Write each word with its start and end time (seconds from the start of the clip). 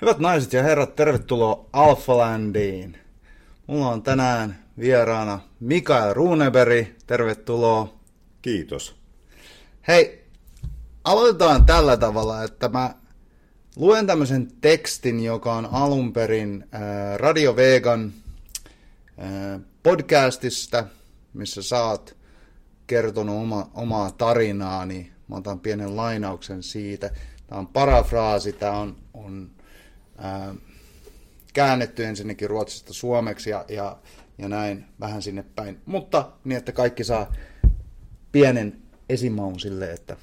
Hyvät 0.00 0.18
naiset 0.18 0.52
ja 0.52 0.62
herrat, 0.62 0.96
tervetuloa 0.96 1.66
Alphalandiin. 1.72 2.98
Mulla 3.66 3.88
on 3.88 4.02
tänään 4.02 4.58
vieraana 4.78 5.40
Mikael 5.60 6.14
Runeberg, 6.14 6.86
tervetuloa. 7.06 7.94
Kiitos. 8.42 8.96
Hei, 9.88 10.24
aloitetaan 11.04 11.66
tällä 11.66 11.96
tavalla, 11.96 12.42
että 12.42 12.68
mä 12.68 12.94
luen 13.76 14.06
tämmöisen 14.06 14.48
tekstin, 14.60 15.24
joka 15.24 15.54
on 15.54 15.68
alun 15.72 16.12
perin 16.12 16.64
äh, 16.74 16.80
Radio 17.16 17.56
Vegan 17.56 18.12
äh, 19.18 19.60
podcastista, 19.82 20.84
missä 21.34 21.62
saat 21.62 22.16
kertonut 22.86 23.36
oma, 23.36 23.70
omaa 23.74 24.10
tarinaani. 24.10 25.12
Mä 25.28 25.36
otan 25.36 25.60
pienen 25.60 25.96
lainauksen 25.96 26.62
siitä. 26.62 27.10
Tämä 27.46 27.58
on 27.58 27.66
parafraasi, 27.66 28.52
tämä 28.52 28.72
on, 28.72 28.96
on 29.14 29.55
ää, 30.18 30.54
käännetty 31.52 32.04
ensinnäkin 32.04 32.50
ruotsista 32.50 32.92
suomeksi 32.92 33.50
ja, 33.50 33.64
ja, 33.68 33.98
ja 34.38 34.48
näin 34.48 34.84
vähän 35.00 35.22
sinne 35.22 35.44
päin. 35.54 35.80
Mutta 35.86 36.32
niin, 36.44 36.58
että 36.58 36.72
kaikki 36.72 37.04
saa 37.04 37.32
pienen 38.32 38.82
esimaun 39.08 39.60
sille, 39.60 39.92
että 39.92 40.16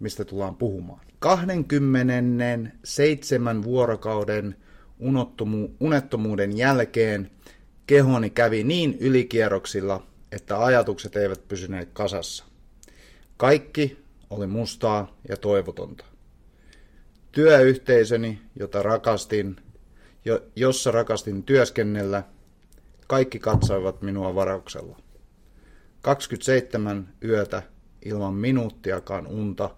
mistä 0.00 0.24
tullaan 0.24 0.56
puhumaan. 0.56 1.00
27 1.18 3.62
vuorokauden 3.62 4.56
unottomu- 5.00 5.70
unettomuuden 5.80 6.56
jälkeen 6.56 7.30
kehoni 7.86 8.30
kävi 8.30 8.64
niin 8.64 8.96
ylikierroksilla, 9.00 10.06
että 10.32 10.64
ajatukset 10.64 11.16
eivät 11.16 11.48
pysyneet 11.48 11.88
kasassa. 11.92 12.44
Kaikki 13.36 14.04
oli 14.30 14.46
mustaa 14.46 15.16
ja 15.28 15.36
toivotonta. 15.36 16.04
Työyhteisöni, 17.32 18.42
jota 18.56 18.82
rakastin, 18.82 19.56
jo, 20.24 20.42
jossa 20.56 20.90
rakastin 20.90 21.42
työskennellä, 21.42 22.22
kaikki 23.06 23.38
katsoivat 23.38 24.02
minua 24.02 24.34
varauksella. 24.34 24.96
27 26.02 27.08
yötä 27.24 27.62
ilman 28.04 28.34
minuuttiakaan 28.34 29.26
unta 29.26 29.70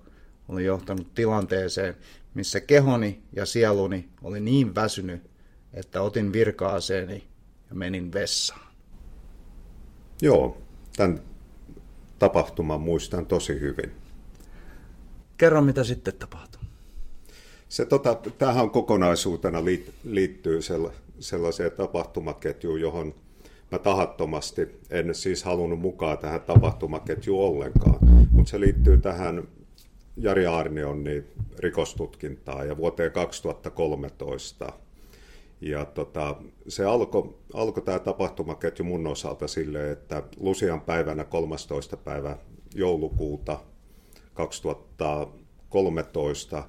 oli 0.48 0.64
johtanut 0.64 1.14
tilanteeseen, 1.14 1.97
missä 2.34 2.61
kehoni 2.61 3.22
ja 3.33 3.47
sieluni 3.47 4.08
oli 4.22 4.41
niin 4.41 4.74
väsynyt, 4.74 5.30
että 5.74 6.02
otin 6.02 6.33
virkaaseeni 6.33 7.28
ja 7.69 7.74
menin 7.74 8.12
vessaan. 8.12 8.70
Joo, 10.22 10.62
tämän 10.96 11.20
tapahtuman 12.19 12.80
muistan 12.80 13.27
tosi 13.27 13.61
hyvin. 13.61 13.92
Kerro, 15.36 15.62
mitä 15.62 15.84
sitten 15.84 16.14
tapahtui. 16.14 16.49
Se, 17.70 17.86
tota, 17.86 18.16
tähän 18.38 18.70
kokonaisuutena 18.70 19.58
liittyy 20.04 20.60
sellaiseen 21.20 21.72
tapahtumaketjuun, 21.72 22.80
johon 22.80 23.14
mä 23.70 23.78
tahattomasti 23.78 24.68
en 24.90 25.14
siis 25.14 25.44
halunnut 25.44 25.80
mukaan 25.80 26.18
tähän 26.18 26.40
tapahtumaketjuun 26.40 27.44
ollenkaan, 27.44 27.98
mutta 28.30 28.50
se 28.50 28.60
liittyy 28.60 28.98
tähän 28.98 29.48
Jari 30.16 30.46
Arnionin 30.46 31.27
rikostutkintaan 31.58 32.68
ja 32.68 32.77
vuoteen 32.77 33.12
2013. 33.12 34.72
Ja 35.60 35.84
tota, 35.84 36.36
se 36.68 36.84
alkoi 36.84 37.34
alko 37.55 37.80
tämä 37.80 37.98
tapahtumaketju 37.98 38.84
mun 38.84 39.06
osalta 39.06 39.48
silleen, 39.48 39.92
että 39.92 40.22
Lusian 40.40 40.80
päivänä 40.80 41.24
13. 41.24 41.96
päivä 41.96 42.36
joulukuuta 42.74 43.60
2013 44.34 46.64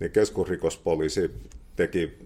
niin 0.00 0.10
keskusrikospoliisi 0.10 1.30
teki 1.76 2.18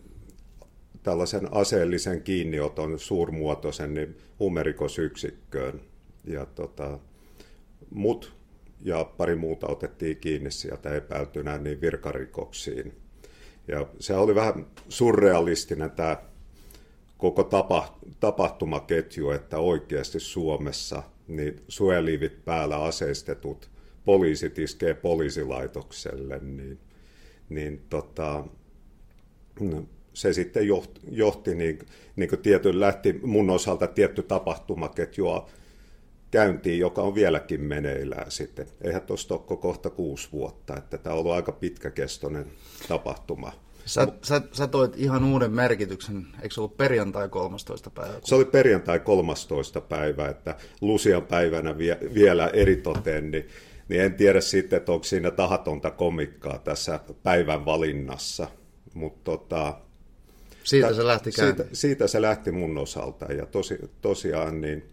tällaisen 1.02 1.48
aseellisen 1.52 2.22
kiinnioton 2.22 2.98
suurmuotoisen 2.98 3.94
niin 3.94 4.16
huumerikosyksikköön. 4.38 5.80
Ja 6.24 6.46
tota, 6.46 6.98
mut 7.90 8.32
ja 8.80 9.04
pari 9.04 9.36
muuta 9.36 9.66
otettiin 9.66 10.16
kiinni 10.16 10.50
sieltä 10.50 10.94
epäiltynä 10.94 11.58
niin 11.58 11.80
virkarikoksiin. 11.80 12.92
Ja 13.68 13.86
se 13.98 14.14
oli 14.14 14.34
vähän 14.34 14.66
surrealistinen 14.88 15.90
tämä 15.90 16.16
koko 17.18 17.44
tapa, 17.44 17.98
tapahtumaketju, 18.20 19.30
että 19.30 19.58
oikeasti 19.58 20.20
Suomessa 20.20 21.02
niin 21.28 21.60
suojeliivit 21.68 22.44
päällä 22.44 22.82
aseistetut 22.82 23.70
poliisit 24.04 24.58
iskee 24.58 24.94
poliisilaitokselle, 24.94 26.38
niin, 26.38 26.78
niin 27.54 27.84
tota, 27.90 28.44
se 30.14 30.32
sitten 30.32 30.66
johti, 30.66 31.00
johti 31.10 31.54
niin, 31.54 31.78
niin 32.16 32.28
kuin 32.28 32.42
tietyn, 32.42 32.80
lähti 32.80 33.20
mun 33.22 33.50
osalta 33.50 33.86
tietty 33.86 34.22
tapahtumaketjua 34.22 35.48
käyntiin, 36.30 36.78
joka 36.78 37.02
on 37.02 37.14
vieläkin 37.14 37.60
meneillään 37.60 38.30
sitten. 38.30 38.66
Eihän 38.80 39.02
tuosta 39.02 39.34
ole 39.34 39.58
kohta 39.58 39.90
kuusi 39.90 40.28
vuotta, 40.32 40.76
että 40.76 40.98
tämä 40.98 41.14
on 41.14 41.20
ollut 41.20 41.32
aika 41.32 41.52
pitkäkestoinen 41.52 42.46
tapahtuma. 42.88 43.52
Sä, 43.86 44.08
sä, 44.22 44.40
sä 44.52 44.66
toit 44.66 44.92
ihan 44.96 45.24
uuden 45.24 45.52
merkityksen, 45.52 46.26
eikö 46.42 46.54
se 46.54 46.60
ollut 46.60 46.76
perjantai 46.76 47.28
13. 47.28 47.90
päivä? 47.90 48.14
Se 48.24 48.34
oli 48.34 48.44
perjantai 48.44 49.00
13. 49.00 49.80
päivä, 49.80 50.28
että 50.28 50.56
Lusian 50.80 51.22
päivänä 51.22 51.78
vie, 51.78 51.98
vielä 52.14 52.46
eritoten, 52.48 53.30
niin, 53.30 53.48
niin 53.92 54.02
en 54.02 54.14
tiedä 54.14 54.40
sitten, 54.40 54.76
että 54.76 54.92
onko 54.92 55.04
siinä 55.04 55.30
tahatonta 55.30 55.90
komikkaa 55.90 56.58
tässä 56.58 57.00
päivän 57.22 57.64
valinnassa, 57.64 58.48
mutta 58.94 59.24
tota, 59.24 59.80
siitä 60.64 60.94
se 60.94 61.06
lähti 61.06 61.32
siitä, 61.32 61.64
siitä 61.72 62.06
se 62.06 62.22
lähti 62.22 62.52
mun 62.52 62.78
osalta 62.78 63.32
ja 63.32 63.46
tosi, 63.46 63.78
tosiaan 64.00 64.60
niin 64.60 64.84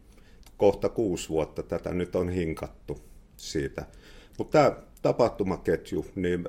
kohta 0.58 0.90
kuusi 0.90 1.30
vuotta 1.30 1.64
tätä 1.64 1.94
nyt 1.94 2.16
on 2.16 2.30
hinkattu 2.30 3.00
siitä. 3.38 3.86
Mutta 4.38 4.52
tämä 4.52 4.78
tapahtumaketju, 5.02 6.06
niin 6.16 6.46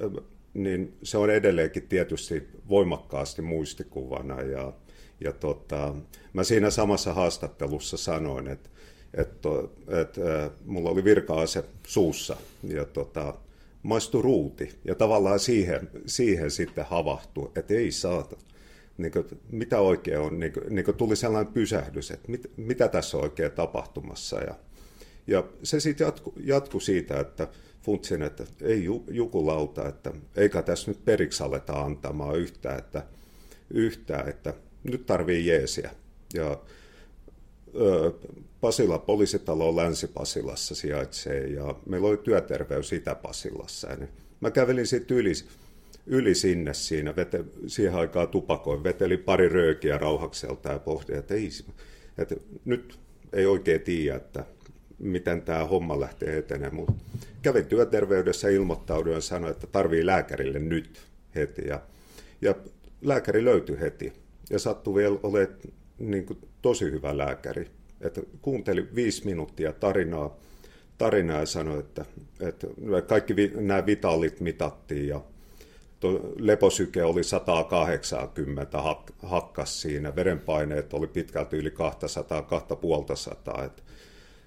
niin 0.54 0.96
se 1.02 1.18
on 1.18 1.30
edelleenkin 1.30 1.88
tietysti 1.88 2.48
voimakkaasti 2.68 3.42
muistikuvana. 3.42 4.42
Ja, 4.42 4.72
ja 5.20 5.32
tota, 5.32 5.94
mä 6.32 6.44
siinä 6.44 6.70
samassa 6.70 7.14
haastattelussa 7.14 7.96
sanoin, 7.96 8.48
että, 8.48 8.70
että, 9.14 9.48
että 9.88 10.44
äh, 10.44 10.50
mulla 10.64 10.90
oli 10.90 11.04
virka-ase 11.04 11.64
suussa 11.86 12.36
ja 12.62 12.84
tota, 12.84 13.34
maistui 13.82 14.22
ruuti. 14.22 14.78
Ja 14.84 14.94
tavallaan 14.94 15.40
siihen, 15.40 15.90
siihen 16.06 16.50
sitten 16.50 16.84
havahtui, 16.84 17.50
että 17.56 17.74
ei 17.74 17.92
saata. 17.92 18.36
Niin 18.98 19.12
kuin, 19.12 19.26
mitä 19.50 19.80
oikein 19.80 20.18
on, 20.18 20.40
niin 20.40 20.52
kuin, 20.52 20.64
niin 20.68 20.84
kuin 20.84 20.96
tuli 20.96 21.16
sellainen 21.16 21.52
pysähdys, 21.52 22.10
että 22.10 22.30
mit, 22.30 22.50
mitä 22.56 22.88
tässä 22.88 23.16
on 23.16 23.22
oikein 23.22 23.52
tapahtumassa. 23.52 24.40
Ja, 24.40 24.54
ja 25.26 25.44
se 25.62 25.80
sitten 25.80 26.04
jatku, 26.04 26.34
jatku 26.44 26.80
siitä, 26.80 27.20
että 27.20 27.48
funtsin, 27.82 28.22
että 28.22 28.44
ei 28.62 28.86
jukulauta, 29.10 29.88
että 29.88 30.12
eikä 30.36 30.62
tässä 30.62 30.90
nyt 30.90 31.04
periksi 31.04 31.42
aleta 31.42 31.72
antamaan 31.72 32.38
yhtään, 32.38 32.78
että, 32.78 33.02
yhtään, 33.70 34.28
että 34.28 34.54
nyt 34.84 35.06
tarvii 35.06 35.46
jeesiä. 35.46 35.90
Ja 36.34 36.58
Pasila 38.60 38.98
poliisitalo 38.98 39.76
Länsi-Pasilassa 39.76 40.74
sijaitsee 40.74 41.46
ja 41.46 41.74
meillä 41.86 42.08
oli 42.08 42.16
työterveys 42.16 42.92
Itä-Pasilassa. 42.92 43.88
Mä 44.40 44.50
kävelin 44.50 44.86
sitten 44.86 45.16
yli, 45.16 45.32
yli 46.06 46.34
sinne 46.34 46.74
siinä, 46.74 47.16
vete, 47.16 47.44
siihen 47.66 47.94
aikaan 47.94 48.28
tupakoin, 48.28 48.84
veteli 48.84 49.16
pari 49.16 49.48
röökiä 49.48 49.98
rauhakselta 49.98 50.72
ja 50.72 50.78
pohdin, 50.78 51.16
että, 51.16 51.34
ei, 51.34 51.48
että 52.18 52.34
nyt 52.64 52.98
ei 53.32 53.46
oikein 53.46 53.80
tiedä, 53.80 54.16
että 54.16 54.44
miten 54.98 55.42
tämä 55.42 55.64
homma 55.64 56.00
lähtee 56.00 56.38
etenemään. 56.38 56.74
Mutta 56.74 56.92
kävin 57.42 57.66
työterveydessä, 57.66 58.48
ilmoittauduin 58.48 59.14
ja 59.14 59.20
sanoin, 59.20 59.52
että 59.52 59.66
tarvii 59.66 60.06
lääkärille 60.06 60.58
nyt 60.58 61.00
heti. 61.34 61.68
Ja, 61.68 61.80
ja 62.40 62.54
lääkäri 63.02 63.44
löytyi 63.44 63.80
heti. 63.80 64.12
Ja 64.50 64.58
sattui 64.58 64.94
vielä 64.94 65.18
olemaan 65.22 65.58
niin 65.98 66.26
kuin, 66.26 66.38
tosi 66.62 66.84
hyvä 66.84 67.18
lääkäri. 67.18 67.70
Että 68.00 68.20
kuunteli 68.42 68.88
viisi 68.94 69.24
minuuttia 69.24 69.72
tarinaa, 69.72 70.36
tarinaa 70.98 71.40
ja 71.40 71.46
sanoi, 71.46 71.78
että, 71.78 72.04
että 72.40 72.66
kaikki 73.06 73.36
vi, 73.36 73.52
nämä 73.54 73.86
vitaalit 73.86 74.40
mitattiin 74.40 75.08
ja 75.08 75.20
leposyke 76.36 77.04
oli 77.04 77.24
180 77.24 78.82
hak, 78.82 79.10
hakkas 79.22 79.82
siinä, 79.82 80.16
verenpaineet 80.16 80.94
oli 80.94 81.06
pitkälti 81.06 81.56
yli 81.56 81.70
200, 81.70 82.42
250, 82.42 83.64
että 83.64 83.82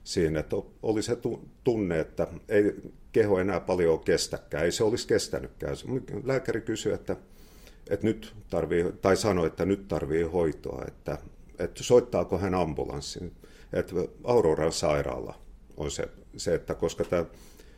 siinä, 0.03 0.39
että 0.39 0.55
oli 0.83 1.01
se 1.01 1.17
tunne, 1.63 1.99
että 1.99 2.27
ei 2.49 2.75
keho 3.11 3.39
enää 3.39 3.59
paljon 3.59 3.99
kestäkään, 3.99 4.65
ei 4.65 4.71
se 4.71 4.83
olisi 4.83 5.07
kestänytkään. 5.07 5.75
Lääkäri 6.23 6.61
kysyi, 6.61 6.93
että, 6.93 7.15
että 7.89 8.07
nyt 8.07 8.33
tarvii, 8.49 8.85
tai 9.01 9.17
sanoi, 9.17 9.47
että 9.47 9.65
nyt 9.65 9.87
tarvii 9.87 10.23
hoitoa, 10.23 10.83
että, 10.87 11.17
että 11.59 11.83
soittaako 11.83 12.37
hän 12.37 12.53
ambulanssin. 12.53 13.31
Että 13.73 13.95
Auroran 14.23 14.71
sairaala 14.71 15.39
on 15.77 15.91
se, 15.91 16.09
se 16.37 16.53
että 16.53 16.75
koska 16.75 17.03
tämä 17.03 17.25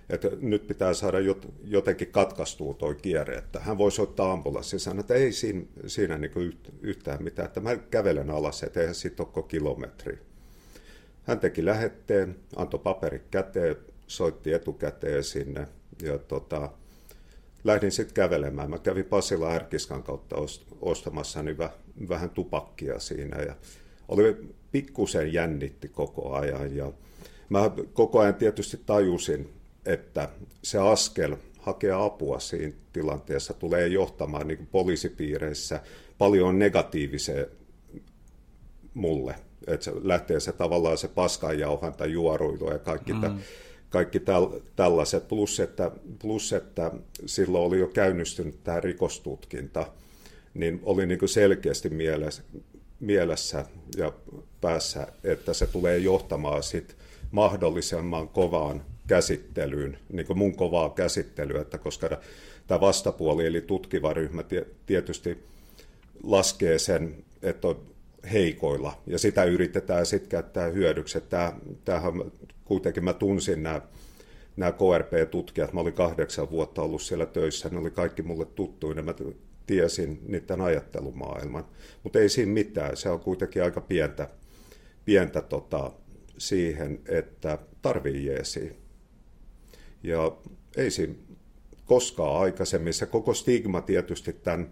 että 0.10 0.30
nyt 0.42 0.68
pitää 0.68 0.94
saada 0.94 1.18
jotenkin 1.64 2.12
katkaistua 2.12 2.74
tuo 2.74 2.94
kierre, 2.94 3.36
että 3.36 3.60
hän 3.60 3.78
voisi 3.78 4.02
ottaa 4.02 4.32
ambulanssin 4.32 4.80
sanoa, 4.80 5.00
että 5.00 5.14
ei 5.14 5.32
siinä, 5.32 5.66
siinä 5.88 6.18
niin 6.18 6.60
yhtään 6.82 7.24
mitään, 7.24 7.46
että 7.46 7.60
mä 7.60 7.76
kävelen 7.76 8.30
alas, 8.30 8.64
että 8.64 8.80
eihän 8.80 8.96
siitä 8.96 9.24
ole 9.24 9.46
kilometri. 9.48 10.20
Hän 11.24 11.40
teki 11.40 11.66
lähetteen, 11.66 12.36
antoi 12.56 12.80
paperi 12.80 13.22
käteen, 13.32 13.76
soitti 14.08 14.54
etukäteen 14.54 15.24
sinne 15.24 15.68
ja 16.02 16.18
tota, 16.18 16.70
lähdin 17.64 17.92
sitten 17.92 18.14
kävelemään. 18.14 18.70
Mä 18.70 18.80
kävin 18.80 19.06
Pasila 19.06 19.52
Ärkiskan 19.52 20.04
kautta 20.04 20.36
ostamassa 20.82 21.44
niin 21.44 21.58
vähän 22.10 22.30
tupakkia 22.30 23.00
siinä 23.00 23.42
ja 23.42 23.56
oli 24.08 24.56
pikkusen 24.76 25.34
jännitti 25.34 25.88
koko 25.88 26.34
ajan 26.34 26.76
ja 26.76 26.92
mä 27.50 27.72
koko 27.94 28.20
ajan 28.20 28.36
tietysti 28.36 28.82
tajusin, 28.86 29.50
että 29.86 30.30
se 30.64 30.78
askel 30.78 31.36
hakea 31.60 32.04
apua 32.04 32.40
siinä 32.40 32.74
tilanteessa 32.94 33.54
tulee 33.54 33.88
johtamaan 33.88 34.48
niin 34.48 34.68
poliisipiireissä 34.72 35.80
paljon 36.18 36.60
negatiiviseen 36.60 37.46
mulle. 38.94 39.36
Että 39.68 39.84
se 39.84 39.92
lähtee 40.04 40.40
se 40.40 40.52
tavallaan 40.52 40.98
se 40.98 41.08
paskanjauhanta, 41.08 42.06
juoruilu 42.06 42.72
ja 42.72 42.80
kaikki, 42.80 43.14
mm. 43.14 43.22
tä, 43.22 43.32
kaikki 43.90 44.20
täl, 44.20 44.48
tällaiset. 44.76 45.28
Plus 45.28 45.60
että, 45.60 45.92
plus, 46.22 46.54
että 46.54 46.92
silloin 47.26 47.64
oli 47.64 47.80
jo 47.80 47.88
käynnistynyt 47.88 48.64
tämä 48.64 48.80
rikostutkinta, 48.80 49.88
niin 50.54 50.80
oli 50.84 51.06
niin 51.06 51.30
selkeästi 51.30 51.90
mielessä, 51.90 52.44
mielessä 53.06 53.66
ja 53.98 54.14
päässä, 54.62 55.08
että 55.24 55.54
se 55.54 55.68
tulee 55.68 55.98
johtamaan 55.98 56.64
sit 56.64 56.96
mahdollisimman 57.32 58.28
kovaan 58.28 58.82
käsittelyyn, 59.08 60.00
niin 60.10 60.26
kuin 60.26 60.38
mun 60.38 60.56
kovaa 60.56 60.90
käsittelyä, 60.90 61.62
että 61.62 61.78
koska 61.78 62.10
tämä 62.68 62.82
vastapuoli 62.82 63.46
eli 63.46 63.62
tutkiva 63.62 64.14
ryhmä 64.14 64.44
tietysti 64.86 65.44
laskee 66.24 66.80
sen, 66.80 67.16
että 67.42 67.68
on 67.68 67.82
heikoilla, 68.32 69.02
ja 69.08 69.20
sitä 69.20 69.44
yritetään 69.44 70.06
sitten 70.06 70.30
käyttää 70.30 70.68
hyödyksi. 70.68 71.22
Tämä, 71.22 71.54
tämähän 71.86 72.14
kuitenkin 72.66 73.04
mä 73.04 73.14
tunsin 73.14 73.64
nämä, 73.64 73.82
nämä 74.58 74.72
KRP-tutkijat, 74.72 75.74
mä 75.74 75.80
olin 75.80 75.94
kahdeksan 75.94 76.52
vuotta 76.52 76.82
ollut 76.82 77.02
siellä 77.02 77.26
töissä, 77.26 77.70
ne 77.70 77.80
oli 77.80 77.92
kaikki 77.92 78.22
mulle 78.22 78.46
tuttuina, 78.46 79.02
mä 79.02 79.14
tiesin 79.66 80.20
niiden 80.28 80.62
ajattelumaailman, 80.62 81.66
mutta 82.04 82.20
ei 82.20 82.30
siinä 82.30 82.52
mitään, 82.52 82.98
se 82.98 83.10
on 83.10 83.20
kuitenkin 83.20 83.64
aika 83.64 83.82
pientä, 83.82 84.30
pientä 85.06 85.42
tota, 85.42 85.92
siihen, 86.38 87.02
että 87.08 87.58
tarvii 87.82 88.26
jeesiä. 88.26 88.72
Ja 90.04 90.38
ei 90.78 90.92
siinä 90.92 91.16
koskaan 91.86 92.42
aikaisemmin. 92.42 92.94
Se 92.94 93.06
koko 93.06 93.34
stigma 93.34 93.82
tietysti 93.82 94.34
tämän 94.34 94.72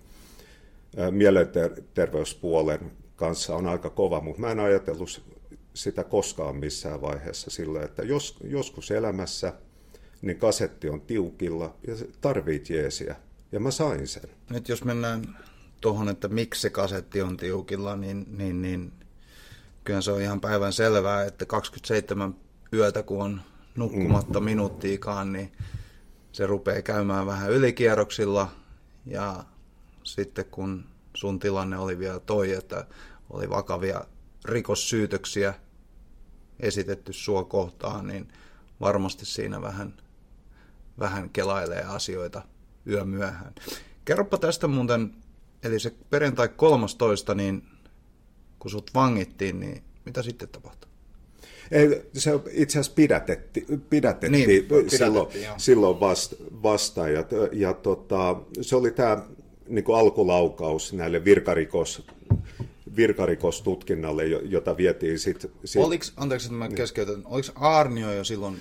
mielenterveyspuolen 1.12 2.92
kanssa 3.16 3.56
on 3.56 3.68
aika 3.68 3.90
kova, 3.90 4.22
mutta 4.22 4.42
mä 4.42 4.52
en 4.52 4.60
ajatellut 4.60 5.24
sitä 5.74 6.04
koskaan 6.04 6.56
missään 6.56 7.02
vaiheessa 7.02 7.50
sillä, 7.50 7.84
että 7.84 8.04
jos, 8.04 8.38
joskus 8.44 8.92
elämässä 8.92 9.54
niin 10.22 10.38
kasetti 10.38 10.90
on 10.90 11.02
tiukilla 11.02 11.76
ja 11.88 11.96
tarvit 12.22 12.70
jeesiä. 12.70 13.16
Ja 13.54 13.60
mä 13.60 13.72
sain 13.72 14.08
sen. 14.08 14.30
Nyt 14.50 14.70
jos 14.70 14.84
mennään 14.84 15.38
tuohon, 15.82 16.10
että 16.10 16.28
miksi 16.28 16.62
se 16.62 16.70
kasetti 16.70 17.22
on 17.22 17.38
tiukilla, 17.38 17.96
niin, 17.96 18.26
niin, 18.38 18.62
niin 18.62 18.94
kyllä 19.84 20.02
se 20.02 20.12
on 20.12 20.22
ihan 20.22 20.42
päivän 20.42 20.74
selvää, 20.74 21.24
että 21.24 21.46
27 21.46 22.36
yötä 22.74 23.04
kun 23.04 23.24
on 23.24 23.42
nukkumatta 23.76 24.40
mm. 24.40 24.46
minuuttiikaan, 24.46 25.34
niin 25.34 25.52
se 26.32 26.46
rupeaa 26.46 26.82
käymään 26.82 27.26
vähän 27.26 27.52
ylikierroksilla 27.52 28.52
ja 29.06 29.44
sitten 30.04 30.46
kun 30.46 30.86
sun 31.14 31.40
tilanne 31.40 31.78
oli 31.78 32.00
vielä 32.00 32.20
toi, 32.20 32.52
että 32.52 32.86
oli 33.30 33.50
vakavia 33.50 34.06
rikossyytöksiä 34.46 35.54
esitetty 36.60 37.14
sua 37.14 37.44
kohtaan, 37.44 38.08
niin 38.08 38.28
varmasti 38.82 39.26
siinä 39.26 39.62
vähän, 39.62 39.94
vähän 41.00 41.30
kelailee 41.30 41.84
asioita 41.84 42.53
yömyöhään. 42.88 43.54
Kerropa 44.06 44.38
tästä 44.38 44.68
muuten, 44.68 45.14
eli 45.64 45.80
se 45.80 45.94
perjantai 46.10 46.50
13, 46.50 47.36
niin 47.36 47.64
kun 48.60 48.72
sut 48.72 48.92
vangittiin, 48.94 49.60
niin 49.60 49.84
mitä 50.06 50.22
sitten 50.22 50.50
tapahtui? 50.50 50.90
Ei, 51.72 52.02
se 52.14 52.32
itse 52.52 52.80
asiassa 52.80 52.96
pidätetti, 52.96 53.66
pidätettiin 53.90 54.48
niin, 54.48 54.90
silloin, 54.90 55.28
silloin 55.58 56.00
vasta, 56.00 56.36
vasta 56.64 57.10
ja, 57.10 57.26
ja 57.52 57.74
tota, 57.74 58.36
se 58.62 58.76
oli 58.76 58.92
tämä 58.92 59.24
niin 59.68 59.86
alkulaukaus 59.96 60.94
näille 60.94 61.26
virkarikos, 61.26 62.08
virkarikostutkinnalle, 62.96 64.26
jota 64.26 64.78
vietiin 64.78 65.20
sitten... 65.20 65.52
Sit, 65.66 65.82
Oliko, 65.82 66.06
anteeksi, 66.18 66.48
että 66.48 66.58
mä 66.58 66.70
keskeytän, 66.70 67.22
oliko 67.26 67.48
Arnio 67.56 68.14
jo 68.14 68.24
silloin? 68.24 68.58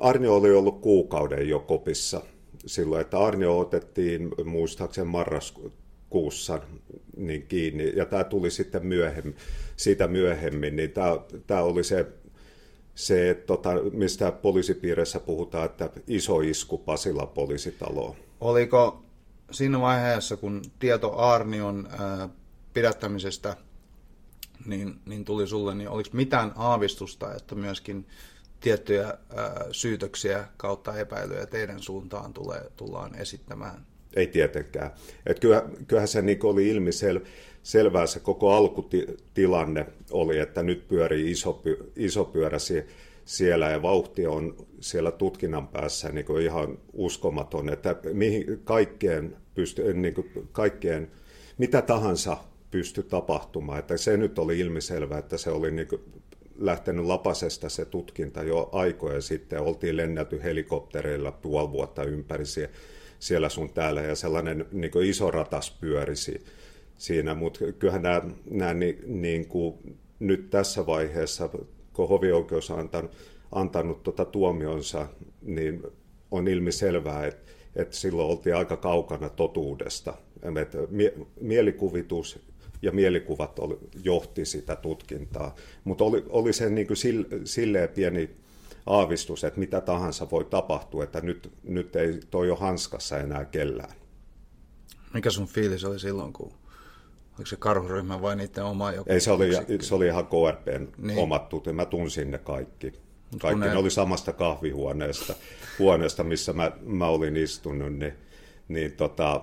Arnio 0.00 0.34
oli 0.36 0.50
ollut 0.50 0.80
kuukauden 0.80 1.48
jo 1.48 1.60
kopissa 1.60 2.22
silloin, 2.66 3.00
että 3.00 3.18
Arnio 3.18 3.58
otettiin 3.58 4.30
muistaakseni 4.44 5.08
marraskuussa 5.08 6.60
niin 7.16 7.46
kiinni, 7.46 7.92
ja 7.96 8.06
tämä 8.06 8.24
tuli 8.24 8.50
sitten 8.50 8.86
myöhemmin, 8.86 9.36
siitä 9.76 10.08
myöhemmin, 10.08 10.76
niin 10.76 10.90
tämä, 10.90 11.18
tämä 11.46 11.62
oli 11.62 11.84
se 11.84 12.06
se, 12.94 13.42
tota, 13.46 13.70
mistä 13.92 14.32
poliisipiirissä 14.32 15.20
puhutaan, 15.20 15.64
että 15.64 15.90
iso 16.06 16.40
isku 16.40 16.78
Pasila 16.78 17.26
poliisitaloon. 17.26 18.16
Oliko 18.40 19.02
siinä 19.50 19.80
vaiheessa, 19.80 20.36
kun 20.36 20.62
tieto 20.78 21.18
Arnion 21.18 21.88
ää, 21.98 22.28
pidättämisestä 22.74 23.56
niin, 24.66 25.00
niin 25.06 25.24
tuli 25.24 25.46
sulle, 25.46 25.74
niin 25.74 25.88
oliko 25.88 26.10
mitään 26.12 26.52
aavistusta, 26.56 27.34
että 27.34 27.54
myöskin 27.54 28.06
tiettyjä 28.64 29.06
ää, 29.06 29.66
syytöksiä 29.72 30.44
kautta 30.56 30.98
epäilyjä 30.98 31.46
teidän 31.46 31.82
suuntaan 31.82 32.32
tulee, 32.32 32.60
tullaan 32.76 33.14
esittämään? 33.14 33.86
Ei 34.16 34.26
tietenkään. 34.26 34.90
Et 35.26 35.40
kyllä, 35.40 35.64
kyllähän 35.86 36.08
se 36.08 36.22
niin 36.22 36.38
oli 36.42 36.68
ilmiselvä 36.68 37.26
selvää 37.62 38.06
se 38.06 38.20
koko 38.20 38.52
alkutilanne 38.52 39.86
oli, 40.10 40.38
että 40.38 40.62
nyt 40.62 40.88
pyörii 40.88 41.30
iso, 41.30 41.62
iso 41.96 42.24
pyörä 42.24 42.58
siellä 43.24 43.70
ja 43.70 43.82
vauhti 43.82 44.26
on 44.26 44.56
siellä 44.80 45.10
tutkinnan 45.10 45.68
päässä 45.68 46.08
niin 46.08 46.26
kuin 46.26 46.44
ihan 46.44 46.78
uskomaton, 46.92 47.68
että 47.68 47.96
mihin 48.12 48.60
kaikkeen, 48.64 49.36
pysty, 49.54 49.94
niin 49.94 50.14
kuin 50.14 50.48
kaikkeen 50.52 51.10
mitä 51.58 51.82
tahansa 51.82 52.36
pystyi 52.70 53.04
tapahtumaan. 53.04 53.78
Että 53.78 53.96
se 53.96 54.16
nyt 54.16 54.38
oli 54.38 54.60
ilmiselvää, 54.60 55.18
että 55.18 55.38
se 55.38 55.50
oli 55.50 55.70
niin 55.70 55.88
kuin 55.88 56.00
lähtenyt 56.56 57.04
lapasesta 57.04 57.68
se 57.68 57.84
tutkinta 57.84 58.42
jo 58.42 58.68
aikoja 58.72 59.20
sitten. 59.20 59.60
Oltiin 59.60 59.96
lennelty 59.96 60.42
helikoptereilla 60.42 61.32
puoli 61.32 61.70
vuotta 61.72 62.04
ympäri 62.04 62.44
siellä 63.18 63.48
sun 63.48 63.70
täällä 63.70 64.02
ja 64.02 64.14
sellainen 64.14 64.66
niin 64.72 65.02
iso 65.04 65.30
ratas 65.30 65.70
pyörisi 65.80 66.44
siinä, 66.96 67.34
mutta 67.34 67.72
kyllähän 67.78 68.02
nämä, 68.02 68.22
nämä 68.50 68.74
niin, 68.74 68.98
niin 69.06 69.46
kuin 69.46 69.98
nyt 70.18 70.50
tässä 70.50 70.86
vaiheessa, 70.86 71.50
kun 71.92 72.08
hovioikeus 72.08 72.70
on 72.70 72.78
antanut, 72.78 73.10
antanut 73.52 74.02
tuota 74.02 74.24
tuomionsa, 74.24 75.08
niin 75.42 75.82
on 76.30 76.48
ilmiselvää, 76.48 77.26
että, 77.26 77.52
että 77.76 77.96
silloin 77.96 78.30
oltiin 78.30 78.56
aika 78.56 78.76
kaukana 78.76 79.28
totuudesta. 79.28 80.14
Että 80.60 80.78
mie, 80.90 81.14
mielikuvitus 81.40 82.40
ja 82.84 82.92
mielikuvat 82.92 83.58
oli, 83.58 83.78
johti 84.04 84.44
sitä 84.44 84.76
tutkintaa, 84.76 85.54
mutta 85.84 86.04
oli, 86.04 86.24
oli 86.28 86.52
se 86.52 86.70
niin 86.70 86.86
kuin 86.86 86.96
sille, 86.96 87.26
silleen 87.44 87.88
pieni 87.88 88.30
aavistus, 88.86 89.44
että 89.44 89.60
mitä 89.60 89.80
tahansa 89.80 90.30
voi 90.30 90.44
tapahtua, 90.44 91.04
että 91.04 91.20
nyt, 91.20 91.52
nyt 91.62 91.96
ei 91.96 92.20
toi 92.30 92.50
ole 92.50 92.58
hanskassa 92.58 93.18
enää 93.18 93.44
kellään. 93.44 93.94
Mikä 95.14 95.30
sun 95.30 95.46
fiilis 95.46 95.84
oli 95.84 95.98
silloin, 95.98 96.32
kun 96.32 96.52
Oliko 97.38 97.46
se 97.46 97.56
karhuryhmä 97.56 98.22
vai 98.22 98.36
niiden 98.36 98.64
oma 98.64 98.92
joku? 98.92 99.12
Ei, 99.12 99.20
se 99.20 99.30
oli, 99.30 99.50
se 99.80 99.94
oli 99.94 100.06
ihan 100.06 100.26
KRPn 100.26 100.88
niin. 100.98 101.18
omat 101.18 101.48
tutut. 101.48 101.76
Mä 101.76 101.84
tunsin 101.84 102.30
ne 102.30 102.38
kaikki. 102.38 102.92
Mut 103.30 103.42
kaikki 103.42 103.60
ne... 103.60 103.68
ne 103.68 103.76
oli 103.76 103.90
samasta 103.90 104.32
kahvihuoneesta, 104.32 105.34
huoneesta, 105.78 106.24
missä 106.24 106.52
mä, 106.52 106.72
mä 106.82 107.06
olin 107.06 107.36
istunut. 107.36 107.92
Niin, 107.92 108.12
niin 108.68 108.92
tota, 108.92 109.42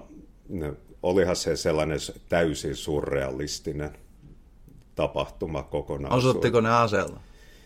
ne, 0.50 0.74
olihan 1.04 1.36
se 1.36 1.56
sellainen 1.56 2.00
täysin 2.30 2.76
surrealistinen 2.76 3.92
tapahtuma 4.96 5.64
kokonaan. 5.64 6.14
Osoittiko 6.14 6.62
ne 6.62 6.70
aseella? 6.70 7.20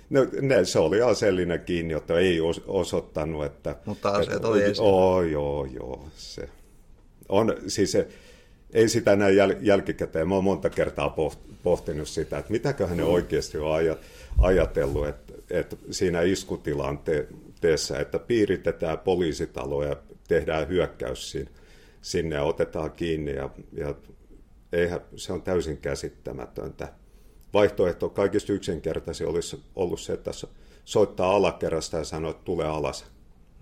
No, 0.10 0.28
ne, 0.42 0.66
se 0.66 0.80
oli 0.80 1.02
aseellinen 1.02 1.60
kiinni, 1.60 1.94
että 1.94 2.18
ei 2.18 2.42
os, 2.42 2.62
osoittanut, 2.68 3.46
että... 3.46 3.76
Mutta 3.86 4.10
aseet 4.10 4.46
oli 4.46 4.64
esillä. 4.64 4.90
Oh, 4.90 5.22
joo, 5.22 5.66
joo. 5.66 6.08
Se 6.16 6.50
on, 7.30 7.56
siis 7.68 7.92
se, 7.92 8.08
ei 8.74 8.90
sitä 8.90 9.16
näin 9.16 9.36
jäl, 9.36 9.56
jälkikäteen. 9.62 10.28
Mä 10.28 10.36
oon 10.36 10.44
monta 10.44 10.70
kertaa 10.70 11.16
pohtinut 11.64 12.08
sitä, 12.08 12.38
että 12.38 12.52
mitäköhän 12.52 12.98
ne 12.98 13.04
oikeasti 13.04 13.58
on 13.58 13.70
ajatellut, 14.38 15.08
että, 15.08 15.34
että 15.50 15.76
siinä 15.92 16.22
iskutilanteessa 16.22 18.00
että 18.00 18.20
piiritetään 18.20 19.00
poliisitalo 19.00 19.84
ja 19.84 19.96
tehdään 20.28 20.68
hyökkäys 20.68 21.32
siinä, 21.32 21.50
sinne 22.06 22.36
ja 22.36 22.44
otetaan 22.44 22.92
kiinni 22.92 23.36
ja, 23.36 23.50
ja 23.72 23.96
eihän, 24.72 25.02
se 25.16 25.34
on 25.34 25.42
täysin 25.42 25.78
käsittämätöntä. 25.78 26.94
Vaihtoehto 27.54 28.10
kaikista 28.10 28.54
yksinkertaisin 28.54 29.28
olisi 29.28 29.64
ollut 29.76 30.00
se, 30.00 30.14
että 30.14 30.32
soittaa 30.86 31.36
alakerrasta 31.36 31.98
ja 31.98 32.04
sanoo, 32.04 32.32
että 32.32 32.44
tule 32.44 32.66
alas. 32.66 33.06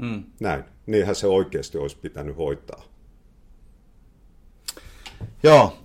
Hmm. 0.02 0.24
Näin. 0.40 0.64
Niinhän 0.86 1.16
se 1.16 1.28
oikeasti 1.28 1.78
olisi 1.78 1.98
pitänyt 1.98 2.38
hoitaa. 2.38 2.84
Joo. 5.44 5.78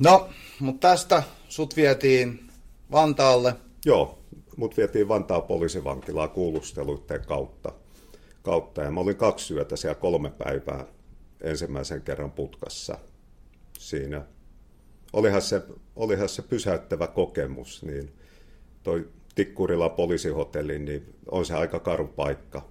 No, 0.00 0.28
mutta 0.60 0.88
tästä 0.88 1.22
sut 1.48 1.76
vietiin 1.76 2.50
Vantaalle. 2.92 3.54
Joo, 3.84 4.18
mut 4.56 4.76
vietiin 4.76 5.08
Vantaan 5.08 5.42
poliisivankilaa 5.42 6.28
kuulusteluiden 6.28 7.24
kautta. 7.26 7.72
kautta. 8.42 8.82
Ja 8.82 8.90
mä 8.90 9.00
olin 9.00 9.16
kaksi 9.16 9.54
yötä 9.54 9.76
siellä 9.76 9.94
kolme 9.94 10.30
päivää 10.30 10.86
ensimmäisen 11.40 12.02
kerran 12.02 12.32
putkassa 12.32 12.98
siinä. 13.78 14.22
Olihan 15.12 15.42
se, 15.42 15.62
olihan 15.96 16.28
se 16.28 16.42
pysäyttävä 16.42 17.06
kokemus, 17.06 17.82
niin 17.82 18.12
toi 18.82 19.08
Tikkurila 19.34 19.88
poliisihotelli, 19.88 20.78
niin 20.78 21.14
on 21.30 21.46
se 21.46 21.54
aika 21.54 21.80
karu 21.80 22.06
paikka 22.06 22.68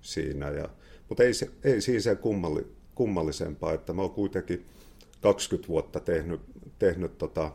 siinä. 0.00 0.50
Ja, 0.50 0.68
mutta 1.08 1.22
ei, 1.22 1.34
se, 1.34 1.50
ei 1.64 1.80
siinä 1.80 2.00
se 2.00 2.16
kummalli, 2.16 2.66
kummallisempaa, 2.94 3.72
että 3.72 3.92
mä 3.92 4.02
oon 4.02 4.10
kuitenkin 4.10 4.66
20 5.20 5.68
vuotta 5.68 6.00
tehnyt, 6.00 6.40
tehnyt 6.78 7.18
tota, 7.18 7.52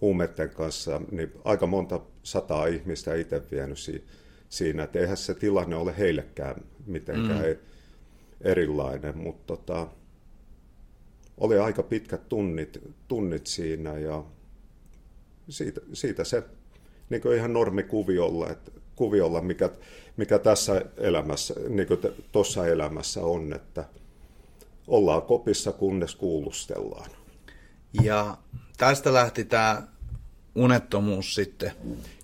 huumeiden 0.00 0.50
kanssa, 0.50 1.00
niin 1.10 1.32
aika 1.44 1.66
monta 1.66 2.00
sataa 2.22 2.66
ihmistä 2.66 3.14
itse 3.14 3.42
vienyt 3.50 3.78
si- 3.78 4.04
siinä, 4.48 4.82
että 4.82 4.98
eihän 4.98 5.16
se 5.16 5.34
tilanne 5.34 5.76
ole 5.76 5.98
heillekään 5.98 6.54
mitenkään 6.86 7.46
mm. 7.46 7.56
Erilainen, 8.40 9.18
mutta 9.18 9.46
tota, 9.46 9.86
oli 11.38 11.58
aika 11.58 11.82
pitkät 11.82 12.28
tunnit, 12.28 12.80
tunnit 13.08 13.46
siinä 13.46 13.98
ja 13.98 14.24
siitä, 15.48 15.80
siitä 15.92 16.24
se 16.24 16.42
niin 17.10 17.22
kuin 17.22 17.36
ihan 17.36 17.52
normikuviolla, 17.52 18.50
että 18.50 18.70
kuviolla, 18.96 19.40
mikä, 19.40 19.70
mikä 20.16 20.38
tässä 20.38 20.82
elämässä, 20.96 21.54
niin 21.68 21.88
kuin 21.88 22.00
tuossa 22.32 22.66
elämässä 22.66 23.20
on, 23.20 23.52
että 23.52 23.84
ollaan 24.86 25.22
kopissa, 25.22 25.72
kunnes 25.72 26.14
kuulustellaan. 26.14 27.10
Ja 28.02 28.38
tästä 28.76 29.12
lähti 29.12 29.44
tämä 29.44 29.82
unettomuus 30.54 31.34
sitten 31.34 31.72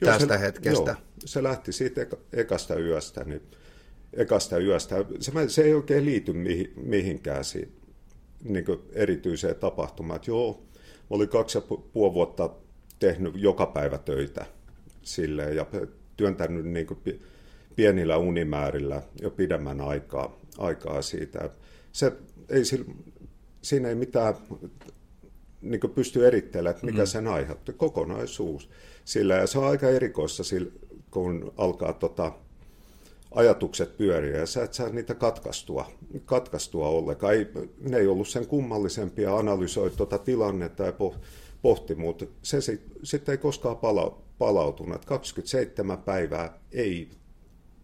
joo, 0.00 0.12
tästä 0.12 0.34
se, 0.34 0.40
hetkestä. 0.40 0.90
Joo, 0.90 1.00
se 1.24 1.42
lähti 1.42 1.72
siitä 1.72 2.06
ekasta 2.32 2.78
yöstä. 2.78 3.24
Niin 3.24 3.42
ekasta 4.16 4.58
yöstä. 4.58 5.04
Se, 5.20 5.32
se 5.48 5.62
ei 5.62 5.74
oikein 5.74 6.04
liity 6.04 6.32
mihin, 6.32 6.72
mihinkään 6.76 7.44
siitä, 7.44 7.72
niin 8.44 8.64
erityiseen 8.92 9.56
tapahtumaan. 9.56 10.16
Että 10.16 10.30
joo, 10.30 10.62
oli 11.10 11.26
kaksi 11.26 11.58
ja 11.58 11.62
puoli 11.92 12.14
vuotta 12.14 12.50
tehnyt 12.98 13.34
joka 13.36 13.66
päivä 13.66 13.98
töitä 13.98 14.46
silleen, 15.02 15.56
ja 15.56 15.66
työntänyt 16.16 16.66
niin 16.66 16.86
pienillä 17.76 18.16
unimäärillä 18.16 19.02
jo 19.22 19.30
pidemmän 19.30 19.80
aikaa, 19.80 20.38
aikaa 20.58 21.02
siitä. 21.02 21.50
Se, 21.92 22.12
ei, 22.48 22.62
siinä 23.62 23.88
ei 23.88 23.94
mitään 23.94 24.34
niin 25.60 25.80
pysty 25.94 26.26
erittelemään, 26.26 26.74
että 26.74 26.86
mikä 26.86 27.02
mm. 27.02 27.06
sen 27.06 27.26
aiheutti, 27.26 27.72
kokonaisuus. 27.72 28.70
Sillä, 29.04 29.34
ja 29.34 29.46
se 29.46 29.58
on 29.58 29.66
aika 29.66 29.88
erikoista, 29.88 30.42
kun 31.10 31.52
alkaa 31.56 31.92
tota, 31.92 32.32
ajatukset 33.36 33.96
pyöriä, 33.96 34.38
ja 34.38 34.46
sä 34.46 34.64
et 34.64 34.74
saa 34.74 34.88
niitä 34.88 35.14
katkaistua, 35.14 35.90
katkaistua 36.24 36.88
ollenkaan. 36.88 37.34
Ei, 37.34 37.46
ne 37.80 37.96
ei 37.96 38.06
ollut 38.06 38.28
sen 38.28 38.46
kummallisempia, 38.46 39.36
analysoi 39.36 39.90
tuota 39.90 40.18
tilannetta 40.18 40.82
ja 40.82 40.92
pohti, 41.62 41.94
mutta 41.94 42.26
se 42.42 42.60
sitten 42.60 42.96
sit 43.02 43.28
ei 43.28 43.38
koskaan 43.38 43.76
pala, 43.76 44.22
palautunut. 44.38 45.04
27 45.04 45.98
päivää 45.98 46.58
ei 46.72 47.10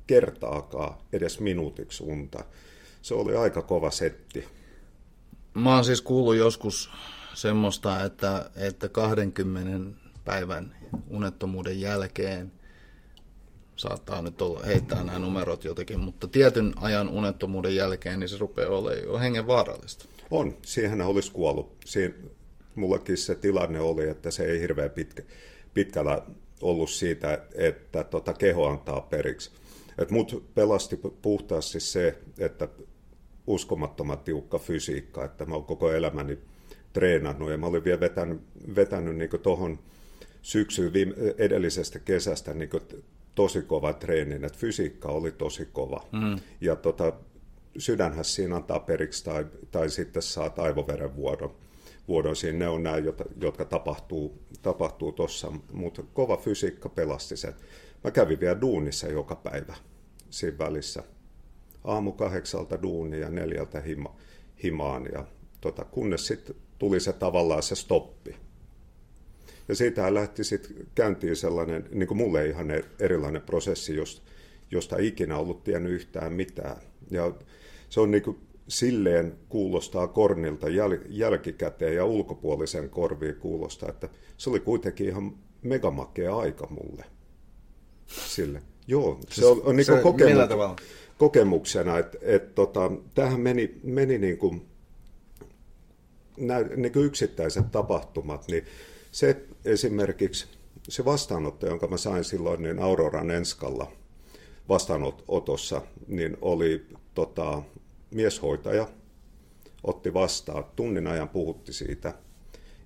kertaakaan 0.06 0.94
edes 1.12 1.40
minuutiksi 1.40 2.04
unta. 2.04 2.44
Se 3.02 3.14
oli 3.14 3.36
aika 3.36 3.62
kova 3.62 3.90
setti. 3.90 4.44
Mä 5.54 5.74
oon 5.74 5.84
siis 5.84 6.02
kuullut 6.02 6.36
joskus 6.36 6.90
semmoista, 7.34 8.04
että, 8.04 8.50
että 8.56 8.88
20 8.88 9.98
päivän 10.24 10.76
unettomuuden 11.10 11.80
jälkeen 11.80 12.52
saattaa 13.82 14.22
nyt 14.22 14.42
olla, 14.42 14.60
heittää 14.66 15.04
nämä 15.04 15.18
numerot 15.18 15.64
jotenkin, 15.64 16.00
mutta 16.00 16.28
tietyn 16.28 16.72
ajan 16.76 17.08
unettomuuden 17.08 17.76
jälkeen 17.76 18.20
niin 18.20 18.28
se 18.28 18.38
rupeaa 18.38 18.70
olemaan 18.70 19.04
jo 19.04 19.18
hengen 19.18 19.46
vaarallista. 19.46 20.04
On, 20.30 20.56
siihen 20.62 21.00
olisi 21.00 21.32
kuollut. 21.32 21.76
Siin, 21.84 22.14
mullakin 22.74 23.16
se 23.16 23.34
tilanne 23.34 23.80
oli, 23.80 24.08
että 24.08 24.30
se 24.30 24.44
ei 24.44 24.60
hirveän 24.60 24.90
pitkä, 24.90 25.22
pitkällä 25.74 26.22
ollut 26.62 26.90
siitä, 26.90 27.42
että 27.54 28.04
tota 28.04 28.32
keho 28.32 28.66
antaa 28.66 29.00
periksi. 29.00 29.50
Et 29.98 30.10
mut 30.10 30.54
pelasti 30.54 31.00
puhtaasti 31.22 31.80
se, 31.80 32.18
että 32.38 32.68
uskomattoman 33.46 34.18
tiukka 34.18 34.58
fysiikka, 34.58 35.24
että 35.24 35.44
mä 35.44 35.54
oon 35.54 35.64
koko 35.64 35.92
elämäni 35.92 36.38
treenannut 36.92 37.50
ja 37.50 37.58
mä 37.58 37.66
olin 37.66 37.84
vielä 37.84 38.00
vetänyt, 38.00 38.40
vetänyt 38.76 39.16
niin 39.16 39.30
tuohon 39.42 39.78
syksyyn 40.42 40.92
viime, 40.92 41.14
edellisestä 41.38 41.98
kesästä 41.98 42.54
niin 42.54 42.70
tosi 43.34 43.62
kova 43.62 43.92
treenin, 43.92 44.44
että 44.44 44.58
fysiikka 44.58 45.08
oli 45.08 45.32
tosi 45.32 45.68
kova. 45.72 46.04
Mm. 46.12 46.36
Ja 46.60 46.76
tota, 46.76 47.12
sydänhän 47.78 48.24
siinä 48.24 48.56
antaa 48.56 48.80
periksi 48.80 49.24
tai, 49.24 49.46
tai 49.70 49.90
sitten 49.90 50.22
saat 50.22 50.58
aivoverenvuodon. 50.58 51.54
Vuodon 52.08 52.36
siinä 52.36 52.58
ne 52.58 52.68
on 52.68 52.82
nämä, 52.82 52.96
jotka 53.40 53.64
tapahtuu 53.64 54.38
tapahtuu 54.62 55.12
tuossa, 55.12 55.52
mutta 55.72 56.02
kova 56.12 56.36
fysiikka 56.36 56.88
pelasti 56.88 57.36
sen. 57.36 57.54
Mä 58.04 58.10
kävin 58.10 58.40
vielä 58.40 58.60
duunissa 58.60 59.08
joka 59.08 59.36
päivä 59.36 59.74
siinä 60.30 60.58
välissä. 60.58 61.02
Aamu 61.84 62.12
kahdeksalta 62.12 62.82
duunia 62.82 63.20
ja 63.20 63.30
neljältä 63.30 63.80
hima, 63.80 64.16
himaan, 64.62 65.08
ja 65.12 65.24
tota, 65.60 65.84
kunnes 65.84 66.26
sitten 66.26 66.56
tuli 66.78 67.00
se 67.00 67.12
tavallaan 67.12 67.62
se 67.62 67.74
stoppi. 67.74 68.36
Ja 69.72 69.76
siitä 69.76 70.14
lähti 70.14 70.44
sitten 70.44 70.86
käyntiin 70.94 71.36
sellainen, 71.36 71.88
niin 71.92 72.06
kuin 72.06 72.18
mulle 72.18 72.46
ihan 72.46 72.66
erilainen 73.00 73.42
prosessi, 73.42 73.96
josta 74.70 74.96
ikinä 74.98 75.36
ollut 75.36 75.64
tiennyt 75.64 75.92
yhtään 75.92 76.32
mitään. 76.32 76.76
Ja 77.10 77.32
se 77.88 78.00
on 78.00 78.10
niin 78.10 78.22
kuin 78.22 78.38
silleen 78.68 79.34
kuulostaa 79.48 80.06
kornilta 80.06 80.66
jäl- 80.66 81.06
jälkikäteen 81.08 81.94
ja 81.94 82.04
ulkopuolisen 82.04 82.90
korviin 82.90 83.34
kuulostaa, 83.34 83.88
että 83.88 84.08
se 84.36 84.50
oli 84.50 84.60
kuitenkin 84.60 85.08
ihan 85.08 85.36
megamakea 85.62 86.36
aika 86.36 86.66
mulle. 86.66 87.04
Sille. 88.06 88.62
Joo, 88.86 89.18
se 89.28 89.34
siis 89.34 89.46
on, 89.46 89.62
on 89.64 89.76
niin 89.76 89.86
kokemu- 90.02 90.76
kokemuksena, 91.18 91.98
että 91.98 92.18
et, 92.22 92.54
tota, 92.54 92.92
tämähän 93.14 93.40
meni, 93.40 93.80
meni 93.82 94.18
niin 94.18 94.38
kuin, 94.38 94.66
nä, 96.36 96.60
niin 96.60 96.92
kuin 96.92 97.06
yksittäiset 97.06 97.70
tapahtumat, 97.70 98.48
niin 98.48 98.64
se 99.12 99.44
esimerkiksi 99.64 100.48
se 100.88 101.04
vastaanotto, 101.04 101.66
jonka 101.66 101.86
mä 101.86 101.96
sain 101.96 102.24
silloin 102.24 102.62
niin 102.62 102.78
Auroran 102.78 103.30
Enskalla 103.30 103.92
vastaanotossa, 104.68 105.82
niin 106.06 106.36
oli 106.40 106.86
tota, 107.14 107.62
mieshoitaja 108.10 108.88
otti 109.82 110.14
vastaan, 110.14 110.64
tunnin 110.76 111.06
ajan 111.06 111.28
puhutti 111.28 111.72
siitä. 111.72 112.14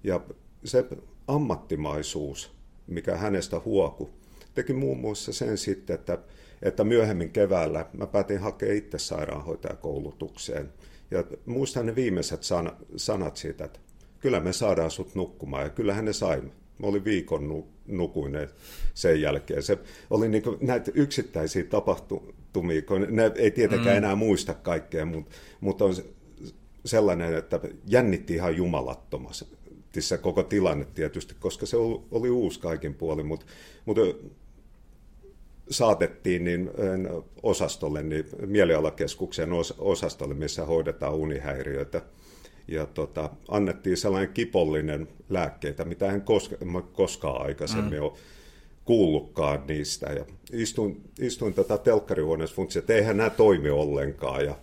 Ja 0.04 0.20
se 0.64 0.84
ammattimaisuus, 1.28 2.52
mikä 2.86 3.16
hänestä 3.16 3.60
huoku, 3.64 4.10
teki 4.54 4.72
muun 4.72 4.98
muassa 4.98 5.32
sen 5.32 5.58
sitten, 5.58 5.94
että, 5.94 6.18
että 6.62 6.84
myöhemmin 6.84 7.30
keväällä 7.30 7.86
mä 7.92 8.06
päätin 8.06 8.40
hakea 8.40 8.74
itse 8.74 8.98
sairaanhoitajakoulutukseen. 8.98 10.72
Ja 11.10 11.24
muistan 11.46 11.86
ne 11.86 11.94
viimeiset 11.94 12.40
sanat 12.96 13.36
siitä, 13.36 13.64
että 13.64 13.78
kyllä 14.26 14.40
me 14.40 14.52
saadaan 14.52 14.90
sut 14.90 15.14
nukkumaan, 15.14 15.62
ja 15.64 15.70
kyllähän 15.70 16.04
ne 16.04 16.12
saimme. 16.12 16.50
Mä 16.78 16.86
olin 16.86 17.04
viikon 17.04 17.64
nukuinen 17.86 18.48
sen 18.94 19.20
jälkeen. 19.20 19.62
Se 19.62 19.78
oli 20.10 20.28
niin 20.28 20.42
näitä 20.60 20.90
yksittäisiä 20.94 21.64
tapahtumia, 21.64 22.82
kun 22.82 23.06
ne 23.10 23.32
ei 23.34 23.50
tietenkään 23.50 23.94
mm. 23.94 23.98
enää 23.98 24.14
muista 24.14 24.54
kaikkea, 24.54 25.04
mutta, 25.04 25.36
mutta 25.60 25.84
on 25.84 25.94
sellainen, 26.84 27.34
että 27.34 27.60
jännitti 27.86 28.34
ihan 28.34 28.56
jumalattomasti 28.56 29.56
se 30.02 30.18
koko 30.18 30.42
tilanne 30.42 30.86
tietysti, 30.94 31.34
koska 31.40 31.66
se 31.66 31.76
oli 32.10 32.30
uusi 32.30 32.60
kaikin 32.60 32.94
puolin, 32.94 33.26
mutta, 33.26 33.46
mutta 33.84 34.02
saatettiin 35.70 36.44
niin 36.44 36.70
osastolle, 37.42 38.02
niin 38.02 38.24
mielialakeskuksen 38.46 39.50
osastolle, 39.78 40.34
missä 40.34 40.64
hoidetaan 40.64 41.14
unihäiriöitä 41.14 42.02
ja 42.68 42.86
tota, 42.86 43.30
annettiin 43.48 43.96
sellainen 43.96 44.34
kipollinen 44.34 45.08
lääkkeitä, 45.28 45.84
mitä 45.84 46.12
en 46.12 46.22
koska, 46.22 46.56
koskaan 46.92 47.46
aikaisemmin 47.46 47.98
mm. 47.98 48.04
ole 48.04 48.12
kuullutkaan 48.84 49.62
niistä. 49.68 50.12
Ja 50.12 50.24
istuin, 50.52 51.00
istuin 51.20 51.54
tätä 51.54 51.78
telkkarihuoneessa 51.78 52.56
funtsia, 52.56 52.80
että 52.80 52.94
eihän 52.94 53.16
nämä 53.16 53.30
toimi 53.30 53.70
ollenkaan. 53.70 54.44
Ja 54.44 54.56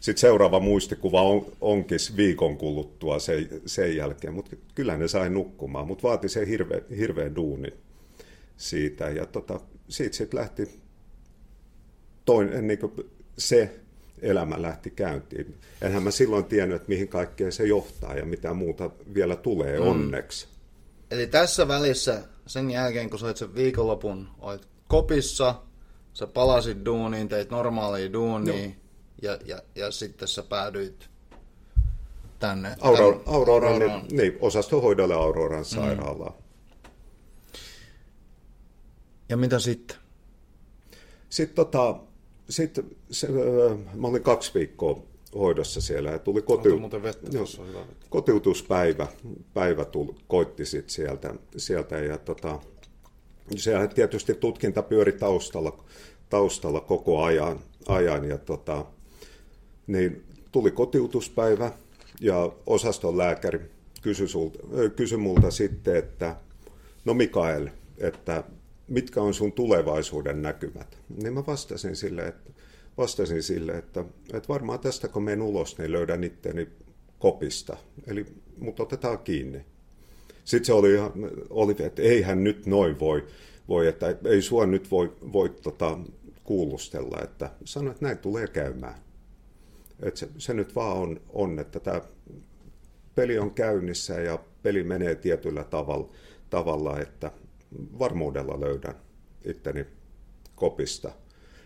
sitten 0.00 0.20
seuraava 0.20 0.60
muistikuva 0.60 1.22
on, 1.22 1.46
onkin 1.60 1.98
viikon 2.16 2.56
kuluttua 2.56 3.18
sen, 3.18 3.48
sen 3.66 3.96
jälkeen, 3.96 4.34
mutta 4.34 4.56
kyllä 4.74 4.96
ne 4.96 5.08
sai 5.08 5.30
nukkumaan, 5.30 5.86
mutta 5.86 6.08
vaati 6.08 6.28
se 6.28 6.46
hirveä, 6.46 6.80
hirveä 6.96 7.34
duuni 7.34 7.68
siitä. 8.56 9.08
Ja 9.08 9.26
tota, 9.26 9.60
siitä 9.88 10.16
sitten 10.16 10.40
lähti 10.40 10.80
toinen, 12.24 12.66
niin 12.66 12.78
se 13.38 13.80
elämä 14.22 14.62
lähti 14.62 14.90
käyntiin. 14.90 15.54
Enhän 15.82 16.02
mä 16.02 16.10
silloin 16.10 16.44
tiennyt, 16.44 16.76
että 16.76 16.88
mihin 16.88 17.08
kaikkeen 17.08 17.52
se 17.52 17.66
johtaa 17.66 18.14
ja 18.14 18.24
mitä 18.24 18.54
muuta 18.54 18.90
vielä 19.14 19.36
tulee 19.36 19.80
mm. 19.80 19.86
onneksi. 19.86 20.48
Eli 21.10 21.26
tässä 21.26 21.68
välissä, 21.68 22.22
sen 22.46 22.70
jälkeen 22.70 23.10
kun 23.10 23.18
sait 23.18 23.36
sen 23.36 23.54
viikonlopun, 23.54 24.28
olit 24.38 24.68
kopissa, 24.88 25.54
sä 26.12 26.26
palasit 26.26 26.84
duuniin, 26.84 27.28
teit 27.28 27.50
normaalia 27.50 28.12
duunia, 28.12 28.70
ja, 29.22 29.38
ja, 29.44 29.62
ja 29.74 29.90
sitten 29.90 30.28
sä 30.28 30.42
päädyit 30.42 31.08
tänne. 32.38 32.76
Aurora, 32.80 33.18
tämän, 33.18 33.34
Auroran, 33.34 33.72
Auroran. 33.72 34.02
Niin, 34.08 34.16
niin, 34.16 34.38
osastohoidolle 34.40 35.14
Auroran 35.14 35.64
sairaalaan. 35.64 36.32
Mm. 36.32 36.46
Ja 39.28 39.36
mitä 39.36 39.58
sitten? 39.58 39.96
Sitten 41.28 41.56
tota, 41.56 41.96
sit, 42.48 42.80
se, 43.10 43.28
mä 43.94 44.08
olin 44.08 44.22
kaksi 44.22 44.54
viikkoa 44.54 45.02
hoidossa 45.34 45.80
siellä 45.80 46.10
ja 46.10 46.18
tuli 46.18 46.42
kotiu... 46.42 46.82
vettä, 47.02 47.30
jo, 47.32 47.44
kotiutuspäivä. 48.10 49.06
Päivä 49.54 49.84
tuli, 49.84 50.14
koitti 50.28 50.64
sit 50.64 50.90
sieltä, 50.90 51.34
sieltä 51.56 51.98
ja 51.98 52.18
tota, 52.18 52.58
se 53.56 53.72
tietysti 53.94 54.34
tutkinta 54.34 54.82
pyöri 54.82 55.12
taustalla, 55.12 55.84
taustalla 56.30 56.80
koko 56.80 57.22
ajan, 57.22 57.60
ajan 57.88 58.28
ja 58.28 58.38
tota, 58.38 58.84
niin 59.86 60.24
tuli 60.52 60.70
kotiutuspäivä 60.70 61.72
ja 62.20 62.52
osaston 62.66 63.18
lääkäri 63.18 63.60
kysyi, 64.02 64.28
sulta, 64.28 64.58
kysyi 64.96 65.18
multa 65.18 65.50
sitten, 65.50 65.96
että 65.96 66.36
no 67.04 67.14
Mikael, 67.14 67.68
että 67.98 68.44
mitkä 68.88 69.22
on 69.22 69.34
sun 69.34 69.52
tulevaisuuden 69.52 70.42
näkymät? 70.42 70.98
Niin 71.22 71.34
mä 71.34 71.46
vastasin 71.46 71.96
sille, 71.96 72.22
että, 72.22 72.50
vastasin 72.98 73.42
sille, 73.42 73.72
että, 73.72 74.04
että 74.32 74.48
varmaan 74.48 74.80
tästä 74.80 75.08
kun 75.08 75.22
menen 75.22 75.42
ulos, 75.42 75.78
niin 75.78 75.92
löydän 75.92 76.24
itteni 76.24 76.68
kopista. 77.18 77.76
Eli 78.06 78.26
mut 78.58 78.80
otetaan 78.80 79.18
kiinni. 79.18 79.64
Sitten 80.44 80.66
se 80.66 80.72
oli, 80.72 80.92
oli 81.50 81.76
että 81.78 82.02
eihän 82.02 82.44
nyt 82.44 82.66
noin 82.66 83.00
voi, 83.00 83.26
voi 83.68 83.86
että 83.86 84.16
ei 84.24 84.42
sua 84.42 84.66
nyt 84.66 84.90
voi, 84.90 85.16
voi 85.32 85.48
tota, 85.48 85.98
kuulustella. 86.44 87.18
Että 87.22 87.50
sanoin, 87.64 87.92
että 87.92 88.04
näin 88.04 88.18
tulee 88.18 88.46
käymään. 88.46 88.94
Että 90.02 90.20
se, 90.20 90.28
se 90.38 90.54
nyt 90.54 90.74
vaan 90.74 90.96
on, 90.96 91.20
on, 91.28 91.58
että 91.58 91.80
tämä 91.80 92.00
peli 93.14 93.38
on 93.38 93.50
käynnissä 93.50 94.20
ja 94.20 94.38
peli 94.62 94.84
menee 94.84 95.14
tietyllä 95.14 95.64
tavalla, 95.64 96.10
tavalla 96.50 96.98
että 96.98 97.30
varmuudella 97.98 98.60
löydän 98.60 98.94
itteni 99.44 99.86
kopista. 100.54 101.12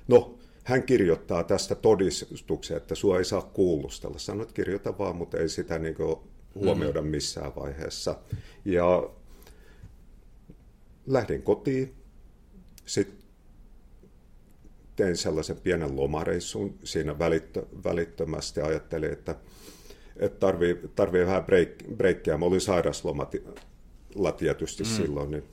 No, 0.09 0.39
hän 0.65 0.83
kirjoittaa 0.83 1.45
tästä 1.45 1.75
todistuksen, 1.75 2.77
että 2.77 2.95
sua 2.95 3.19
ei 3.19 3.25
saa 3.25 3.43
kuulustella. 3.43 4.19
Sanoit, 4.19 4.49
että 4.49 4.57
kirjoita 4.57 4.99
vaan, 4.99 5.17
mutta 5.17 5.39
ei 5.39 5.49
sitä 5.49 5.79
niin 5.79 5.97
huomioida 6.55 7.03
missään 7.03 7.53
vaiheessa. 7.57 8.19
Ja 8.65 9.11
lähdin 11.07 11.43
kotiin. 11.43 11.95
Sitten 12.87 13.21
tein 14.97 15.17
sellaisen 15.17 15.61
pienen 15.61 15.97
lomareissun 15.97 16.79
siinä 16.85 17.19
välittö, 17.19 17.67
välittömästi. 17.85 18.61
Ajattelin, 18.61 19.13
että, 19.13 19.35
että 20.17 20.39
tarvii, 20.39 20.81
tarvii 20.95 21.27
vähän 21.27 21.45
break, 21.45 21.69
breikkiä. 21.97 22.39
Mä 22.39 22.45
olin 22.45 22.61
sairasloma 22.61 23.27
tietysti 24.39 24.83
mm. 24.83 24.89
silloin, 24.89 25.31
niin 25.31 25.45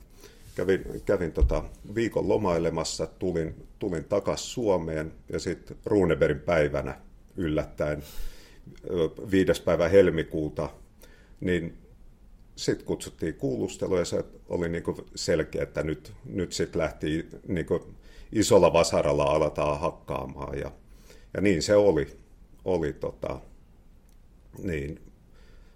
kävin, 0.58 1.02
kävin 1.04 1.32
tota 1.32 1.64
viikon 1.94 2.28
lomailemassa, 2.28 3.06
tulin, 3.06 3.66
tulin 3.78 4.04
takaisin 4.04 4.46
Suomeen 4.46 5.12
ja 5.32 5.38
sitten 5.38 5.76
Runeberin 5.84 6.40
päivänä 6.40 7.00
yllättäen 7.36 8.02
viides 9.30 9.60
päivä 9.60 9.88
helmikuuta, 9.88 10.70
niin 11.40 11.78
sitten 12.56 12.86
kutsuttiin 12.86 13.34
kuulustelua 13.34 13.98
ja 13.98 14.04
se 14.04 14.24
oli 14.48 14.68
niinku 14.68 15.06
selkeä, 15.14 15.62
että 15.62 15.82
nyt, 15.82 16.12
nyt 16.24 16.52
sitten 16.52 16.80
lähti 16.80 17.28
niinku 17.48 17.86
isolla 18.32 18.72
vasaralla 18.72 19.24
aletaan 19.24 19.80
hakkaamaan 19.80 20.58
ja, 20.58 20.72
ja 21.34 21.40
niin 21.40 21.62
se 21.62 21.76
oli. 21.76 22.06
oli 22.64 22.92
tota, 22.92 23.40
niin, 24.62 25.00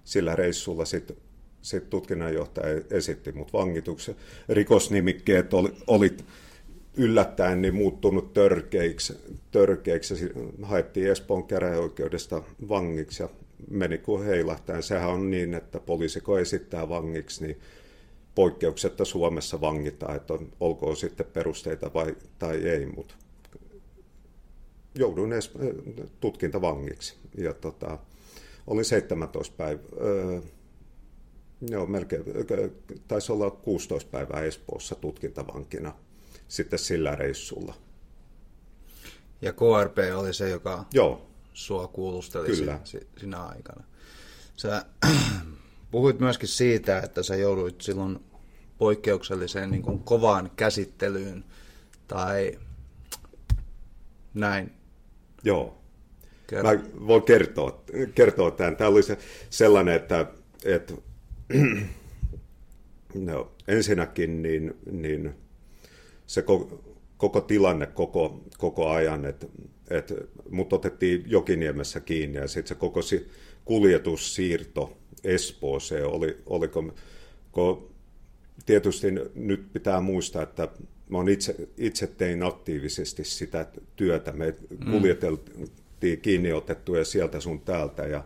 sillä 0.04 0.36
reissulla 0.36 0.84
sitten 0.84 1.16
sit 1.62 1.90
tutkinnanjohtaja 1.90 2.80
esitti 2.90 3.32
mut 3.32 3.52
vangituksen. 3.52 4.16
Rikosnimikkeet 4.48 5.54
oli, 5.54 5.72
oli 5.86 6.16
yllättäen 6.96 7.62
niin 7.62 7.74
muuttunut 7.74 8.32
törkeiksi, 8.32 9.14
törkeiksi. 9.50 10.32
Haettiin 10.62 11.10
Espoon 11.10 11.44
käräjäoikeudesta 11.44 12.42
vangiksi 12.68 13.22
ja 13.22 13.28
meni 13.70 13.98
kuin 13.98 14.24
heilahtaen. 14.24 14.82
Sehän 14.82 15.10
on 15.10 15.30
niin, 15.30 15.54
että 15.54 15.80
poliisiko 15.80 16.38
esittää 16.38 16.88
vangiksi, 16.88 17.46
niin 17.46 17.60
poikkeuksetta 18.34 19.04
Suomessa 19.04 19.60
vangitaan, 19.60 20.16
että 20.16 20.34
on, 20.34 20.48
olkoon 20.60 20.96
sitten 20.96 21.26
perusteita 21.26 21.90
vai, 21.94 22.16
tai 22.38 22.56
ei, 22.56 22.86
mutta 22.86 23.14
jouduin 24.94 25.32
edes 25.32 25.52
tutkintavangiksi. 26.20 27.14
Ja 27.38 27.54
tota, 27.54 27.98
olin 28.66 28.84
17 28.84 29.54
päivää, 29.56 29.84
öö, 30.00 30.40
joo, 31.70 31.86
melkein, 31.86 32.24
taisi 33.08 33.32
olla 33.32 33.50
16 33.50 34.10
päivää 34.10 34.40
Espoossa 34.40 34.94
tutkintavankina 34.94 35.92
sitten 36.48 36.78
sillä 36.78 37.16
reissulla. 37.16 37.74
Ja 39.42 39.52
KRP 39.52 39.98
oli 40.14 40.34
se, 40.34 40.50
joka 40.50 40.84
joo. 40.92 41.26
sua 41.52 41.88
kuulusteli 41.88 42.46
Kyllä. 42.46 42.80
sinä 43.16 43.42
aikana. 43.42 43.84
Sä 44.56 44.84
Puhuit 45.92 46.20
myöskin 46.20 46.48
siitä, 46.48 46.98
että 46.98 47.22
sä 47.22 47.36
jouduit 47.36 47.80
silloin 47.80 48.20
poikkeukselliseen 48.78 49.70
niin 49.70 49.82
kuin 49.82 49.98
kovaan 49.98 50.50
käsittelyyn 50.56 51.44
tai 52.08 52.58
näin. 54.34 54.72
Joo. 55.44 55.78
Kerro. 56.46 56.72
Mä 56.72 56.80
voin 57.06 57.22
kertoa, 57.22 57.84
kertoa 58.14 58.50
tämän. 58.50 58.76
Tämä 58.76 58.90
oli 58.90 59.02
se 59.02 59.18
sellainen, 59.50 59.94
että, 59.94 60.26
että 60.64 60.94
no, 63.14 63.52
ensinnäkin 63.68 64.42
niin, 64.42 64.74
niin 64.90 65.34
se 66.26 66.42
koko, 66.42 66.84
koko 67.16 67.40
tilanne 67.40 67.86
koko, 67.86 68.42
koko 68.58 68.88
ajan, 68.88 69.24
että, 69.24 69.46
että 69.90 70.14
mut 70.50 70.72
otettiin 70.72 71.24
Jokiniemessä 71.26 72.00
kiinni 72.00 72.38
ja 72.38 72.48
sitten 72.48 72.68
se 72.68 72.74
koko 72.74 73.00
kuljetussiirto 73.64 74.98
Espooseen, 75.24 76.06
oli, 76.06 76.38
oliko, 76.46 76.94
kun 77.52 77.90
tietysti 78.66 79.06
nyt 79.34 79.72
pitää 79.72 80.00
muistaa, 80.00 80.42
että 80.42 80.68
mä 81.08 81.18
itse, 81.30 81.68
itse 81.76 82.06
tein 82.06 82.42
aktiivisesti 82.42 83.24
sitä 83.24 83.66
työtä, 83.96 84.32
me 84.32 84.54
mm. 84.70 84.92
kuljeteltiin 84.92 86.20
kiinni 86.22 86.52
otettuja 86.52 87.04
sieltä 87.04 87.40
sun 87.40 87.60
täältä 87.60 88.02
ja 88.02 88.24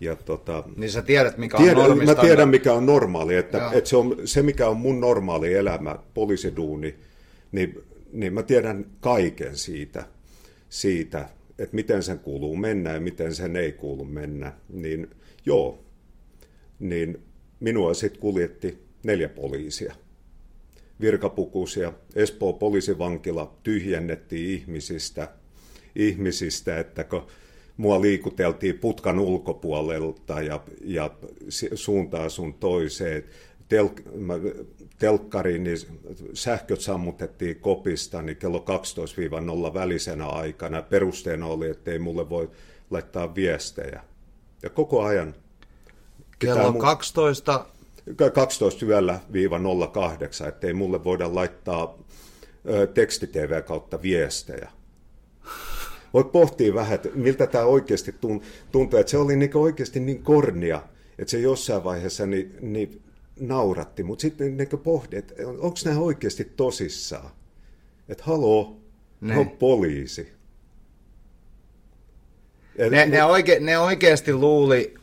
ja 0.00 0.16
tota, 0.16 0.64
niin 0.76 0.90
sä 0.90 1.02
tiedät, 1.02 1.38
mikä 1.38 1.56
on 1.56 1.62
tiedän, 1.62 2.04
Mä 2.04 2.14
tiedän, 2.14 2.48
mikä 2.48 2.72
on 2.72 2.86
normaali. 2.86 3.36
Että, 3.36 3.70
että 3.72 3.90
se, 3.90 3.96
on, 3.96 4.16
se, 4.24 4.42
mikä 4.42 4.68
on 4.68 4.76
mun 4.76 5.00
normaali 5.00 5.54
elämä, 5.54 5.98
poliisiduuni, 6.14 6.94
niin, 7.52 7.80
niin 8.12 8.32
mä 8.32 8.42
tiedän 8.42 8.86
kaiken 9.00 9.56
siitä, 9.56 10.04
siitä, 10.68 11.28
että 11.58 11.74
miten 11.74 12.02
sen 12.02 12.18
kuuluu 12.18 12.56
mennä 12.56 12.92
ja 12.92 13.00
miten 13.00 13.34
sen 13.34 13.56
ei 13.56 13.72
kuulu 13.72 14.04
mennä. 14.04 14.52
Niin 14.68 15.10
joo, 15.46 15.84
niin 16.78 17.18
minua 17.60 17.94
sitten 17.94 18.20
kuljetti 18.20 18.78
neljä 19.02 19.28
poliisia. 19.28 19.94
Virkapukuisia. 21.00 21.92
Espoo 22.14 22.52
poliisivankila 22.52 23.58
tyhjennettiin 23.62 24.50
ihmisistä, 24.50 25.28
ihmisistä 25.96 26.78
että 26.78 27.04
kun 27.04 27.26
mua 27.78 28.00
liikuteltiin 28.00 28.78
putkan 28.78 29.18
ulkopuolelta 29.18 30.42
ja, 30.42 30.60
ja 30.84 31.10
suuntaan 31.74 32.30
sun 32.30 32.54
toiseen. 32.54 33.24
Tel, 33.68 33.88
telkkariin, 34.98 35.64
niin 35.64 35.78
sähköt 36.34 36.80
sammutettiin 36.80 37.60
kopista 37.60 38.22
niin 38.22 38.36
kello 38.36 38.64
12-0 39.70 39.74
välisenä 39.74 40.26
aikana. 40.26 40.82
Perusteena 40.82 41.46
oli, 41.46 41.68
että 41.70 41.90
ei 41.90 41.98
mulle 41.98 42.28
voi 42.28 42.50
laittaa 42.90 43.34
viestejä. 43.34 44.02
Ja 44.62 44.70
koko 44.70 45.02
ajan 45.02 45.34
Kello 46.38 46.72
12 46.72 47.64
12 48.16 48.86
yöllä 48.86 49.20
viiva 49.32 49.60
08, 49.92 50.48
ettei 50.48 50.74
mulle 50.74 51.04
voida 51.04 51.34
laittaa 51.34 51.98
tekstitv 52.94 53.62
kautta 53.64 54.02
viestejä. 54.02 54.70
Voit 56.14 56.32
pohtia 56.32 56.74
vähän, 56.74 56.94
että 56.94 57.08
miltä 57.14 57.46
tämä 57.46 57.64
oikeasti 57.64 58.14
tuntuu, 58.72 58.98
että 58.98 59.10
se 59.10 59.18
oli 59.18 59.36
niin 59.36 59.56
oikeasti 59.56 60.00
niin 60.00 60.22
kornia, 60.22 60.82
että 61.18 61.30
se 61.30 61.38
jossain 61.38 61.84
vaiheessa 61.84 62.26
niin, 62.26 62.56
niin 62.60 63.02
nauratti, 63.40 64.02
mutta 64.02 64.22
sitten 64.22 64.56
niin 64.56 64.68
pohdi, 64.82 65.16
että 65.16 65.34
onko 65.46 65.76
nämä 65.84 65.98
oikeasti 65.98 66.44
tosissaan? 66.56 67.30
Että 68.08 68.24
haloo, 68.24 68.80
ne 69.20 69.38
on 69.38 69.50
poliisi. 69.50 70.32
Et, 72.76 72.90
ne, 72.90 73.06
ne, 73.06 73.24
oike, 73.24 73.60
ne 73.60 73.78
oikeasti 73.78 74.34
luuli, 74.34 74.94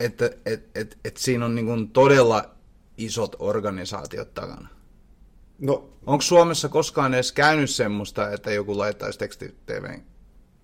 että 0.00 0.30
et, 0.46 0.68
et, 0.74 0.98
et 1.04 1.16
siinä 1.16 1.44
on 1.44 1.54
niin 1.54 1.90
todella 1.90 2.54
isot 2.96 3.36
organisaatiot 3.38 4.34
takana. 4.34 4.68
No, 5.58 5.90
Onko 6.06 6.22
Suomessa 6.22 6.68
koskaan 6.68 7.14
edes 7.14 7.32
käynyt 7.32 7.70
semmoista, 7.70 8.30
että 8.30 8.50
joku 8.50 8.78
laittaisi 8.78 9.18
teksti-TVn 9.18 10.02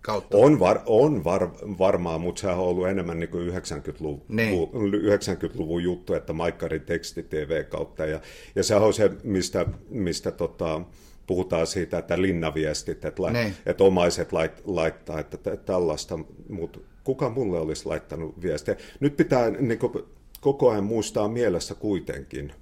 kautta? 0.06 0.36
On, 0.36 0.58
var, 0.60 0.80
on 0.86 1.24
var, 1.24 1.50
varmaan, 1.78 2.20
mutta 2.20 2.40
sehän 2.40 2.58
on 2.58 2.64
ollut 2.64 2.88
enemmän 2.88 3.20
niin 3.20 3.30
kuin 3.30 3.48
90-luvun, 3.48 4.22
niin. 4.28 4.68
90-luvun 4.68 5.82
juttu, 5.82 6.14
että 6.14 6.32
Maikkarin 6.32 6.82
teksti-TV 6.82 7.64
kautta. 7.64 8.06
Ja, 8.06 8.20
ja 8.54 8.62
se 8.62 8.74
on 8.74 8.94
se, 8.94 9.10
mistä, 9.24 9.66
mistä 9.88 10.32
tota, 10.32 10.80
puhutaan 11.26 11.66
siitä, 11.66 11.98
että 11.98 12.22
linnaviestit, 12.22 13.04
että, 13.04 13.22
la, 13.22 13.30
niin. 13.30 13.54
että 13.66 13.84
omaiset 13.84 14.32
lait, 14.32 14.52
laittaa, 14.64 15.20
että 15.20 15.56
tällaista, 15.56 16.18
mutta 16.48 16.78
kuka 17.04 17.30
mulle 17.30 17.58
olisi 17.58 17.86
laittanut 17.86 18.42
viestiä? 18.42 18.76
Nyt 19.00 19.16
pitää 19.16 19.50
niin 19.50 19.78
kuin, 19.78 19.92
koko 20.40 20.70
ajan 20.70 20.84
muistaa 20.84 21.28
mielessä 21.28 21.74
kuitenkin, 21.74 22.52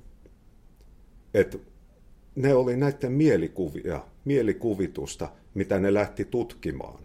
että 1.35 1.59
ne 2.35 2.55
oli 2.55 2.77
näiden 2.77 3.13
mielikuvia, 3.13 4.05
mielikuvitusta, 4.25 5.29
mitä 5.55 5.79
ne 5.79 5.95
lähti 5.95 6.25
tutkimaan. 6.25 7.04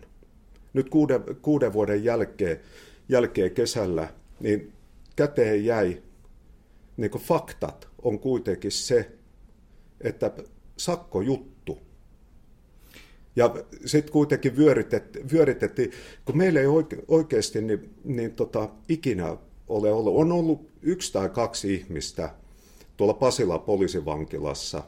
Nyt 0.74 0.90
kuuden, 0.90 1.24
kuuden 1.42 1.74
vuoden 1.74 2.04
jälkeen, 2.04 2.60
jälkeen 3.10 3.52
kesällä, 3.52 4.08
niin 4.40 4.74
käteen 5.16 5.66
jäi 5.66 6.02
niin 7.00 7.12
faktat 7.12 7.88
on 8.02 8.20
kuitenkin 8.20 8.72
se, 8.72 9.12
että 10.02 10.32
sakkojuttu. 10.78 11.78
Ja 13.36 13.56
sitten 13.86 14.14
kuitenkin 14.14 14.58
vyöritettiin, 14.58 15.32
vyöritettiin, 15.32 15.92
kun 16.26 16.38
meillä 16.38 16.60
ei 16.60 16.66
oike, 16.66 16.98
oikeasti 17.08 17.62
niin, 17.62 17.94
niin 18.04 18.32
tota, 18.32 18.70
ikinä 18.90 19.38
ole 19.68 19.92
ollut. 19.92 20.16
On 20.16 20.32
ollut 20.32 20.70
yksi 20.82 21.14
tai 21.14 21.30
kaksi 21.30 21.74
ihmistä 21.74 22.30
tuolla 22.98 23.14
Pasila 23.14 23.60
poliisivankilassa, 23.60 24.84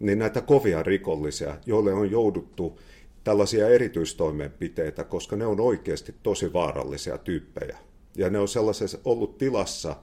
niin 0.00 0.18
näitä 0.18 0.40
kovia 0.40 0.82
rikollisia, 0.82 1.58
joille 1.66 1.92
on 1.92 2.10
jouduttu 2.10 2.78
tällaisia 3.26 3.68
erityistoimenpiteitä, 3.68 5.04
koska 5.04 5.36
ne 5.36 5.46
on 5.46 5.60
oikeasti 5.60 6.14
tosi 6.22 6.52
vaarallisia 6.52 7.18
tyyppejä. 7.18 7.78
Ja 8.16 8.30
ne 8.30 8.38
on 8.38 8.48
sellaisessa 8.48 8.98
ollut 9.04 9.38
tilassa, 9.38 9.96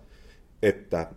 että 0.61 1.07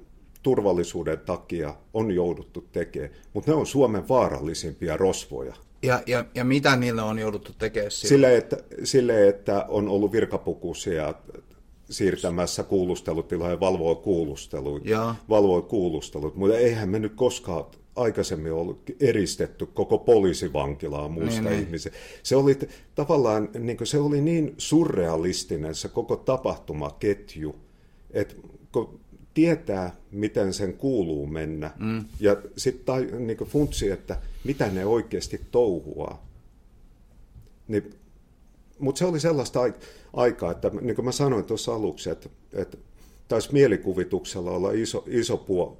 turvallisuuden 0.42 1.18
takia 1.18 1.74
on 1.94 2.10
jouduttu 2.10 2.64
tekemään, 2.72 3.10
mutta 3.34 3.50
ne 3.50 3.56
on 3.56 3.66
Suomen 3.66 4.08
vaarallisimpia 4.08 4.96
rosvoja. 4.96 5.54
Ja, 5.82 6.02
ja, 6.06 6.24
ja 6.34 6.44
mitä 6.44 6.76
niille 6.76 7.02
on 7.02 7.18
jouduttu 7.18 7.52
tekemään? 7.58 7.90
Sille 7.90 8.36
että, 8.36 8.56
sille, 8.84 9.28
että 9.28 9.64
on 9.68 9.88
ollut 9.88 10.12
virkapukuisia 10.12 11.14
siirtämässä 11.90 12.62
kuulustelutiloja, 12.62 13.60
valvoi 13.60 13.96
kuulustelut, 13.96 14.82
valvoi 15.28 15.62
kuulustelut, 15.62 16.36
mutta 16.36 16.58
eihän 16.58 16.88
me 16.88 16.98
nyt 16.98 17.14
koskaan 17.14 17.64
aikaisemmin 17.96 18.52
ollut 18.52 18.80
eristetty 19.00 19.66
koko 19.66 19.98
poliisivankilaa 19.98 21.08
muista 21.08 21.40
niin, 21.40 21.50
niin. 21.50 21.62
ihmisistä. 21.62 21.98
Se 22.22 22.36
oli 22.36 22.58
tavallaan 22.94 23.48
niin 23.58 23.78
se 23.82 23.98
oli 23.98 24.20
niin 24.20 24.54
surrealistinen 24.58 25.74
se 25.74 25.88
koko 25.88 26.16
tapahtumaketju, 26.16 27.56
että 28.10 28.34
kun 28.72 29.00
tietää, 29.34 29.96
miten 30.10 30.52
sen 30.52 30.72
kuuluu 30.72 31.26
mennä, 31.26 31.70
mm. 31.78 32.04
ja 32.20 32.36
sitten 32.56 33.26
niin 33.26 33.38
funtsi, 33.38 33.90
että 33.90 34.18
mitä 34.44 34.70
ne 34.70 34.86
oikeasti 34.86 35.40
touhuaa. 35.50 36.26
Niin, 37.68 37.94
mutta 38.78 38.98
se 38.98 39.04
oli 39.04 39.20
sellaista 39.20 39.60
aikaa, 40.12 40.50
että 40.50 40.70
niin 40.80 40.94
kuin 40.94 41.04
mä 41.04 41.12
sanoin 41.12 41.44
tuossa 41.44 41.74
aluksi, 41.74 42.10
että, 42.10 42.28
että 42.52 42.76
taisi 43.28 43.52
mielikuvituksella 43.52 44.50
olla 44.50 44.72
iso, 44.72 45.04
iso 45.06 45.36
puoli, 45.36 45.76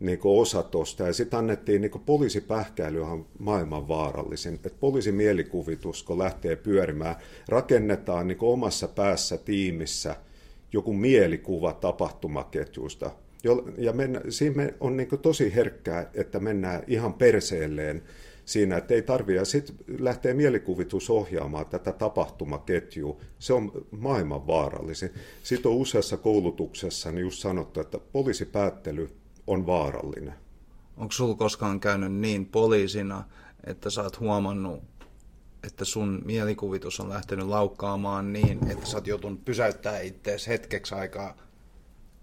niin 0.00 0.20
osa 0.24 0.62
tuosta. 0.62 1.06
Ja 1.06 1.12
sitten 1.12 1.38
annettiin, 1.38 1.80
niin 1.80 1.90
poliisipähkäily 2.06 3.02
on 3.02 3.26
maailman 3.38 3.88
vaarallisin. 3.88 4.54
Että 4.54 4.70
poliisimielikuvituus, 4.80 6.02
kun 6.02 6.18
lähtee 6.18 6.56
pyörimään, 6.56 7.16
rakennetaan 7.48 8.28
niin 8.28 8.38
omassa 8.40 8.88
päässä 8.88 9.36
tiimissä 9.36 10.16
joku 10.72 10.92
mielikuva 10.92 11.72
tapahtumaketjusta. 11.72 13.10
Ja 13.78 13.92
mennä, 13.92 14.20
siinä 14.28 14.70
on 14.80 14.96
niin 14.96 15.08
tosi 15.22 15.54
herkkää, 15.54 16.10
että 16.14 16.40
mennään 16.40 16.82
ihan 16.86 17.14
perseelleen 17.14 18.02
siinä, 18.44 18.76
että 18.76 18.94
ei 18.94 19.02
tarvitse. 19.02 19.44
Sitten 19.44 19.76
lähtee 19.98 20.34
mielikuvitus 20.34 21.10
ohjaamaan 21.10 21.66
tätä 21.66 21.92
tapahtumaketjua. 21.92 23.16
Se 23.38 23.52
on 23.52 23.72
maailman 23.90 24.46
vaarallisin. 24.46 25.10
Sitten 25.42 25.70
on 25.70 25.76
useassa 25.76 26.16
koulutuksessa 26.16 27.12
niin 27.12 27.20
just 27.20 27.38
sanottu, 27.38 27.80
että 27.80 27.98
poliisipäättely 28.12 29.10
on 29.48 29.66
vaarallinen. 29.66 30.34
Onko 30.96 31.12
sulla 31.12 31.34
koskaan 31.34 31.80
käynyt 31.80 32.12
niin 32.12 32.46
poliisina, 32.46 33.24
että 33.64 33.90
sä 33.90 34.02
oot 34.02 34.20
huomannut, 34.20 34.82
että 35.62 35.84
sun 35.84 36.22
mielikuvitus 36.24 37.00
on 37.00 37.08
lähtenyt 37.08 37.46
laukkaamaan 37.46 38.32
niin, 38.32 38.70
että 38.70 38.86
sä 38.86 38.96
oot 38.96 39.06
joutunut 39.06 39.44
pysäyttää 39.44 40.00
ittees 40.00 40.48
hetkeksi 40.48 40.94
aikaa 40.94 41.36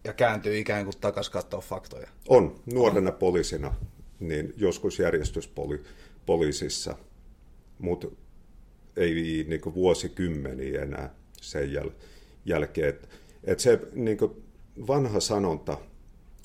ja 0.04 0.14
kääntyy 0.14 0.58
ikään 0.58 0.84
kuin 0.84 0.98
takas 1.02 1.30
katsoa 1.30 1.62
faktoja? 1.62 2.08
On. 2.28 2.56
Nuorena 2.74 3.10
on. 3.10 3.18
poliisina, 3.18 3.76
niin 4.20 4.54
joskus 4.58 5.00
järjestyspoliisissa, 5.00 6.96
mutta 7.80 8.08
ei 8.98 9.46
niin 9.48 9.62
vuosikymmeniä 9.76 10.82
enää 10.82 11.16
sen 11.42 11.70
jäl- 11.74 11.94
jälkeen. 12.46 12.90
Et, 12.90 13.10
et 13.44 13.60
se 13.60 13.80
niin 13.94 14.18
vanha 14.88 15.20
sanonta, 15.20 15.78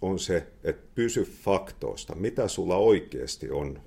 on 0.03 0.19
se, 0.19 0.47
että 0.65 0.87
pysy 0.95 1.25
faktoista, 1.25 2.15
mitä 2.15 2.49
sulla 2.49 2.77
oikeasti 2.77 3.51
on 3.51 3.81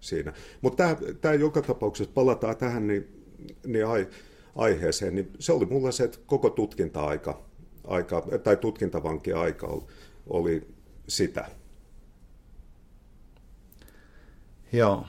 siinä. 0.00 0.32
Mutta 0.60 0.96
tämä 1.20 1.34
joka 1.34 1.62
tapauksessa, 1.62 2.12
palataan 2.14 2.56
tähän 2.56 2.86
niin, 2.86 3.26
niin 3.66 3.86
ai, 3.86 4.08
aiheeseen, 4.54 5.14
niin 5.14 5.30
se 5.38 5.52
oli 5.52 5.66
mulle 5.66 5.92
se, 5.92 6.04
että 6.04 6.18
koko 6.26 6.50
tutkinta-aika, 6.50 7.44
aika, 7.84 8.22
tai 8.44 8.56
tutkintavanki-aika 8.56 9.66
oli, 9.66 9.84
oli 10.26 10.66
sitä. 11.08 11.48
Joo. 14.72 15.06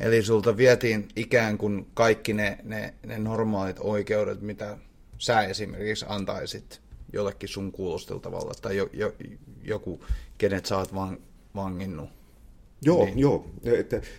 Eli 0.00 0.22
sulta 0.22 0.56
vietiin 0.56 1.08
ikään 1.16 1.58
kuin 1.58 1.86
kaikki 1.94 2.32
ne, 2.32 2.58
ne, 2.62 2.94
ne 3.06 3.18
normaalit 3.18 3.76
oikeudet, 3.80 4.40
mitä 4.40 4.78
sä 5.18 5.42
esimerkiksi 5.42 6.04
antaisit 6.08 6.80
jollekin 7.12 7.48
sun 7.48 7.72
kuulusteltavalle 7.72 8.52
tai 8.62 8.76
jo, 8.76 8.88
jo, 8.92 9.12
joku, 9.62 10.00
kenet 10.38 10.66
sä 10.66 10.78
oot 10.78 10.94
van, 10.94 11.18
vanginnut. 11.54 12.08
Joo, 12.82 13.04
niin. 13.04 13.18
joo. 13.18 13.46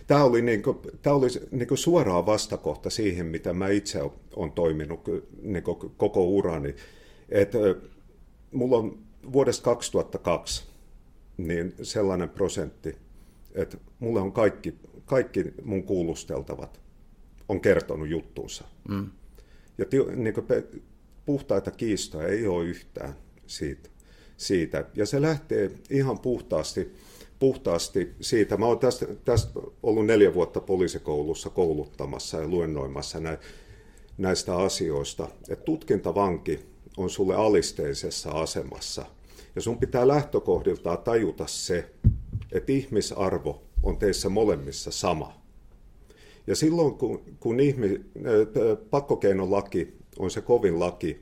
Tämä 0.06 0.24
oli, 0.24 0.42
niinku, 0.42 0.80
tää 1.02 1.14
oli 1.14 1.26
niinku 1.50 1.76
suoraan 1.76 2.26
vastakohta 2.26 2.90
siihen, 2.90 3.26
mitä 3.26 3.52
mä 3.52 3.68
itse 3.68 4.00
olen 4.36 4.52
toiminut 4.52 5.00
niinku 5.42 5.92
koko 5.96 6.24
urani. 6.24 6.74
Et, 7.28 7.52
mulla 8.52 8.76
on 8.76 8.98
vuodesta 9.32 9.64
2002 9.64 10.64
niin 11.36 11.74
sellainen 11.82 12.28
prosentti, 12.28 12.96
että 13.54 13.76
mulle 13.98 14.20
on 14.20 14.32
kaikki, 14.32 14.74
kaikki 15.04 15.44
mun 15.64 15.82
kuulusteltavat 15.82 16.80
on 17.48 17.60
kertonut 17.60 18.08
juttuunsa. 18.08 18.64
Mm. 18.88 19.10
Ja 19.78 19.84
niin 20.16 20.34
kuin, 20.34 20.46
puhtaita 21.28 21.70
kiistoja 21.70 22.28
ei 22.28 22.46
ole 22.46 22.64
yhtään 22.64 23.16
siitä. 23.46 23.90
siitä. 24.36 24.84
Ja 24.94 25.06
se 25.06 25.22
lähtee 25.22 25.70
ihan 25.90 26.18
puhtaasti, 26.18 26.92
puhtaasti 27.38 28.14
siitä. 28.20 28.56
Mä 28.56 28.66
olen 28.66 28.78
tästä, 28.78 29.06
tästä 29.24 29.60
ollut 29.82 30.06
neljä 30.06 30.34
vuotta 30.34 30.60
poliisikoulussa 30.60 31.50
kouluttamassa 31.50 32.40
ja 32.40 32.48
luennoimassa 32.48 33.20
nä, 33.20 33.38
näistä 34.18 34.56
asioista. 34.56 35.28
Et 35.48 35.64
tutkintavanki 35.64 36.60
on 36.96 37.10
sulle 37.10 37.34
alisteisessa 37.34 38.30
asemassa. 38.30 39.06
Ja 39.54 39.60
sun 39.60 39.78
pitää 39.78 40.08
lähtökohdiltaan 40.08 40.98
tajuta 40.98 41.46
se, 41.46 41.90
että 42.52 42.72
ihmisarvo 42.72 43.62
on 43.82 43.98
teissä 43.98 44.28
molemmissa 44.28 44.90
sama. 44.90 45.40
Ja 46.46 46.56
silloin 46.56 46.94
kun, 46.94 47.22
kun 47.40 47.60
ihmi, 47.60 48.00
pakkokeinolaki 48.90 49.98
on 50.18 50.30
se 50.30 50.40
kovin 50.40 50.80
laki, 50.80 51.20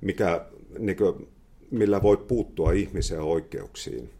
mikä 0.00 0.46
niin 0.78 0.96
kuin, 0.96 1.28
millä 1.70 2.02
voi 2.02 2.16
puuttua 2.16 2.72
ihmisen 2.72 3.20
oikeuksiin. 3.20 4.10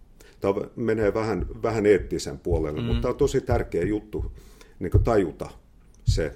Tämä 0.40 0.54
menee 0.76 1.14
vähän, 1.14 1.46
vähän 1.62 1.86
eettisen 1.86 2.38
puolelle, 2.38 2.80
mm. 2.80 2.86
mutta 2.86 3.02
tämä 3.02 3.12
on 3.12 3.18
tosi 3.18 3.40
tärkeä 3.40 3.84
juttu 3.84 4.32
niin 4.78 5.04
tajuta 5.04 5.50
se, 6.04 6.34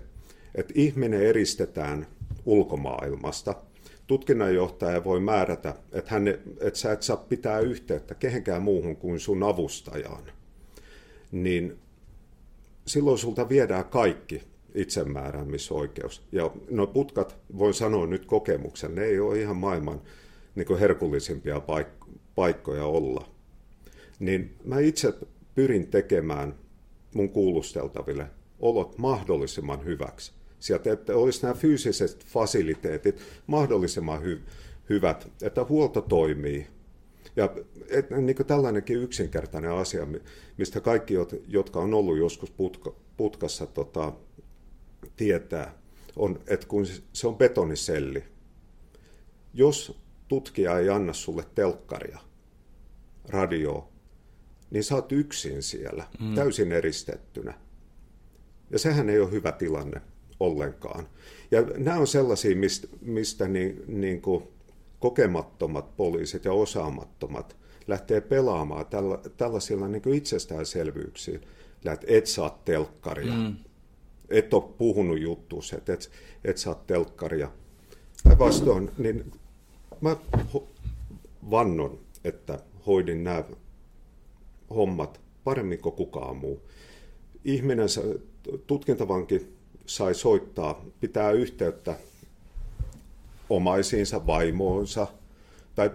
että 0.54 0.72
ihminen 0.76 1.22
eristetään 1.22 2.06
ulkomaailmasta. 2.46 3.54
Tutkinnanjohtaja 4.06 5.04
voi 5.04 5.20
määrätä, 5.20 5.74
että, 5.92 6.10
hän, 6.10 6.28
että 6.60 6.78
sä 6.78 6.92
et 6.92 7.02
saa 7.02 7.16
pitää 7.16 7.60
yhteyttä 7.60 8.14
kehenkään 8.14 8.62
muuhun 8.62 8.96
kuin 8.96 9.20
sun 9.20 9.42
avustajaan. 9.42 10.24
Niin 11.32 11.78
silloin 12.86 13.18
sulta 13.18 13.48
viedään 13.48 13.84
kaikki 13.84 14.42
itsemääräämisoikeus. 14.74 16.22
Ja 16.32 16.50
no 16.70 16.86
putkat, 16.86 17.36
voin 17.58 17.74
sanoa 17.74 18.06
nyt 18.06 18.26
kokemuksen, 18.26 18.94
ne 18.94 19.04
ei 19.04 19.20
ole 19.20 19.40
ihan 19.40 19.56
maailman 19.56 20.00
niin 20.54 20.78
herkullisimpia 20.78 21.58
paik- 21.58 22.18
paikkoja 22.34 22.84
olla. 22.84 23.28
Niin 24.18 24.54
mä 24.64 24.78
itse 24.80 25.14
pyrin 25.54 25.86
tekemään 25.86 26.54
mun 27.14 27.28
kuulusteltaville 27.28 28.26
olot 28.60 28.98
mahdollisimman 28.98 29.84
hyväksi. 29.84 30.32
Sieltä, 30.58 30.92
että 30.92 31.16
olisi 31.16 31.42
nämä 31.42 31.54
fyysiset 31.54 32.24
fasiliteetit 32.24 33.20
mahdollisimman 33.46 34.22
hy- 34.22 34.40
hyvät, 34.88 35.28
että 35.42 35.64
huolto 35.64 36.00
toimii. 36.00 36.66
Ja 37.36 37.56
et, 37.88 38.10
niin 38.10 38.36
kuin 38.36 38.46
tällainenkin 38.46 39.02
yksinkertainen 39.02 39.72
asia, 39.72 40.06
mistä 40.58 40.80
kaikki, 40.80 41.14
jotka 41.48 41.80
on 41.80 41.94
ollut 41.94 42.18
joskus 42.18 42.50
putka, 42.50 42.94
putkassa, 43.16 43.66
tota, 43.66 44.12
tietää, 45.16 45.74
on, 46.16 46.40
että 46.46 46.66
kun 46.66 46.86
se 47.12 47.26
on 47.26 47.36
betoniselli, 47.36 48.24
jos 49.54 49.98
tutkija 50.28 50.78
ei 50.78 50.88
anna 50.88 51.12
sulle 51.12 51.44
telkkaria, 51.54 52.18
radioa, 53.28 53.88
niin 54.70 54.84
sä 54.84 54.94
oot 54.94 55.12
yksin 55.12 55.62
siellä, 55.62 56.08
mm. 56.20 56.34
täysin 56.34 56.72
eristettynä. 56.72 57.54
Ja 58.70 58.78
sehän 58.78 59.08
ei 59.08 59.20
ole 59.20 59.30
hyvä 59.30 59.52
tilanne 59.52 60.00
ollenkaan. 60.40 61.08
Ja 61.50 61.62
nämä 61.62 61.96
on 61.96 62.06
sellaisia, 62.06 62.56
mistä, 62.56 62.88
mistä 63.00 63.48
niin, 63.48 63.84
niin 63.88 64.22
kuin 64.22 64.44
kokemattomat 65.00 65.96
poliisit 65.96 66.44
ja 66.44 66.52
osaamattomat 66.52 67.56
lähtee 67.86 68.20
pelaamaan 68.20 68.86
tällä, 68.86 69.18
tällaisilla 69.36 69.88
niin 69.88 70.02
kuin 70.02 70.18
itsestäänselvyyksillä, 70.18 71.92
että 71.92 72.06
et 72.06 72.26
saa 72.26 72.62
telkkaria, 72.64 73.34
mm. 73.34 73.56
Et 74.32 74.54
ole 74.54 74.64
puhunut 74.78 75.20
juttuus, 75.20 75.72
että 75.72 75.92
et, 75.92 76.10
et 76.44 76.58
saa 76.58 76.74
telkkaria. 76.74 77.50
Päinvastoin, 78.24 78.90
niin 78.98 79.32
mä 80.00 80.16
vannon, 81.50 81.98
että 82.24 82.58
hoidin 82.86 83.24
nämä 83.24 83.44
hommat 84.70 85.20
paremmin 85.44 85.78
kuin 85.78 85.94
kukaan 85.94 86.36
muu. 86.36 86.60
Ihminen, 87.44 87.88
tutkintavanki 88.66 89.54
sai 89.86 90.14
soittaa, 90.14 90.84
pitää 91.00 91.30
yhteyttä 91.30 91.96
omaisiinsa, 93.50 94.26
vaimoonsa 94.26 95.06
tai 95.74 95.90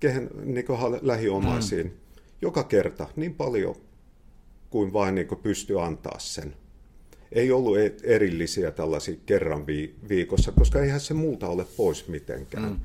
kehen, 0.00 0.30
niin 0.44 0.66
lähiomaisiin 1.02 1.86
mm. 1.86 1.92
joka 2.42 2.64
kerta 2.64 3.08
niin 3.16 3.34
paljon 3.34 3.74
kuin 4.70 4.92
vain 4.92 5.14
niin 5.14 5.28
pystyy 5.42 5.84
antaa 5.84 6.18
sen. 6.18 6.54
Ei 7.32 7.52
ollut 7.52 7.78
e-, 7.78 7.96
erillisiä 8.02 8.70
tällaisia 8.70 9.16
kerran 9.26 9.66
viikossa, 10.08 10.52
koska 10.52 10.80
eihän 10.80 11.00
se 11.00 11.14
muuta 11.14 11.48
ole 11.48 11.66
pois 11.76 12.08
mitenkään 12.08 12.70
mm. 12.70 12.80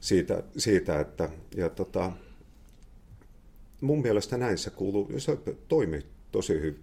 siitä, 0.00 0.42
siitä, 0.56 1.00
että 1.00 1.28
ja 1.56 1.68
tota, 1.68 2.12
mun 3.80 4.02
mielestä 4.02 4.36
näin 4.36 4.58
se 4.58 4.70
kuuluu, 4.70 5.10
se 5.18 5.38
toimii 5.68 6.06
tosi, 6.32 6.60
hy, 6.60 6.80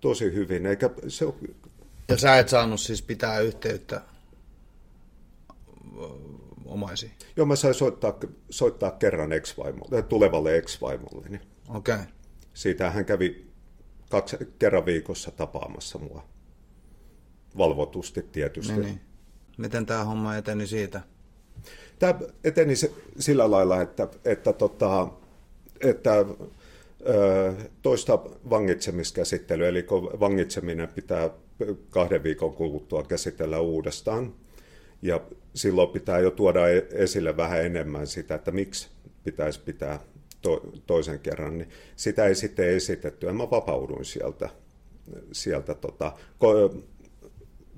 tosi 0.00 0.24
hyvin, 0.24 0.66
eikä 0.66 0.90
se 1.08 1.24
ole... 1.24 1.34
Ja 2.08 2.16
sä 2.16 2.38
et 2.38 2.48
saanut 2.48 2.80
siis 2.80 3.02
pitää 3.02 3.40
yhteyttä 3.40 4.00
omaisiin? 6.64 7.12
Joo, 7.36 7.46
mä 7.46 7.56
sain 7.56 7.74
soittaa, 7.74 8.18
soittaa 8.50 8.90
kerran 8.90 9.32
ex-vaimolle, 9.32 10.02
tulevalle 10.02 10.56
ex-vaimolle. 10.56 11.28
Niin 11.28 11.40
Okei. 11.68 11.94
Okay. 11.94 12.06
Siitä 12.54 12.90
hän 12.90 13.04
kävi 13.04 13.45
kaksi, 14.16 14.36
kerran 14.58 14.86
viikossa 14.86 15.30
tapaamassa 15.30 15.98
mua. 15.98 16.24
Valvotusti 17.58 18.22
tietysti. 18.22 18.72
Niin, 18.72 18.82
niin. 18.82 19.00
Miten 19.58 19.86
tämä 19.86 20.04
homma 20.04 20.36
eteni 20.36 20.66
siitä? 20.66 21.00
Tämä 21.98 22.20
eteni 22.44 22.74
sillä 23.18 23.50
lailla, 23.50 23.82
että, 23.82 24.08
että, 24.24 24.52
tota, 24.52 25.08
että 25.80 26.24
toista 27.82 28.18
vangitsemiskäsittelyä, 28.50 29.68
eli 29.68 29.82
kun 29.82 30.10
vangitseminen 30.20 30.88
pitää 30.88 31.30
kahden 31.90 32.22
viikon 32.22 32.52
kuluttua 32.52 33.02
käsitellä 33.02 33.60
uudestaan, 33.60 34.34
ja 35.02 35.20
silloin 35.54 35.88
pitää 35.88 36.18
jo 36.18 36.30
tuoda 36.30 36.68
e-, 36.68 36.86
esille 36.90 37.36
vähän 37.36 37.64
enemmän 37.64 38.06
sitä, 38.06 38.34
että 38.34 38.50
miksi 38.50 38.88
pitäisi 39.24 39.60
pitää 39.60 40.00
to, 40.46 40.60
toisen 40.86 41.20
kerran, 41.20 41.58
niin 41.58 41.68
sitä 41.96 42.26
ei 42.26 42.34
sitten 42.34 42.68
esitetty, 42.68 43.26
ja 43.26 43.32
mä 43.32 43.50
vapauduin 43.50 44.04
sieltä. 44.04 44.48
sieltä 45.32 45.74
tota, 45.74 46.12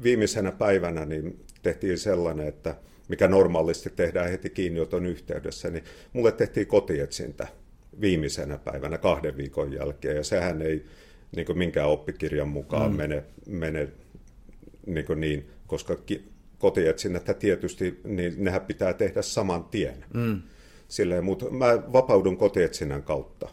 viimeisenä 0.03 0.53
päivänä 0.53 1.05
niin 1.05 1.45
tehtiin 1.63 1.99
sellainen, 1.99 2.49
että 2.49 2.77
mikä 3.09 3.29
normaalisti 3.29 3.91
tehdään 3.91 4.31
heti 4.31 4.51
kiinnioton 4.51 5.07
yhteydessä, 5.07 5.71
niin 5.71 5.85
mulle 6.13 6.33
tehtiin 6.33 6.67
kotietsintä 6.67 7.49
viimeisenä 8.01 8.59
päivänä 8.59 8.99
kahden 8.99 9.37
viikon 9.37 9.73
jälkeen, 9.73 10.17
ja 10.17 10.25
sehän 10.25 10.63
ei 10.63 10.85
niin 11.37 11.47
kuin 11.47 11.59
minkään 11.59 11.89
oppikirjan 11.89 12.49
mukaan 12.49 12.91
mm. 12.91 12.97
mene, 12.97 13.25
mene 13.47 13.89
niin, 14.87 15.07
kuin 15.07 15.21
niin, 15.21 15.51
koska 15.67 15.97
ki, 15.97 16.25
kotietsinnättä 16.59 17.35
tietysti, 17.35 18.01
niin 18.05 18.45
nehän 18.45 18.61
pitää 18.61 18.93
tehdä 18.93 19.23
saman 19.23 19.65
tien. 19.65 20.05
Mm. 20.15 20.43
Silleen, 20.89 21.25
mutta 21.25 21.51
mä 21.51 21.93
vapaudun 21.93 22.37
kotietsinnän 22.37 23.03
kautta. 23.03 23.49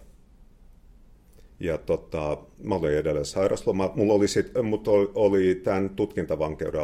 Ja 1.60 1.78
tota, 1.78 2.38
mä 2.64 2.76
olin 2.76 2.98
edelleen 2.98 3.26
sairasloma. 3.26 3.92
Mulla 3.96 4.14
oli, 4.14 4.28
sit, 4.28 4.52
mut 4.64 4.88
oli, 5.16 5.56
tämän 5.56 5.90
tutkintavankeuden 5.90 6.82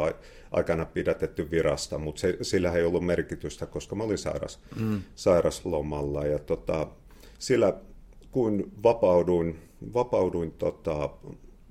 aikana 0.50 0.84
pidätetty 0.84 1.50
virasta, 1.50 1.98
mutta 1.98 2.20
se, 2.20 2.38
sillä 2.42 2.72
ei 2.72 2.84
ollut 2.84 3.06
merkitystä, 3.06 3.66
koska 3.66 3.94
mä 3.94 4.04
olin 4.04 4.18
sairas, 4.18 4.60
mm. 4.80 5.02
sairaslomalla. 5.14 6.26
Ja 6.26 6.38
tota, 6.38 6.86
sillä 7.38 7.74
kun 8.30 8.72
vapauduin, 8.82 9.58
vapauduin 9.94 10.52
tota, 10.52 11.10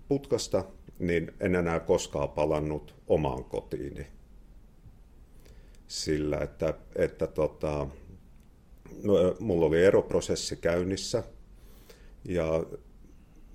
putkasta, 0.08 0.64
niin 1.00 1.32
en 1.40 1.56
enää 1.56 1.80
koskaan 1.80 2.30
palannut 2.30 2.96
omaan 3.08 3.44
kotiini. 3.44 4.08
Sillä, 5.88 6.38
että, 6.38 6.74
että 6.96 7.28
tota, 7.28 7.88
mulla 9.40 9.66
oli 9.66 9.84
eroprosessi 9.84 10.56
käynnissä 10.56 11.24
ja 12.26 12.66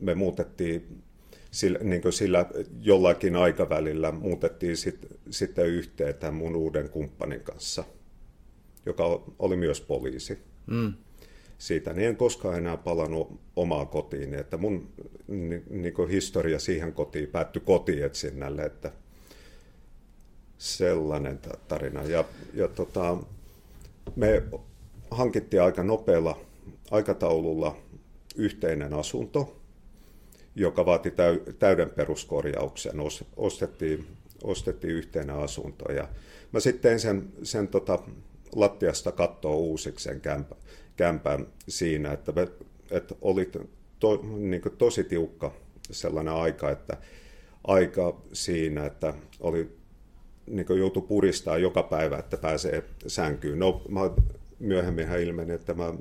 me 0.01 0.15
muutettiin 0.15 1.03
sillä, 1.51 1.79
niin 1.79 2.03
sillä 2.11 2.47
jollakin 2.81 3.37
aikavälillä 3.37 4.13
muutettiin 4.13 4.77
sit, 4.77 5.07
sitten 5.31 5.67
yhteen 5.67 6.15
tämän 6.15 6.35
mun 6.35 6.57
uuden 6.57 6.89
kumppanin 6.89 7.41
kanssa, 7.41 7.85
joka 8.87 9.23
oli 9.39 9.57
myös 9.57 9.81
poliisi. 9.81 10.39
Mm 10.67 10.93
siitä, 11.59 11.93
niin 11.93 12.09
en 12.09 12.17
koskaan 12.17 12.59
enää 12.59 12.77
palannut 12.77 13.41
omaa 13.57 13.87
kotiin. 13.87 14.35
Että 14.35 14.57
mun 14.57 14.89
niin, 15.29 15.63
niin 15.71 16.09
historia 16.11 16.59
siihen 16.59 16.93
kotiin 16.93 17.29
päättyi 17.29 17.63
kotietsinnälle, 17.67 18.63
että 18.63 18.93
sellainen 20.59 21.41
tarina. 21.69 22.03
Ja, 22.03 22.25
ja 22.55 22.69
tota, 22.69 23.17
me 24.17 24.43
hankittiin 25.11 25.63
aika 25.63 25.83
nopealla 25.83 26.39
aikataululla 26.91 27.77
yhteinen 28.37 28.95
asunto, 28.95 29.57
joka 30.55 30.87
vaati 30.87 31.13
täyden 31.59 31.91
peruskorjauksen. 31.91 32.93
Ostettiin, 33.37 34.07
ostettiin 34.45 34.95
yhteinen 34.95 35.37
asunto 35.37 35.93
ja 35.93 36.09
mä 36.53 36.61
sitten 36.61 37.01
sen, 37.01 37.33
sen 37.43 37.69
tota, 37.69 37.99
lattiasta 38.55 39.13
kattoa 39.13 39.55
uusiksi 39.55 40.05
sen 40.05 40.21
kämpän 40.21 40.59
kämpän 40.97 41.47
siinä, 41.69 42.13
että, 42.13 42.33
me, 42.33 42.49
että 42.91 43.15
oli 43.23 43.51
to, 43.99 44.25
niin 44.37 44.63
tosi 44.79 45.05
tiukka 45.05 45.53
sellainen 45.91 46.35
aika, 46.35 46.71
että 46.71 46.97
aika 47.65 48.21
siinä, 48.33 48.87
että 48.87 49.15
oli 49.41 49.77
niin 50.47 50.67
joutu 50.79 51.01
puristaa 51.01 51.59
joka 51.59 51.83
päivä, 51.83 52.19
että 52.19 52.37
pääsee 52.37 52.85
sänkyyn. 53.07 53.59
No, 53.59 53.83
mä, 53.89 54.01
myöhemmin 54.59 55.09
ilmeni, 55.23 55.53
että 55.53 55.75
mä 55.75 55.95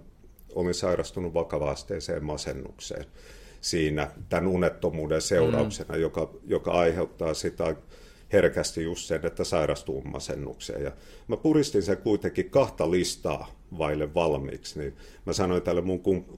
olin 0.55 0.73
sairastunut 0.73 1.33
vakavaasteeseen 1.33 2.23
masennukseen 2.23 3.05
siinä 3.61 4.11
tämän 4.29 4.47
unettomuuden 4.47 5.21
seurauksena, 5.21 5.95
mm. 5.95 6.01
joka, 6.01 6.29
joka 6.47 6.71
aiheuttaa 6.71 7.33
sitä 7.33 7.75
herkästi 8.33 8.83
just 8.83 9.05
sen, 9.05 9.25
että 9.25 9.43
sairastuu 9.43 10.01
masennukseen. 10.01 10.83
Ja 10.83 10.91
mä 11.27 11.37
puristin 11.37 11.83
sen 11.83 11.97
kuitenkin 11.97 12.49
kahta 12.49 12.91
listaa 12.91 13.51
vaille 13.77 14.13
valmiiksi, 14.13 14.79
niin 14.79 14.93
mä 15.25 15.33
sanoin 15.33 15.61
tälle 15.61 15.81
mun 15.81 15.99
kum- 15.99 16.37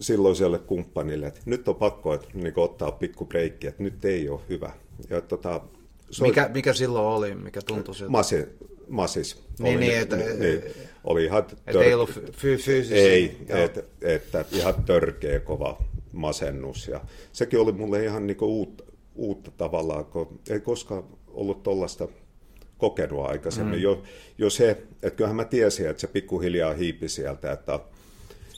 silloiselle 0.00 0.58
kumppanille, 0.58 1.26
että 1.26 1.40
nyt 1.44 1.68
on 1.68 1.76
pakko 1.76 2.14
että, 2.14 2.28
niin 2.34 2.52
ottaa 2.56 2.92
pikku 2.92 3.24
breikki, 3.24 3.66
että 3.66 3.82
nyt 3.82 4.04
ei 4.04 4.28
ole 4.28 4.40
hyvä. 4.48 4.72
Ja, 5.10 5.20
tota, 5.20 5.60
soit... 6.10 6.28
mikä, 6.28 6.50
mikä 6.54 6.72
silloin 6.72 7.06
oli, 7.06 7.34
mikä 7.34 7.60
tuntui 7.62 7.94
siltä? 7.94 8.10
Masi, 8.10 8.46
masis. 8.92 9.42
Niin, 9.58 9.76
oli, 9.76 9.86
niin, 9.86 9.98
että, 9.98 10.16
niin, 10.16 10.62
oli 11.04 11.24
ihan 11.24 11.44
tör... 11.72 11.82
ei 11.82 11.94
ollut 11.94 12.20
fyysisesti. 12.32 12.94
Ei, 12.94 13.36
että, 13.48 13.82
että 14.02 14.44
ihan 14.52 14.84
törkeä 14.84 15.40
kova 15.40 15.82
masennus. 16.12 16.88
Ja 16.88 17.00
sekin 17.32 17.58
oli 17.60 17.72
mulle 17.72 18.04
ihan 18.04 18.26
niin 18.26 18.36
uutta, 18.40 18.84
uutta 19.14 19.50
tavallaan, 19.50 20.04
kun 20.04 20.40
ei 20.50 20.60
koskaan 20.60 21.04
ollut 21.28 21.62
tuollaista 21.62 22.08
kokenut 22.78 23.26
aikaisemmin. 23.26 23.78
Mm. 23.78 23.82
Jo, 23.82 24.02
jo 24.38 24.50
se, 24.50 24.70
että 24.70 25.16
kyllähän 25.16 25.36
mä 25.36 25.44
tiesin, 25.44 25.88
että 25.88 26.00
se 26.00 26.06
pikkuhiljaa 26.06 26.74
hiipi 26.74 27.08
sieltä, 27.08 27.52
että, 27.52 27.80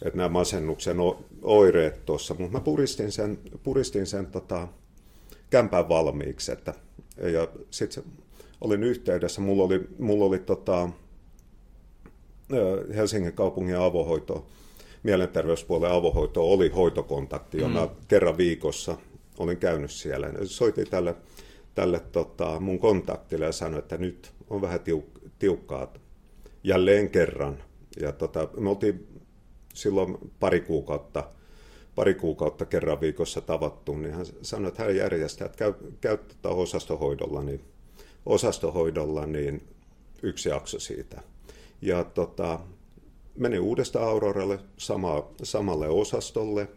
että 0.04 0.16
nämä 0.16 0.28
masennuksen 0.28 0.96
oireet 1.42 2.04
tuossa, 2.04 2.34
mutta 2.34 2.52
mä 2.52 2.60
puristin 2.60 3.12
sen, 3.12 3.38
puristin 3.62 4.06
sen 4.06 4.26
tota, 4.26 4.68
kämpän 5.50 5.88
valmiiksi, 5.88 6.52
että, 6.52 6.74
ja 7.32 7.48
sitten 7.70 8.04
olin 8.60 8.82
yhteydessä, 8.82 9.40
mulla 9.40 9.64
oli, 9.64 9.88
mulla 9.98 10.24
oli 10.24 10.38
tota, 10.38 10.88
Helsingin 12.94 13.32
kaupungin 13.32 13.76
avohoito, 13.76 14.46
mielenterveyspuolen 15.02 15.90
avohoito 15.90 16.52
oli 16.52 16.68
hoitokontakti, 16.68 17.58
jona 17.58 17.86
mm. 17.86 17.92
kerran 18.08 18.36
viikossa 18.36 18.96
olin 19.38 19.58
käynyt 19.58 19.90
siellä. 19.90 20.30
Soitin 20.44 20.90
tälle, 20.90 21.14
tälle 21.74 22.00
tota, 22.00 22.60
mun 22.60 22.78
kontaktille 22.78 23.44
ja 23.44 23.52
sanoin, 23.52 23.78
että 23.78 23.96
nyt 23.96 24.32
on 24.50 24.60
vähän 24.60 24.80
tiuk- 24.80 25.28
tiukkaa 25.38 25.92
jälleen 26.64 27.10
kerran. 27.10 27.62
Ja 28.00 28.12
tota, 28.12 28.48
me 28.56 28.70
oltiin 28.70 29.06
silloin 29.74 30.18
pari 30.40 30.60
kuukautta, 30.60 31.30
pari 31.94 32.14
kuukautta 32.14 32.64
kerran 32.64 33.00
viikossa 33.00 33.40
tavattu, 33.40 33.96
niin 33.96 34.14
hän 34.14 34.26
sanoi, 34.42 34.68
että 34.68 34.82
hän 34.82 34.96
järjestää, 34.96 35.46
että 35.46 35.58
käy, 35.58 35.74
käy 36.00 36.16
tota 36.16 36.48
osastohoidolla, 36.48 37.42
niin, 37.42 37.60
osastohoidolla, 38.26 39.26
niin 39.26 39.62
yksi 40.22 40.48
jakso 40.48 40.78
siitä. 40.78 41.22
Ja 41.82 42.04
tota, 42.04 42.60
menin 43.36 43.60
uudesta 43.60 44.02
Auroralle 44.02 44.58
sama, 44.76 45.28
samalle 45.42 45.88
osastolle 45.88 46.68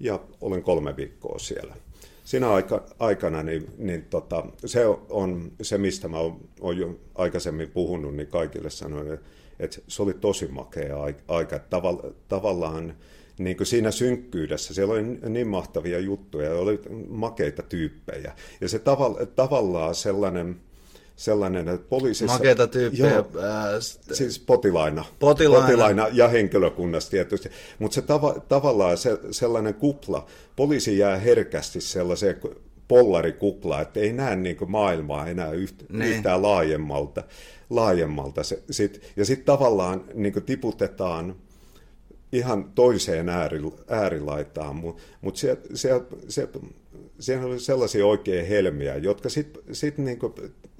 ja 0.00 0.20
olen 0.40 0.62
kolme 0.62 0.96
viikkoa 0.96 1.38
siellä. 1.38 1.76
Siinä 2.24 2.50
aika, 2.50 2.86
aikana 2.98 3.42
niin, 3.42 3.66
niin 3.78 4.04
tota, 4.04 4.46
se 4.64 4.86
on 5.08 5.52
se, 5.62 5.78
mistä 5.78 6.08
mä 6.08 6.16
oon 6.60 6.78
jo 6.78 6.98
aikaisemmin 7.14 7.70
puhunut, 7.70 8.14
niin 8.14 8.28
kaikille 8.28 8.70
sanoin, 8.70 9.18
että 9.58 9.78
se 9.88 10.02
oli 10.02 10.14
tosi 10.14 10.46
makea 10.46 10.96
aika. 11.28 11.58
Tavall, 11.58 11.96
tavallaan 12.28 12.94
niin 13.38 13.56
kuin 13.56 13.66
siinä 13.66 13.90
synkkyydessä, 13.90 14.74
siellä 14.74 14.94
oli 14.94 15.02
niin 15.28 15.48
mahtavia 15.48 15.98
juttuja, 15.98 16.54
oli 16.54 16.80
makeita 17.08 17.62
tyyppejä. 17.62 18.32
Ja 18.60 18.68
se 18.68 18.78
tavall, 18.78 19.14
tavallaan 19.36 19.94
sellainen, 19.94 20.56
sellainen, 21.16 21.68
että 21.68 21.88
poliisissa... 21.88 22.34
Makeita 22.34 22.66
tyyppejä. 22.66 23.10
Joo, 23.10 23.30
ää, 23.42 23.80
siis 24.12 24.38
potilaina. 24.38 25.04
Potilaina. 25.18 25.66
Potilaina 25.66 26.08
ja 26.12 26.28
henkilökunnassa 26.28 27.10
tietysti. 27.10 27.50
Mutta 27.78 27.94
se 27.94 28.02
tava, 28.02 28.34
tavallaan 28.48 28.98
se, 28.98 29.18
sellainen 29.30 29.74
kupla, 29.74 30.26
poliisi 30.56 30.98
jää 30.98 31.18
herkästi 31.18 31.80
sellaiseen 31.80 32.40
pollarikuplaan, 32.88 33.82
että 33.82 34.00
ei 34.00 34.12
näe 34.12 34.36
niin 34.36 34.56
maailmaa 34.66 35.26
enää 35.26 35.52
yhtä, 35.52 35.84
niin. 35.88 36.10
yhtään 36.10 36.42
laajemmalta. 36.42 37.24
laajemmalta. 37.70 38.42
Se, 38.42 38.62
sit, 38.70 39.12
ja 39.16 39.24
sitten 39.24 39.46
tavallaan 39.46 40.04
niin 40.14 40.42
tiputetaan 40.46 41.36
ihan 42.36 42.72
toiseen 42.74 43.28
ääri, 43.28 43.60
äärilaitaan, 43.88 44.76
mutta 44.76 45.02
mut 45.20 45.36
se, 45.36 45.58
se, 45.74 45.90
se, 46.28 46.48
se 47.18 47.38
oli 47.38 47.60
sellaisia 47.60 48.06
oikein 48.06 48.46
helmiä, 48.46 48.96
jotka 48.96 49.28
sitten 49.28 49.62
sit 49.72 49.98
niinku, 49.98 50.34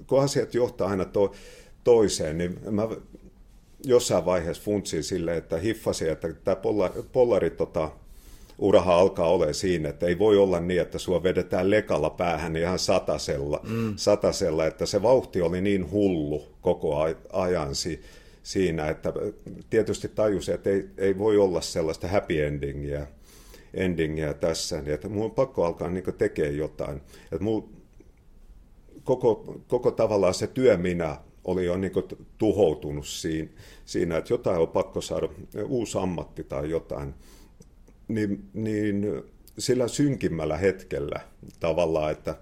kun 0.07 0.23
asiat 0.23 0.53
johtaa 0.53 0.89
aina 0.89 1.05
to, 1.05 1.31
toiseen, 1.83 2.37
niin 2.37 2.59
mä 2.71 2.87
jossain 3.85 4.25
vaiheessa 4.25 4.63
funtsin 4.63 5.03
sille, 5.03 5.37
että 5.37 5.57
hiffasin, 5.57 6.09
että 6.09 6.33
tämä 6.33 6.55
pollari, 6.55 7.03
pollari 7.11 7.49
tota, 7.49 7.91
uraha 8.59 8.95
alkaa 8.95 9.29
olla 9.29 9.53
siinä, 9.53 9.89
että 9.89 10.05
ei 10.05 10.19
voi 10.19 10.37
olla 10.37 10.59
niin, 10.59 10.81
että 10.81 10.97
sua 10.97 11.23
vedetään 11.23 11.69
lekalla 11.69 12.09
päähän 12.09 12.55
ihan 12.55 12.79
satasella, 12.79 13.59
mm. 13.63 13.93
satasella 13.95 14.65
että 14.65 14.85
se 14.85 15.01
vauhti 15.01 15.41
oli 15.41 15.61
niin 15.61 15.91
hullu 15.91 16.43
koko 16.61 17.15
ajan 17.33 17.75
si, 17.75 18.01
siinä, 18.47 18.89
että 18.89 19.13
tietysti 19.69 20.07
tajusin, 20.07 20.55
että 20.55 20.69
ei, 20.69 20.89
ei 20.97 21.17
voi 21.17 21.37
olla 21.37 21.61
sellaista 21.61 22.07
happy 22.07 22.43
endingiä, 22.43 23.07
endingiä 23.73 24.33
tässä, 24.33 24.81
niin 24.81 24.93
että 24.93 25.09
mun 25.09 25.25
on 25.25 25.31
pakko 25.31 25.65
alkaa 25.65 25.89
niin 25.89 26.03
tekemään 26.17 26.57
jotain. 26.57 27.01
Että 27.31 27.43
mun 27.43 27.69
koko, 29.03 29.61
koko 29.67 29.91
tavallaan 29.91 30.33
se 30.33 30.47
työ 30.47 30.77
minä 30.77 31.17
oli 31.43 31.65
jo 31.65 31.77
niin 31.77 31.91
tuhoutunut 32.37 33.07
siinä, 33.07 33.49
siinä, 33.85 34.17
että 34.17 34.33
jotain 34.33 34.61
on 34.61 34.67
pakko 34.67 35.01
saada, 35.01 35.29
uusi 35.67 35.97
ammatti 35.97 36.43
tai 36.43 36.69
jotain, 36.69 37.13
niin, 38.07 38.49
niin 38.53 39.23
sillä 39.57 39.87
synkimmällä 39.87 40.57
hetkellä 40.57 41.19
tavallaan, 41.59 42.11
että 42.11 42.35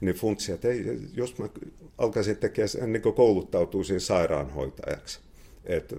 niin 0.00 0.14
funtsi, 0.14 0.52
että 0.52 0.68
ei, 0.68 0.84
jos 1.14 1.38
mä 1.38 1.48
alkaisin 1.98 2.36
tekemään, 2.36 2.92
niin 2.92 3.14
kouluttautuisin 3.14 4.00
sairaanhoitajaksi, 4.00 5.20
että 5.72 5.96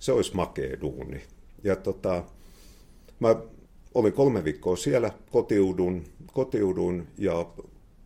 se 0.00 0.12
olisi 0.12 0.36
makea 0.36 0.80
duuni. 0.80 1.22
Ja 1.64 1.76
tota, 1.76 2.24
mä 3.20 3.36
olin 3.94 4.12
kolme 4.12 4.44
viikkoa 4.44 4.76
siellä, 4.76 5.10
kotiudun, 5.30 6.04
kotiudun 6.32 7.06
ja 7.18 7.46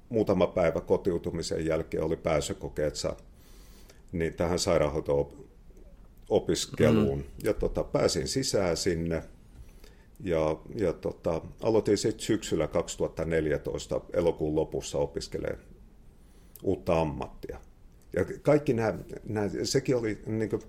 muutama 0.09 0.47
päivä 0.47 0.81
kotiutumisen 0.81 1.67
jälkeen 1.67 2.05
oli 2.05 2.17
pääsykokeet 2.17 2.95
niin 4.13 4.35
tähän 4.35 4.59
sairaanhoito-opiskeluun. 4.59 7.19
Mm. 7.19 7.25
Ja 7.43 7.55
tota, 7.55 7.85
pääsin 7.85 8.29
sisään 8.29 8.77
sinne 8.77 9.23
ja, 10.21 10.57
ja 10.75 10.93
tota, 10.93 11.43
aloitin 11.63 11.99
sitten 11.99 12.27
syksyllä 12.27 12.69
2014 12.69 14.01
elokuun 14.13 14.57
lopussa 14.57 14.99
opiskelemaan 14.99 15.65
uutta 16.63 17.01
ammattia. 17.01 17.61
Ja 18.19 18.25
kaikki 18.43 18.73
nämä, 18.73 18.95
nämä 19.25 19.49
sekin 19.63 19.97
oli, 19.97 20.19
niin 20.27 20.51
kuin, 20.51 20.63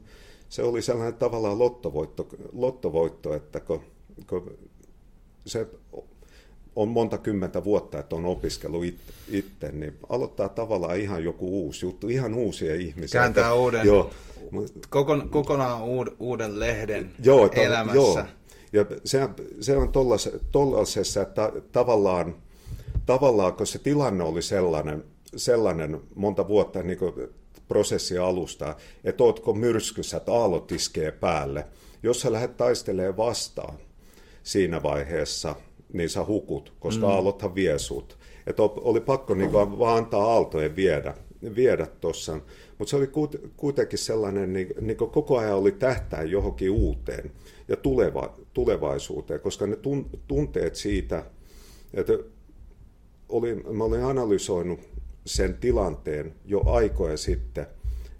se 0.49 0.63
oli 0.63 0.81
sellainen 0.81 1.13
tavallaan 1.13 1.59
lottovoitto, 1.59 2.27
lottovoitto 2.53 3.35
että 3.35 3.59
kun, 3.59 3.81
kun 4.27 4.57
se 5.45 5.67
on 6.75 6.87
monta 6.87 7.17
kymmentä 7.17 7.63
vuotta, 7.63 7.99
että 7.99 8.15
on 8.15 8.25
opiskellut 8.25 8.85
itse, 9.29 9.71
niin 9.71 9.93
aloittaa 10.09 10.49
tavallaan 10.49 10.97
ihan 10.97 11.23
joku 11.23 11.63
uusi 11.63 11.85
juttu, 11.85 12.07
ihan 12.07 12.33
uusia 12.33 12.75
ihmisiä. 12.75 13.21
Kääntää 13.21 13.43
että, 13.43 13.53
uuden, 13.53 13.87
joo, 13.87 14.11
kokon, 14.89 15.29
kokonaan 15.29 15.83
uud, 15.83 16.07
uuden 16.19 16.59
lehden 16.59 17.11
joo, 17.23 17.49
to, 17.49 17.61
elämässä. 17.61 17.99
Joo. 17.99 18.25
Ja 18.73 18.85
se, 19.03 19.29
se 19.61 19.77
on 19.77 19.91
tuollaisessa, 20.51 21.21
että 21.21 21.51
tavallaan, 21.71 22.35
tavallaan, 23.05 23.53
kun 23.53 23.67
se 23.67 23.79
tilanne 23.79 24.23
oli 24.23 24.41
sellainen, 24.41 25.03
sellainen 25.35 26.01
monta 26.15 26.47
vuotta 26.47 26.83
niin 26.83 26.97
prosessi 26.97 27.38
alusta, 28.21 28.75
että 29.03 29.23
ootko 29.23 29.53
myrskyssä, 29.53 30.17
että 30.17 30.31
aallot 30.31 30.71
iskee 30.71 31.11
päälle. 31.11 31.65
Jos 32.03 32.21
sä 32.21 32.31
lähdet 32.31 32.57
taistelemaan 32.57 33.17
vastaan 33.17 33.75
siinä 34.43 34.83
vaiheessa, 34.83 35.55
niin 35.93 36.09
sä 36.09 36.25
hukut, 36.25 36.73
koska 36.79 37.05
mm. 37.05 37.11
aallothan 37.11 37.55
vie 37.55 37.79
sut. 37.79 38.17
Että 38.47 38.63
oli 38.63 39.01
pakko 39.01 39.33
niin 39.33 39.51
kuin, 39.51 39.79
vaan 39.79 39.97
antaa 39.97 40.33
aaltojen 40.33 40.75
viedä, 40.75 41.13
viedä 41.55 41.85
tuossa. 41.85 42.39
Mutta 42.77 42.89
se 42.89 42.95
oli 42.95 43.09
kuitenkin 43.57 43.99
sellainen, 43.99 44.53
niin, 44.53 44.73
niin 44.81 44.97
koko 44.97 45.37
ajan 45.37 45.57
oli 45.57 45.71
tähtää 45.71 46.23
johonkin 46.23 46.71
uuteen 46.71 47.31
ja 47.67 47.75
tuleva, 47.75 48.33
tulevaisuuteen, 48.53 49.39
koska 49.39 49.67
ne 49.67 49.77
tunteet 50.27 50.75
siitä, 50.75 51.25
että 51.93 52.13
oli, 53.29 53.55
mä 53.55 53.83
olin 53.83 54.03
analysoinut 54.03 54.79
sen 55.25 55.53
tilanteen 55.53 56.35
jo 56.45 56.63
aikoja 56.65 57.17
sitten, 57.17 57.67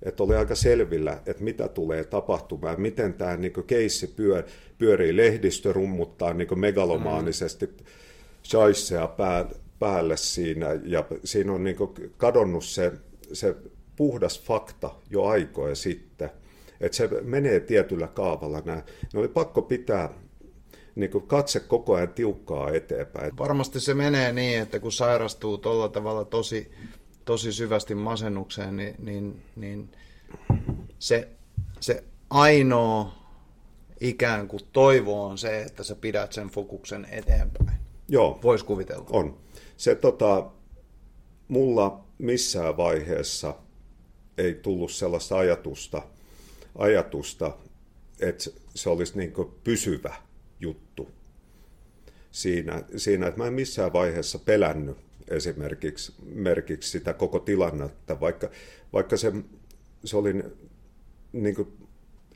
että 0.03 0.23
oli 0.23 0.36
aika 0.36 0.55
selvillä, 0.55 1.21
että 1.26 1.43
mitä 1.43 1.67
tulee 1.67 2.03
tapahtumaan, 2.03 2.82
miten 2.82 3.13
tämä 3.13 3.38
niin 3.38 3.53
keissi 3.67 4.07
pyör, 4.07 4.43
pyörii, 4.78 5.17
lehdistö 5.17 5.73
rummuttaa 5.73 6.34
niin 6.34 6.59
megalomaanisesti 6.59 7.65
mm. 7.65 7.86
shaisseja 8.43 9.07
pää, 9.07 9.45
päälle 9.80 10.17
siinä, 10.17 10.67
ja 10.84 11.05
siinä 11.23 11.53
on 11.53 11.63
niin 11.63 11.78
kadonnut 12.17 12.65
se, 12.65 12.91
se 13.34 13.55
puhdas 13.95 14.41
fakta 14.41 14.95
jo 15.09 15.23
aikoja 15.23 15.76
sitten, 15.76 16.30
että 16.82 16.97
se 16.97 17.09
menee 17.21 17.59
tietyllä 17.59 18.07
kaavalla. 18.07 18.61
Nämä. 18.65 18.84
Ne 19.13 19.19
oli 19.19 19.28
pakko 19.28 19.61
pitää 19.61 20.13
niin 20.95 21.11
kuin 21.11 21.28
katse 21.28 21.59
koko 21.59 21.95
ajan 21.95 22.13
tiukkaa 22.13 22.71
eteenpäin. 22.71 23.38
Varmasti 23.38 23.80
se 23.80 23.93
menee 23.93 24.34
niin, 24.34 24.61
että 24.61 24.80
kun 24.80 24.91
sairastuu 24.91 25.57
tuolla 25.57 25.89
tavalla 25.89 26.26
tosi 26.26 26.71
tosi 27.26 27.53
syvästi 27.53 27.95
masennukseen, 27.95 28.78
niin, 28.78 28.95
niin, 28.99 29.41
niin 29.55 29.91
se, 30.99 31.28
se 31.80 32.03
ainoa 32.30 33.20
ikään 33.99 34.47
kuin 34.47 34.61
toivo 34.74 35.26
on 35.26 35.38
se, 35.38 35.61
että 35.61 35.84
sä 35.84 35.95
pidät 35.95 36.34
sen 36.34 36.47
fokuksen 36.47 37.07
eteenpäin. 37.11 37.80
Joo. 38.07 38.39
Voisi 38.43 38.65
kuvitella. 38.65 39.05
On. 39.09 39.38
Se 39.78 39.95
tota, 39.95 40.51
mulla 41.47 42.05
missään 42.17 42.78
vaiheessa 42.78 43.55
ei 44.38 44.53
tullut 44.53 44.91
sellaista 44.91 45.38
ajatusta, 45.38 46.01
ajatusta 46.78 47.57
että 48.20 48.43
se 48.76 48.89
olisi 48.89 49.17
niin 49.17 49.34
pysyvä 49.63 50.15
juttu 50.59 51.07
siinä, 52.32 52.84
siinä, 52.95 53.28
että 53.28 53.39
mä 53.39 53.47
en 53.47 53.53
missään 53.53 53.93
vaiheessa 53.93 54.39
pelännyt 54.39 54.97
esimerkiksi 55.30 56.13
merkiksi 56.34 56.89
sitä 56.89 57.13
koko 57.13 57.39
tilannetta, 57.39 58.19
vaikka, 58.19 58.49
vaikka 58.93 59.17
se, 59.17 59.34
se 60.05 60.17
oli 60.17 60.43
niin 61.34 61.55
kuin 61.55 61.67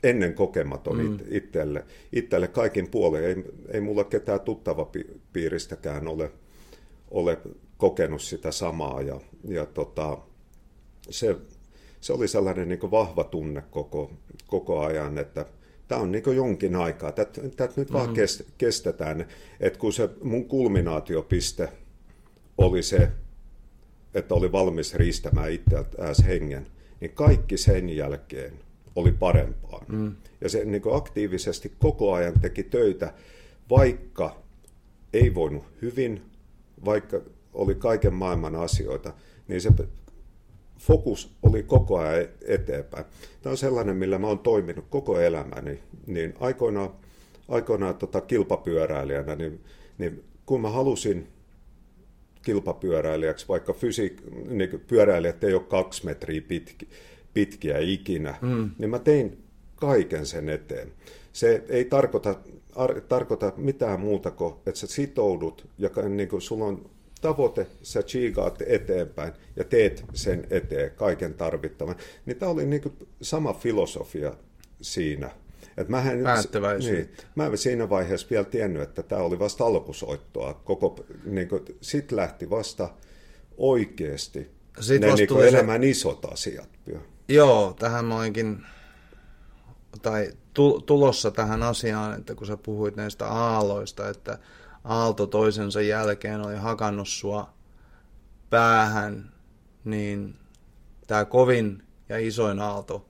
ennen 0.02 0.34
kokematon 0.34 0.96
mm. 0.96 1.18
itselle, 1.30 1.84
itselle 2.12 2.48
kaikin 2.48 2.88
puolin. 2.88 3.24
Ei, 3.24 3.36
ei 3.68 3.80
mulla 3.80 4.04
ketään 4.04 4.40
tuttava 4.40 4.90
piiristäkään 5.32 6.08
ole, 6.08 6.30
ole 7.10 7.38
kokenut 7.76 8.22
sitä 8.22 8.52
samaa 8.52 9.02
ja, 9.02 9.20
ja 9.48 9.66
tota, 9.66 10.18
se, 11.10 11.36
se 12.00 12.12
oli 12.12 12.28
sellainen 12.28 12.68
niin 12.68 12.90
vahva 12.90 13.24
tunne 13.24 13.62
koko, 13.70 14.10
koko 14.46 14.80
ajan, 14.80 15.18
että 15.18 15.46
tämä 15.88 16.00
on 16.00 16.12
niin 16.12 16.36
jonkin 16.36 16.76
aikaa, 16.76 17.12
tätä, 17.12 17.68
nyt 17.76 17.90
mm. 17.90 17.94
vaan 17.94 18.14
kestetään, 18.58 19.26
että 19.60 19.78
kun 19.78 19.92
se 19.92 20.10
mun 20.22 20.48
kulminaatiopiste 20.48 21.68
oli 22.58 22.82
se, 22.82 23.10
että 24.14 24.34
oli 24.34 24.52
valmis 24.52 24.94
riistämään 24.94 25.52
itseään 25.52 25.86
hengen, 26.26 26.66
niin 27.00 27.12
kaikki 27.12 27.56
sen 27.56 27.88
jälkeen 27.88 28.52
oli 28.96 29.12
parempaa. 29.12 29.84
Mm. 29.88 30.16
Ja 30.40 30.48
se 30.48 30.64
niin 30.64 30.82
aktiivisesti 30.92 31.72
koko 31.78 32.12
ajan 32.12 32.40
teki 32.40 32.62
töitä, 32.62 33.12
vaikka 33.70 34.42
ei 35.12 35.34
voinut 35.34 35.64
hyvin, 35.82 36.22
vaikka 36.84 37.20
oli 37.52 37.74
kaiken 37.74 38.14
maailman 38.14 38.54
asioita, 38.54 39.12
niin 39.48 39.60
se 39.60 39.70
fokus 40.78 41.36
oli 41.42 41.62
koko 41.62 41.98
ajan 41.98 42.28
eteenpäin. 42.46 43.04
Tämä 43.42 43.50
on 43.50 43.56
sellainen, 43.56 43.96
millä 43.96 44.18
mä 44.18 44.26
oon 44.26 44.38
toiminut 44.38 44.84
koko 44.90 45.20
elämäni. 45.20 45.80
Niin 46.06 46.34
aikoinaan, 46.40 46.90
aikoinaan 47.48 47.94
tota 47.94 48.20
kilpapyöräilijänä, 48.20 49.34
niin, 49.34 49.60
niin 49.98 50.24
kun 50.46 50.60
mä 50.60 50.70
halusin 50.70 51.28
kilpapyöräilijäksi, 52.44 53.48
vaikka 53.48 53.72
fysiik- 53.72 54.50
niin 54.50 54.80
pyöräilijät 54.86 55.44
ei 55.44 55.54
ole 55.54 55.62
kaksi 55.62 56.04
metriä 56.04 56.40
pitki, 56.40 56.88
pitkiä 57.34 57.78
ikinä, 57.78 58.34
mm. 58.42 58.70
niin 58.78 58.90
mä 58.90 58.98
tein 58.98 59.38
kaiken 59.76 60.26
sen 60.26 60.48
eteen. 60.48 60.92
Se 61.32 61.64
ei 61.68 61.84
tarkoita, 61.84 62.34
ar, 62.74 63.00
tarkoita 63.00 63.52
mitään 63.56 64.00
muuta 64.00 64.30
kuin, 64.30 64.54
että 64.66 64.80
sä 64.80 64.86
sitoudut 64.86 65.66
ja 65.78 65.90
niin 66.08 66.28
kuin 66.28 66.42
sulla 66.42 66.64
on 66.64 66.90
tavoite, 67.20 67.66
sä 67.82 68.02
chiigaat 68.02 68.62
eteenpäin 68.66 69.32
ja 69.56 69.64
teet 69.64 70.04
sen 70.14 70.46
eteen 70.50 70.90
kaiken 70.90 71.34
tarvittavan. 71.34 71.96
Niin 72.26 72.36
tämä 72.36 72.52
oli 72.52 72.66
niin 72.66 72.82
sama 73.22 73.52
filosofia 73.52 74.34
siinä. 74.80 75.30
Et 75.76 75.88
mähän, 75.88 76.16
niin, 76.78 77.10
mä 77.34 77.46
en 77.46 77.58
siinä 77.58 77.90
vaiheessa 77.90 78.26
vielä 78.30 78.44
tiennyt, 78.44 78.82
että 78.82 79.02
tämä 79.02 79.22
oli 79.22 79.38
vasta 79.38 79.66
alkusoittoa. 79.66 80.54
Koko, 80.54 81.04
niin 81.24 81.48
kuin, 81.48 81.64
sit 81.80 82.12
lähti 82.12 82.50
vasta 82.50 82.90
oikeasti 83.56 84.54
Sit 84.80 85.00
ne 85.00 85.14
niin 85.14 85.44
elämän 85.48 85.80
se... 85.80 85.88
isot 85.88 86.24
asiat. 86.24 86.68
Joo, 87.28 87.76
tähän 87.78 88.04
mä 88.04 88.18
olinkin, 88.18 88.66
tai 90.02 90.32
tulossa 90.86 91.30
tähän 91.30 91.62
asiaan, 91.62 92.18
että 92.18 92.34
kun 92.34 92.46
sä 92.46 92.56
puhuit 92.56 92.96
näistä 92.96 93.26
aalloista, 93.26 94.08
että 94.08 94.38
aalto 94.84 95.26
toisensa 95.26 95.80
jälkeen 95.80 96.40
oli 96.40 96.56
hakannut 96.56 97.08
sua 97.08 97.54
päähän, 98.50 99.32
niin 99.84 100.34
tämä 101.06 101.24
kovin 101.24 101.82
ja 102.08 102.18
isoin 102.18 102.60
aalto 102.60 103.06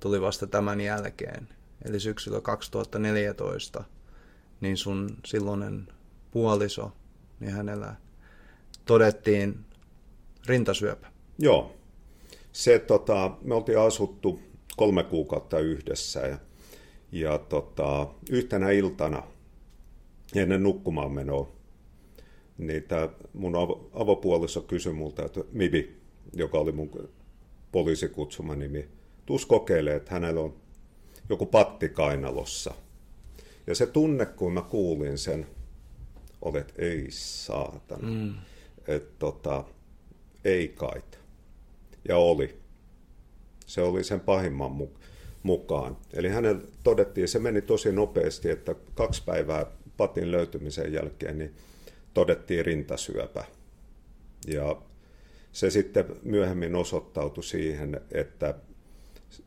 tuli 0.00 0.20
vasta 0.20 0.46
tämän 0.46 0.80
jälkeen. 0.80 1.48
Eli 1.84 2.00
syksyllä 2.00 2.40
2014, 2.40 3.84
niin 4.60 4.76
sun 4.76 5.16
silloinen 5.26 5.88
puoliso, 6.30 6.92
niin 7.40 7.52
hänellä 7.52 7.94
todettiin 8.84 9.64
rintasyöpä. 10.46 11.06
Joo. 11.38 11.76
Se, 12.52 12.78
tota, 12.78 13.36
me 13.42 13.54
oltiin 13.54 13.78
asuttu 13.78 14.40
kolme 14.76 15.04
kuukautta 15.04 15.58
yhdessä 15.58 16.20
ja, 16.20 16.38
ja 17.12 17.38
tota, 17.38 18.06
yhtenä 18.30 18.70
iltana– 18.70 19.22
ennen 20.34 20.62
nukkumaan 20.62 21.12
menoa, 21.12 21.52
niin 22.58 22.82
tämä 22.82 23.08
mun 23.32 23.56
avo, 23.56 23.90
avopuoliso 23.92 24.60
kysyi 24.60 24.92
multa, 24.92 25.24
että 25.24 25.40
Mibi, 25.52 25.96
joka 26.32 26.58
oli 26.58 26.72
mun 26.72 27.08
poliisikutsuma 27.72 28.54
nimi, 28.54 28.88
tuus 29.26 29.46
kokeilee, 29.46 29.96
että 29.96 30.10
hänellä 30.10 30.40
on 30.40 30.54
joku 31.28 31.46
patti 31.46 31.88
kainalossa. 31.88 32.74
Ja 33.66 33.74
se 33.74 33.86
tunne, 33.86 34.26
kun 34.26 34.52
mä 34.52 34.62
kuulin 34.62 35.18
sen, 35.18 35.46
oli, 36.42 36.58
että 36.58 36.74
ei 36.78 37.06
saatana. 37.10 38.08
Mm. 38.08 38.34
Että 38.88 39.14
tota, 39.18 39.64
ei 40.44 40.68
kaita. 40.68 41.18
Ja 42.08 42.16
oli. 42.16 42.58
Se 43.66 43.82
oli 43.82 44.04
sen 44.04 44.20
pahimman 44.20 44.88
mukaan. 45.42 45.96
Eli 46.12 46.28
hänellä 46.28 46.60
todettiin, 46.82 47.28
se 47.28 47.38
meni 47.38 47.62
tosi 47.62 47.92
nopeasti, 47.92 48.50
että 48.50 48.74
kaksi 48.94 49.22
päivää 49.26 49.66
patin 49.96 50.30
löytymisen 50.30 50.92
jälkeen 50.92 51.38
niin 51.38 51.54
todettiin 52.14 52.64
rintasyöpä. 52.64 53.44
Ja 54.46 54.82
se 55.52 55.70
sitten 55.70 56.04
myöhemmin 56.22 56.74
osoittautui 56.74 57.44
siihen, 57.44 58.00
että 58.12 58.54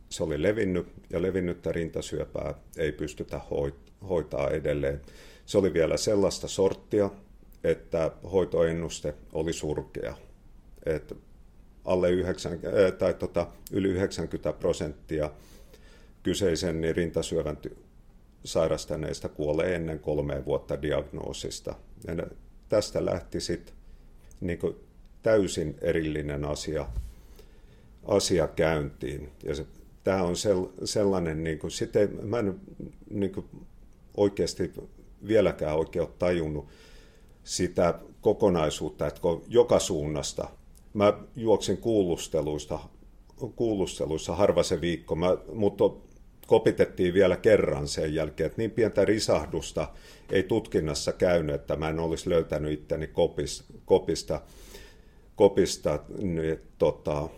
se 0.10 0.24
oli 0.24 0.44
levinnyt 0.44 0.88
ja 1.10 1.22
levinnyttä 1.22 1.72
rintasyöpää 1.72 2.54
ei 2.78 2.92
pystytä 2.92 3.42
hoitaa 4.10 4.50
edelleen. 4.50 5.02
Se 5.46 5.58
oli 5.58 5.74
vielä 5.74 5.98
sellaista 5.98 6.48
sorttia, 6.48 7.10
että 7.64 8.12
hoitoennuste 8.32 9.14
oli 9.34 9.54
surkea. 9.54 10.18
Että 10.86 11.16
alle 11.86 12.12
9, 12.12 12.60
tai 12.98 13.14
tota, 13.14 13.48
yli 13.72 13.88
90 13.88 14.54
prosenttia 14.54 15.32
kyseisen 16.24 16.82
niin 16.82 16.96
rintasyövän 16.96 17.58
sairastaneista 18.44 19.30
kuolee 19.30 19.76
ennen 19.76 20.00
kolmea 20.00 20.46
vuotta 20.46 20.82
diagnoosista. 20.82 21.76
Ja 22.08 22.28
tästä 22.70 23.06
lähti 23.06 23.42
sitten 23.42 23.76
niin 24.42 24.60
täysin 25.24 25.78
erillinen 25.82 26.46
asia, 26.46 26.88
asia 28.06 28.48
käyntiin. 28.48 29.32
Ja 29.44 29.56
se, 29.56 29.66
tämä 30.08 30.24
on 30.24 30.36
sel, 30.36 30.66
sellainen, 30.84 31.44
niin 31.44 31.60
kuin, 31.60 31.72
sit 31.72 31.96
ei, 31.96 32.08
mä 32.08 32.40
en 32.40 32.60
niin 33.10 33.32
kuin, 33.32 33.46
oikeasti 34.18 34.74
vieläkään 35.28 35.78
oikein 35.78 36.04
ole 36.04 36.14
tajunnut 36.20 36.68
sitä 37.44 38.00
kokonaisuutta, 38.22 39.08
että 39.08 39.22
kun 39.22 39.44
joka 39.48 39.80
suunnasta, 39.80 40.50
mä 40.94 41.14
juoksin 41.36 41.78
kuulusteluista, 41.78 42.80
kuulusteluissa 43.56 44.36
harva 44.36 44.64
se 44.64 44.82
viikko, 44.82 45.16
mä, 45.16 45.38
mutta 45.54 45.84
kopitettiin 46.48 47.14
vielä 47.14 47.38
kerran 47.38 47.88
sen 47.88 48.14
jälkeen, 48.14 48.48
että 48.48 48.62
niin 48.62 48.72
pientä 48.72 49.06
risahdusta 49.06 49.88
ei 50.32 50.44
tutkinnassa 50.44 51.14
käynyt, 51.14 51.56
että 51.56 51.76
mä 51.76 51.90
en 51.90 52.00
olisi 52.00 52.30
löytänyt 52.30 52.72
itteni 52.72 53.08
kopis, 53.08 53.64
kopista, 53.86 54.42
kopista 55.36 56.00
niin, 56.18 56.60
tota, 56.78 57.30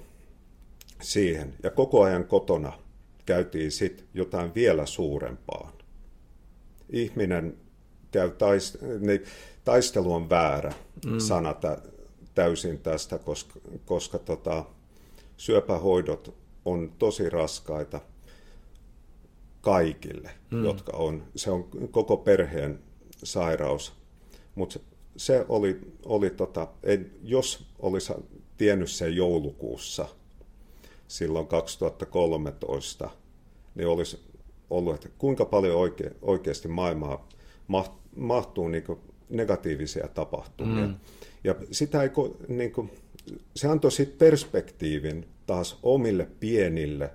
siihen. 1.01 1.53
Ja 1.63 1.71
koko 1.71 2.01
ajan 2.03 2.25
kotona 2.25 2.73
käytiin 3.25 3.71
sitten 3.71 4.05
jotain 4.13 4.55
vielä 4.55 4.85
suurempaa. 4.85 5.71
Ihminen 6.89 7.57
käy 8.11 8.29
taist, 8.29 8.75
niin, 8.99 9.23
taistelu 9.63 10.13
on 10.13 10.29
väärä 10.29 10.73
mm. 11.05 11.19
sana 11.19 11.55
täysin 12.35 12.79
tästä, 12.79 13.17
koska, 13.17 13.59
koska 13.85 14.19
tota, 14.19 14.65
syöpähoidot 15.37 16.35
on 16.65 16.91
tosi 16.99 17.29
raskaita– 17.29 18.01
kaikille, 19.61 20.29
mm. 20.51 20.63
jotka 20.63 20.97
on. 20.97 21.23
Se 21.35 21.51
on 21.51 21.69
koko 21.91 22.17
perheen 22.17 22.79
sairaus. 23.23 23.93
Mutta 24.55 24.79
se 25.17 25.45
oli, 25.49 25.79
oli 26.05 26.29
tota, 26.29 26.67
en, 26.83 27.11
jos 27.23 27.65
olisi 27.79 28.13
tiennyt 28.57 28.91
sen 28.91 29.15
joulukuussa 29.15 30.07
silloin 31.09 31.47
2013, 31.47 33.09
niin 33.75 33.87
olisi 33.87 34.19
ollut, 34.69 34.95
että 34.95 35.09
kuinka 35.17 35.45
paljon 35.45 35.77
oike, 35.77 36.11
oikeasti 36.21 36.67
maailmaa 36.67 37.29
mahtuu 38.15 38.67
niin 38.67 38.83
negatiivisia 39.29 40.07
tapahtumia. 40.07 40.87
Mm. 40.87 40.95
Ja 41.43 41.55
sitä 41.71 42.03
ei, 42.03 42.09
niin 42.47 42.71
kuin, 42.71 42.91
se 43.55 43.67
antoi 43.67 43.91
sitten 43.91 44.17
perspektiivin 44.17 45.25
taas 45.45 45.79
omille 45.83 46.27
pienille 46.39 47.11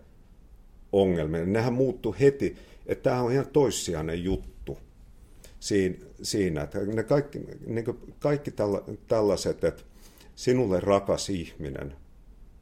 ongelmille. 0.93 1.47
Nehän 1.47 1.73
muuttu 1.73 2.17
heti, 2.21 2.57
että 2.87 3.11
tämä 3.11 3.23
on 3.23 3.33
ihan 3.33 3.47
toissijainen 3.53 4.25
juttu 4.25 4.79
siinä, 6.23 6.63
että 6.63 6.79
ne 6.79 7.03
kaikki, 7.03 7.41
niin 7.67 7.85
kaikki 8.19 8.51
tällaiset, 9.09 9.65
että 9.65 9.83
sinulle 10.35 10.81
rakas 10.81 11.31
ihminen 11.31 11.95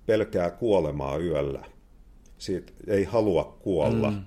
pelkää 0.06 0.50
kuolemaa 0.50 1.18
yöllä, 1.18 1.64
siitä 2.38 2.72
ei 2.86 3.04
halua 3.04 3.58
kuolla. 3.62 4.10
Mm. 4.10 4.22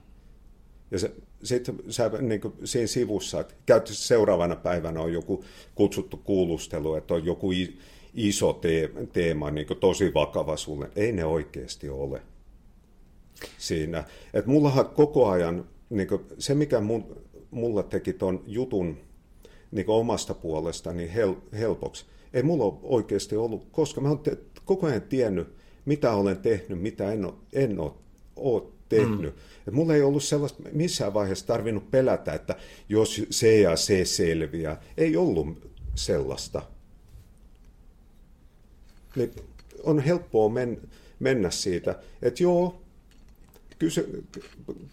Ja 0.92 1.00
se, 1.00 1.12
sitten 1.44 1.76
sä 1.90 2.12
niin 2.22 2.42
kuin 2.42 2.54
siinä 2.64 2.88
sivussa, 2.88 3.40
että 3.40 3.82
seuraavana 3.86 4.56
päivänä 4.56 5.02
on 5.02 5.14
joku 5.14 5.44
kutsuttu 5.76 6.18
kuulustelu, 6.18 6.96
että 6.96 7.14
on 7.14 7.26
joku 7.26 7.50
iso 8.14 8.60
teema, 9.14 9.52
niin 9.52 9.68
kuin 9.68 9.80
tosi 9.80 10.14
vakava 10.14 10.58
sulle. 10.58 10.90
Ei 10.96 11.12
ne 11.12 11.26
oikeasti 11.26 11.90
ole 11.90 12.22
siinä. 13.58 14.04
Että 14.34 14.52
mullahan 14.52 14.90
koko 14.90 15.30
ajan, 15.30 15.66
niin 15.90 16.08
kuin 16.08 16.22
se 16.38 16.56
mikä 16.56 16.82
mun, 16.82 17.18
mulla 17.52 17.84
teki 17.84 18.14
ton 18.14 18.44
jutun 18.48 18.98
niin 19.72 19.90
omasta 19.90 20.34
puolesta 20.34 20.94
niin 20.94 21.10
hel, 21.10 21.34
helpoksi, 21.54 22.06
ei 22.34 22.44
mulla 22.44 22.64
ole 22.64 22.74
oikeasti 22.84 23.36
ollut, 23.36 23.68
koska 23.72 24.02
mä 24.02 24.10
oon 24.10 24.20
te, 24.20 24.38
koko 24.66 24.88
ajan 24.88 25.02
tiennyt, 25.02 25.48
mitä 25.86 26.14
olen 26.14 26.38
tehnyt, 26.38 26.82
mitä 26.82 27.12
en 27.12 27.26
ole, 27.26 27.34
en 27.54 27.80
ole, 27.80 27.92
ole 28.36 28.64
tehnyt. 28.90 29.36
Mm. 29.36 29.42
Et 29.68 29.74
mulla 29.74 29.96
ei 29.96 30.02
ollut 30.02 30.24
sellaista 30.24 30.64
missään 30.72 31.14
vaiheessa 31.14 31.48
tarvinnut 31.48 31.92
pelätä, 31.92 32.34
että 32.34 32.56
jos 32.90 33.22
se 33.30 33.60
ja 33.60 33.76
se 33.76 34.06
selviää. 34.06 34.82
Ei 34.98 35.18
ollut 35.18 35.72
sellaista. 35.96 36.62
Niin 39.16 39.32
on 39.84 40.00
helppoa 40.00 40.50
men, 40.50 40.82
mennä 41.20 41.52
siitä, 41.52 42.00
että 42.22 42.44
joo, 42.44 42.82
kysy, 43.80 44.24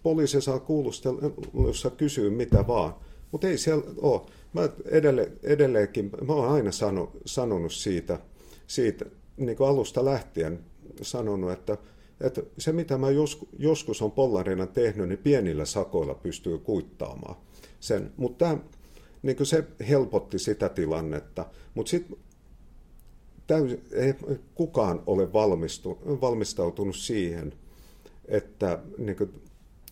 poliisi 0.02 0.40
saa 0.40 0.58
kuulustelussa 0.58 1.90
kysyä 1.90 2.30
mitä 2.30 2.66
vaan, 2.66 2.94
mutta 3.32 3.48
ei 3.48 3.58
siellä 3.58 3.84
ole. 3.96 4.20
Mä 4.52 4.68
edelle, 4.84 5.32
edelleenkin, 5.42 6.10
mä 6.26 6.32
oon 6.32 6.48
aina 6.48 6.72
sano, 6.72 7.12
sanonut 7.26 7.72
siitä, 7.72 8.18
siitä 8.66 9.04
niin 9.36 9.56
kuin 9.56 9.68
alusta 9.68 10.04
lähtien 10.04 10.60
sanonut, 11.02 11.52
että, 11.52 11.76
että 12.20 12.42
se 12.58 12.72
mitä 12.72 12.98
mä 12.98 13.10
joskus, 13.10 13.48
joskus 13.58 14.02
on 14.02 14.12
pollarina 14.12 14.66
tehnyt, 14.66 15.08
niin 15.08 15.18
pienillä 15.18 15.64
sakoilla 15.64 16.14
pystyy 16.14 16.58
kuittaamaan 16.58 17.36
sen. 17.80 18.12
Mutta 18.16 18.58
niin 19.22 19.46
se 19.46 19.64
helpotti 19.88 20.38
sitä 20.38 20.68
tilannetta, 20.68 21.46
mutta 21.74 21.90
sitten 21.90 22.18
ei 23.92 24.14
kukaan 24.54 25.02
ole 25.06 25.32
valmistu, 25.32 25.98
valmistautunut 26.20 26.96
siihen, 26.96 27.52
että 28.28 28.78
niin 28.98 29.16
kuin 29.16 29.30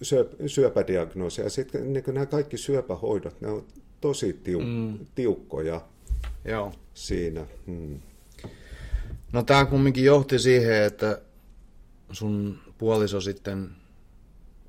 syöp, 0.02 0.32
syöpädiagnoosi 0.46 1.42
ja 1.42 1.50
sitten 1.50 1.92
niin 1.92 2.04
nämä 2.06 2.26
kaikki 2.26 2.56
syöpähoidot, 2.58 3.40
ne 3.40 3.48
on 3.48 3.64
tosi 4.00 4.32
tiu, 4.32 4.60
mm. 4.60 4.98
tiukkoja 5.14 5.80
Joo. 6.44 6.72
siinä. 6.94 7.46
Hmm. 7.66 8.00
No 9.32 9.42
tämä 9.42 9.64
kumminkin 9.64 10.04
johti 10.04 10.38
siihen, 10.38 10.82
että 10.82 11.20
sun 12.12 12.58
puoliso 12.78 13.20
sitten 13.20 13.70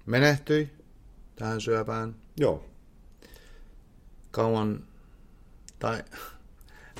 menehtyi 0.05 0.69
tähän 1.35 1.61
syöpään. 1.61 2.15
Joo. 2.37 2.65
Kauan, 4.31 4.83
tai 5.79 6.03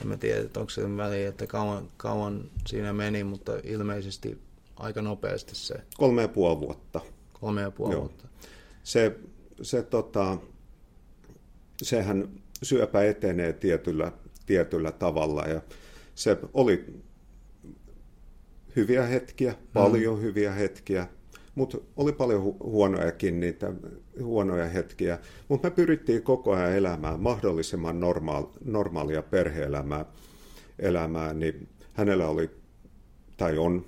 en 0.02 0.08
mä 0.08 0.18
tiedä, 0.18 0.42
että 0.42 0.60
onko 0.60 0.70
se 0.70 0.98
väliä, 0.98 1.30
että 1.30 1.48
kauan, 1.48 1.88
kauan 1.98 2.52
siinä 2.68 2.94
meni, 2.94 3.24
mutta 3.24 3.52
ilmeisesti 3.64 4.42
aika 4.76 5.02
nopeasti 5.02 5.56
se. 5.56 5.76
Kolme 5.98 6.22
ja 6.22 6.28
puoli 6.28 6.60
vuotta. 6.60 7.02
Kolme 7.34 7.62
ja 7.62 7.72
puoli 7.72 7.94
Joo. 7.94 8.02
vuotta. 8.02 8.28
Se, 8.84 9.20
se 9.62 9.84
tota, 9.84 10.38
sehän 11.82 12.30
syöpä 12.64 13.04
etenee 13.04 13.54
tietyllä, 13.54 14.12
tietyllä 14.46 14.92
tavalla 14.92 15.42
ja 15.42 15.62
se 16.16 16.38
oli 16.54 17.02
hyviä 18.76 19.04
hetkiä, 19.04 19.56
paljon 19.74 20.16
mm. 20.16 20.22
hyviä 20.22 20.52
hetkiä, 20.52 21.08
mutta 21.56 21.78
oli 21.98 22.12
paljon 22.12 22.44
hu- 22.44 22.64
huonojakin 22.64 23.40
niitä 23.40 23.74
huonoja 24.24 24.66
hetkiä. 24.70 25.20
Mutta 25.48 25.68
me 25.68 25.76
pyrittiin 25.76 26.24
koko 26.24 26.52
ajan 26.52 26.74
elämään 26.74 27.20
mahdollisimman 27.20 28.00
normaal, 28.00 28.44
normaalia 28.66 29.22
perheelämää, 29.22 30.06
elämää, 30.80 31.34
niin 31.34 31.68
hänellä 31.94 32.28
oli 32.28 32.50
tai 33.38 33.58
on 33.58 33.86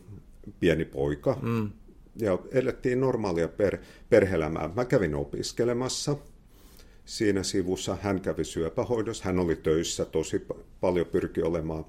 pieni 0.59 0.85
poika, 0.85 1.37
mm. 1.41 1.69
ja 2.15 2.39
elettiin 2.51 3.01
normaalia 3.01 3.47
per, 3.47 3.77
perheelämää. 4.09 4.69
Mä 4.75 4.85
kävin 4.85 5.15
opiskelemassa 5.15 6.15
siinä 7.05 7.43
sivussa, 7.43 7.97
hän 8.01 8.21
kävi 8.21 8.43
syöpähoidossa, 8.43 9.23
hän 9.23 9.39
oli 9.39 9.55
töissä 9.55 10.05
tosi 10.05 10.47
paljon, 10.81 11.05
pyrki 11.05 11.41
olemaan, 11.41 11.85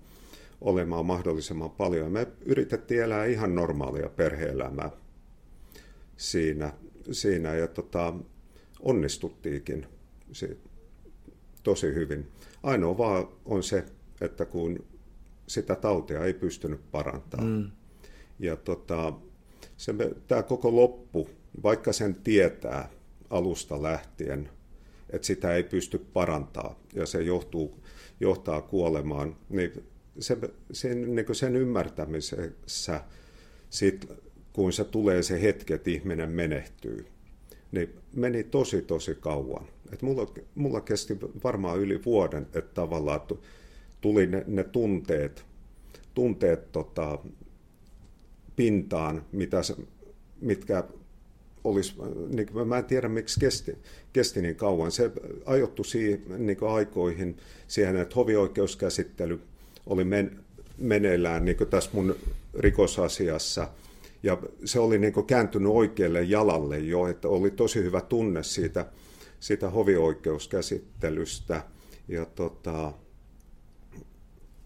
olemaan 0.64 1.06
mahdollisimman 1.06 1.70
paljon. 1.70 2.12
Me 2.12 2.26
yritettiin 2.44 3.02
elää 3.02 3.24
ihan 3.24 3.54
normaalia 3.54 4.08
perheelämää 4.08 4.90
siinä, 6.16 6.72
siinä 7.10 7.54
ja 7.54 7.68
tota, 7.68 8.14
onnistuttiinkin 8.80 9.86
tosi 11.62 11.94
hyvin. 11.94 12.28
Ainoa 12.62 12.98
vaan 12.98 13.28
on 13.44 13.62
se, 13.62 13.84
että 14.20 14.44
kun 14.44 14.84
sitä 15.46 15.74
tautia 15.74 16.24
ei 16.24 16.34
pystynyt 16.34 16.80
parantamaan. 16.90 17.52
Mm. 17.52 17.70
Ja 18.38 18.56
tota, 18.56 19.12
se, 19.76 19.94
tämä 20.28 20.42
koko 20.42 20.76
loppu, 20.76 21.30
vaikka 21.62 21.92
sen 21.92 22.14
tietää 22.14 22.88
alusta 23.30 23.82
lähtien, 23.82 24.50
että 25.10 25.26
sitä 25.26 25.54
ei 25.54 25.62
pysty 25.62 25.98
parantaa 25.98 26.78
ja 26.94 27.06
se 27.06 27.22
johtuu, 27.22 27.80
johtaa 28.20 28.60
kuolemaan, 28.60 29.36
niin 29.48 29.84
se, 30.18 30.36
sen, 30.72 31.14
niin 31.14 31.34
sen 31.34 31.56
ymmärtämisessä, 31.56 33.00
sit, 33.70 34.08
kun 34.52 34.72
se 34.72 34.84
tulee 34.84 35.22
se 35.22 35.42
hetki, 35.42 35.72
että 35.72 35.90
ihminen 35.90 36.30
menehtyy, 36.30 37.06
niin 37.72 37.94
meni 38.16 38.44
tosi 38.44 38.82
tosi 38.82 39.14
kauan. 39.14 39.66
Et 39.92 40.02
mulla, 40.02 40.34
mulla 40.54 40.80
kesti 40.80 41.18
varmaan 41.44 41.78
yli 41.80 42.04
vuoden, 42.04 42.46
että 42.54 42.74
tavallaan 42.74 43.20
tuli 44.00 44.26
ne, 44.26 44.44
ne 44.46 44.64
tunteet, 44.64 45.44
tunteet 46.14 46.72
tota, 46.72 47.18
pintaan, 48.56 49.24
mitä 49.32 49.60
mitkä 50.40 50.84
olisi, 51.64 51.94
niin 52.28 52.68
mä 52.68 52.78
en 52.78 52.84
tiedä 52.84 53.08
miksi 53.08 53.40
kesti, 53.40 53.78
kesti 54.12 54.42
niin 54.42 54.56
kauan. 54.56 54.92
Se 54.92 55.10
ajoittui 55.46 55.84
siihen, 55.84 56.46
niin 56.46 56.58
aikoihin 56.62 57.36
siihen, 57.68 57.96
että 57.96 58.14
hovioikeuskäsittely 58.14 59.40
oli 59.87 60.05
men, 60.05 60.45
meneillään 60.78 61.45
niin 61.45 61.57
tässä 61.70 61.91
mun 61.93 62.16
rikosasiassa. 62.55 63.68
Ja 64.22 64.39
se 64.64 64.80
oli 64.80 64.99
niin 64.99 65.26
kääntynyt 65.26 65.72
oikealle 65.72 66.22
jalalle 66.22 66.78
jo, 66.78 67.07
että 67.07 67.28
oli 67.28 67.51
tosi 67.51 67.82
hyvä 67.82 68.01
tunne 68.01 68.43
siitä, 68.43 68.87
siitä 69.41 69.70
hovioikeuskäsittelystä. 69.70 71.62
Ja 72.09 72.24
tota, 72.24 72.93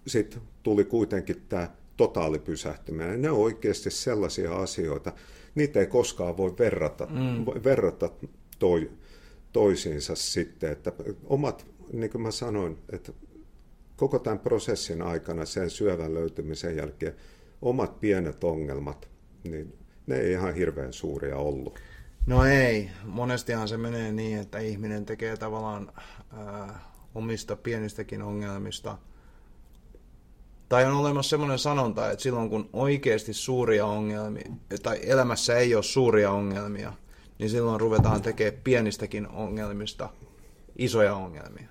sitten 0.06 0.42
tuli 0.62 0.84
kuitenkin 0.84 1.42
tämä 1.48 1.70
totaalipysähtyminen. 1.96 3.22
Ne 3.22 3.30
on 3.30 3.38
oikeasti 3.38 3.90
sellaisia 3.90 4.56
asioita, 4.56 5.12
niitä 5.54 5.80
ei 5.80 5.86
koskaan 5.86 6.36
voi 6.36 6.54
verrata, 6.58 7.06
mm. 7.06 7.44
verrata 7.64 8.10
toi, 8.58 8.90
toisiinsa 9.52 10.14
sitten. 10.14 10.72
Että 10.72 10.92
omat, 11.24 11.66
niin 11.92 12.10
kuin 12.10 12.22
mä 12.22 12.30
sanoin, 12.30 12.78
että 12.92 13.12
koko 13.98 14.18
tämän 14.18 14.38
prosessin 14.38 15.02
aikana 15.02 15.44
sen 15.44 15.70
syövän 15.70 16.14
löytymisen 16.14 16.76
jälkeen 16.76 17.14
omat 17.62 18.00
pienet 18.00 18.44
ongelmat, 18.44 19.08
niin 19.44 19.78
ne 20.06 20.16
ei 20.16 20.32
ihan 20.32 20.54
hirveän 20.54 20.92
suuria 20.92 21.36
ollut. 21.36 21.78
No 22.26 22.44
ei. 22.44 22.90
Monestihan 23.04 23.68
se 23.68 23.76
menee 23.76 24.12
niin, 24.12 24.38
että 24.38 24.58
ihminen 24.58 25.06
tekee 25.06 25.36
tavallaan 25.36 25.92
ää, 26.36 26.80
omista 27.14 27.56
pienistäkin 27.56 28.22
ongelmista– 28.22 28.98
tai 30.68 30.84
on 30.84 30.96
olemassa 30.96 31.30
semmoinen 31.30 31.58
sanonta, 31.58 32.10
että 32.10 32.22
silloin 32.22 32.50
kun 32.50 32.70
oikeasti 32.72 33.34
suuria 33.34 33.86
ongelmia, 33.86 34.52
tai 34.82 35.00
elämässä 35.02 35.56
ei 35.56 35.74
ole 35.74 35.82
suuria 35.82 36.30
ongelmia, 36.30 36.92
niin 37.38 37.50
silloin 37.50 37.80
ruvetaan 37.80 38.22
tekemään 38.22 38.60
pienistäkin 38.64 39.28
ongelmista 39.28 40.08
isoja 40.76 41.14
ongelmia. 41.14 41.68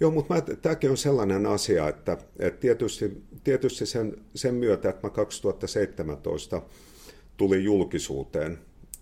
Joo, 0.00 0.10
mutta 0.10 0.40
tämäkin 0.62 0.90
on 0.90 0.96
sellainen 0.96 1.46
asia, 1.46 1.88
että, 1.88 2.18
että 2.38 2.60
tietysti, 2.60 3.22
tietysti 3.44 3.86
sen, 3.86 4.16
sen 4.34 4.54
myötä, 4.54 4.88
että 4.88 5.06
mä 5.06 5.10
2017 5.10 6.62
tuli 7.36 7.64
julkisuuteen 7.64 8.58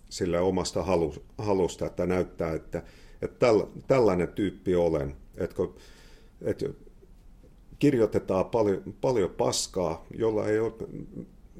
sillä 0.09 0.41
omasta 0.41 0.83
halu, 0.83 1.13
halusta, 1.37 1.85
että 1.85 2.05
näyttää, 2.05 2.53
että, 2.53 2.83
että 3.21 3.39
täl, 3.39 3.61
tällainen 3.87 4.27
tyyppi 4.27 4.75
olen. 4.75 5.15
Että, 5.37 5.63
että 6.41 6.65
kirjoitetaan 7.79 8.45
paljon, 8.45 8.95
paljon 9.01 9.29
paskaa, 9.29 10.05
jolla 10.17 10.47
ei 10.47 10.59
ole, 10.59 10.73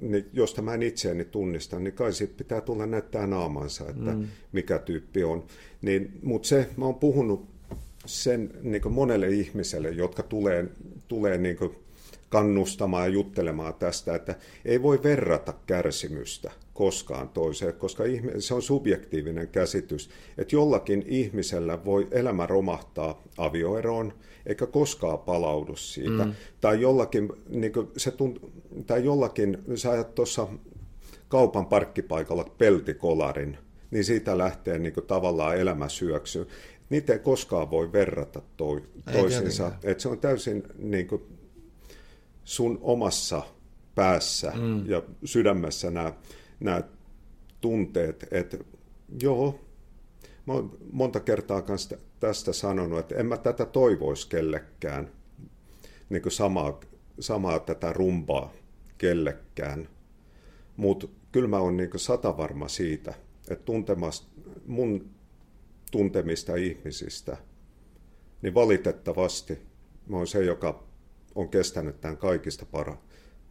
niin 0.01 0.29
josta 0.33 0.61
mä 0.61 0.73
en 0.73 0.83
itseäni 0.83 1.25
tunnista, 1.25 1.79
niin 1.79 1.93
kai 1.93 2.13
siitä 2.13 2.33
pitää 2.37 2.61
tulla 2.61 2.85
näyttää 2.85 3.27
naamansa, 3.27 3.89
että 3.89 4.11
mm. 4.11 4.27
mikä 4.51 4.79
tyyppi 4.79 5.23
on. 5.23 5.43
Niin, 5.81 6.19
Mutta 6.23 6.47
se, 6.47 6.69
mä 6.77 6.85
oon 6.85 6.95
puhunut 6.95 7.52
sen 8.05 8.49
niin 8.61 8.91
monelle 8.93 9.27
ihmiselle, 9.27 9.89
jotka 9.89 10.23
tulee, 10.23 10.65
tulee 11.07 11.37
niin 11.37 11.57
kannustamaan 12.29 13.03
ja 13.03 13.13
juttelemaan 13.13 13.73
tästä, 13.73 14.15
että 14.15 14.35
ei 14.65 14.81
voi 14.81 15.03
verrata 15.03 15.53
kärsimystä 15.65 16.51
koskaan 16.73 17.29
toiseen, 17.29 17.73
koska 17.73 18.03
se 18.39 18.53
on 18.53 18.61
subjektiivinen 18.61 19.47
käsitys, 19.47 20.09
että 20.37 20.55
jollakin 20.55 21.03
ihmisellä 21.07 21.85
voi 21.85 22.07
elämä 22.11 22.45
romahtaa 22.45 23.23
avioeroon, 23.37 24.13
eikä 24.45 24.65
koskaan 24.65 25.19
palaudu 25.19 25.75
siitä. 25.75 26.25
Mm. 26.25 26.33
Tai 26.61 26.81
jollakin, 26.81 27.29
niin 27.49 27.73
se 27.97 28.11
tunt, 28.11 28.39
tai 28.87 29.05
jollakin, 29.05 29.57
sä 29.75 29.91
ajat 29.91 30.15
tuossa 30.15 30.47
kaupan 31.27 31.65
parkkipaikalla 31.65 32.45
peltikolarin, 32.57 33.57
niin 33.91 34.05
siitä 34.05 34.37
lähtee 34.37 34.79
niin 34.79 34.93
kuin, 34.93 35.05
tavallaan 35.05 35.57
elämä 35.57 35.89
syöksyy. 35.89 36.47
Niitä 36.93 37.13
ei 37.13 37.19
koskaan 37.19 37.71
voi 37.71 37.91
verrata 37.91 38.41
toi, 38.57 38.83
toisiinsa. 39.11 39.71
Et 39.83 39.99
se 39.99 40.09
on 40.09 40.19
täysin 40.19 40.63
niin 40.77 41.07
kuin, 41.07 41.23
sun 42.43 42.79
omassa 42.81 43.43
päässä 43.95 44.53
mm. 44.55 44.89
ja 44.89 45.03
sydämessä 45.25 45.91
nämä, 45.91 46.13
nämä 46.59 46.81
tunteet, 47.61 48.27
että 48.31 48.57
joo, 49.21 49.59
mä 50.45 50.53
oon 50.53 50.77
monta 50.91 51.19
kertaa 51.19 51.61
kanssa 51.61 51.97
tästä 52.19 52.53
sanonut, 52.53 52.99
että 52.99 53.15
en 53.15 53.25
mä 53.25 53.37
tätä 53.37 53.65
toivoisi 53.65 54.29
kellekään, 54.29 55.09
niin 56.09 56.21
kuin 56.21 56.31
samaa, 56.31 56.79
samaa 57.19 57.59
tätä 57.59 57.93
rumpaa 57.93 58.53
kellekään, 58.97 59.89
mutta 60.77 61.07
kyllä 61.31 61.47
mä 61.47 61.59
oon 61.59 61.77
niin 61.77 61.89
sata 61.95 62.37
varma 62.37 62.67
siitä, 62.67 63.13
että 63.49 63.65
tuntemasta, 63.65 64.27
mun 64.65 65.12
tuntemista 65.93 66.55
ihmisistä, 66.55 67.37
niin 68.41 68.53
valitettavasti 68.53 69.59
mä 70.07 70.17
oon 70.17 70.27
se, 70.27 70.43
joka 70.43 70.83
on 71.35 71.49
kestänyt 71.49 72.01
tämän 72.01 72.17
kaikista 72.17 72.65
parha, 72.65 72.97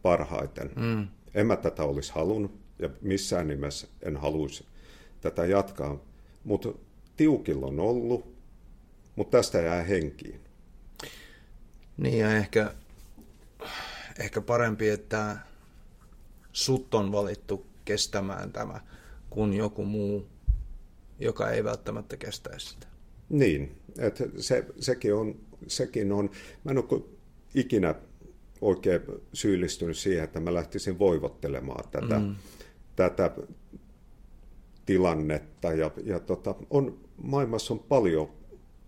parhaiten. 0.02 0.70
Mm. 0.76 1.08
En 1.34 1.46
mä 1.46 1.56
tätä 1.56 1.82
olisi 1.82 2.12
halunnut 2.12 2.60
ja 2.78 2.90
missään 3.00 3.48
nimessä 3.48 3.86
en 4.02 4.16
haluaisi 4.16 4.66
tätä 5.20 5.46
jatkaa, 5.46 6.04
mutta 6.44 6.68
tiukilla 7.16 7.66
on 7.66 7.80
ollut, 7.80 8.34
mutta 9.16 9.38
tästä 9.38 9.58
jää 9.58 9.82
henkiin. 9.82 10.40
Niin 11.96 12.18
ja 12.18 12.36
ehkä, 12.36 12.74
ehkä 14.18 14.40
parempi, 14.40 14.88
että 14.88 15.36
sut 16.52 16.94
on 16.94 17.12
valittu 17.12 17.66
kestämään 17.84 18.52
tämä, 18.52 18.80
kuin 19.30 19.52
joku 19.52 19.84
muu, 19.84 20.31
joka 21.22 21.50
ei 21.50 21.64
välttämättä 21.64 22.16
kestäisi 22.16 22.66
sitä. 22.66 22.86
Niin, 23.28 23.76
että 23.98 24.24
se, 24.36 24.66
sekin, 24.80 25.14
on, 25.14 25.40
sekin 25.66 26.12
on, 26.12 26.30
mä 26.64 26.70
en 26.70 26.78
ole 26.78 27.02
ikinä 27.54 27.94
oikein 28.60 29.00
syyllistynyt 29.32 29.96
siihen, 29.96 30.24
että 30.24 30.40
mä 30.40 30.54
lähtisin 30.54 30.98
voivottelemaan 30.98 31.84
tätä, 31.90 32.18
mm. 32.18 32.34
tätä 32.96 33.30
tilannetta. 34.86 35.72
Ja, 35.72 35.90
ja 36.04 36.20
tota, 36.20 36.54
on, 36.70 36.98
maailmassa 37.16 37.74
on 37.74 37.80
paljon 37.80 38.28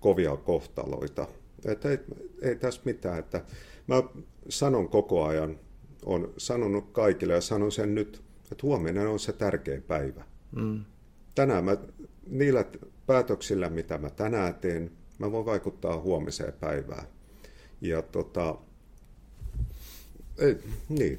kovia 0.00 0.36
kohtaloita. 0.36 1.28
Että 1.64 1.90
ei, 1.90 1.98
ei 2.42 2.56
tässä 2.56 2.80
mitään. 2.84 3.18
Että 3.18 3.44
mä 3.86 4.02
sanon 4.48 4.88
koko 4.88 5.24
ajan, 5.24 5.60
on 6.04 6.32
sanonut 6.36 6.90
kaikille 6.92 7.32
ja 7.32 7.40
sanon 7.40 7.72
sen 7.72 7.94
nyt, 7.94 8.22
että 8.52 8.62
huomenna 8.62 9.10
on 9.10 9.18
se 9.18 9.32
tärkein 9.32 9.82
päivä. 9.82 10.24
Mm. 10.56 10.84
Tänään 11.34 11.64
mä, 11.64 11.76
niillä 12.26 12.64
päätöksillä, 13.06 13.70
mitä 13.70 13.98
mä 13.98 14.10
tänään 14.10 14.54
teen, 14.54 14.90
mä 15.18 15.32
voin 15.32 15.46
vaikuttaa 15.46 16.00
huomiseen 16.00 16.52
päivään. 16.52 17.06
Ja 17.80 18.02
tota, 18.02 18.54
ei, 20.38 20.58
niin. 20.88 21.18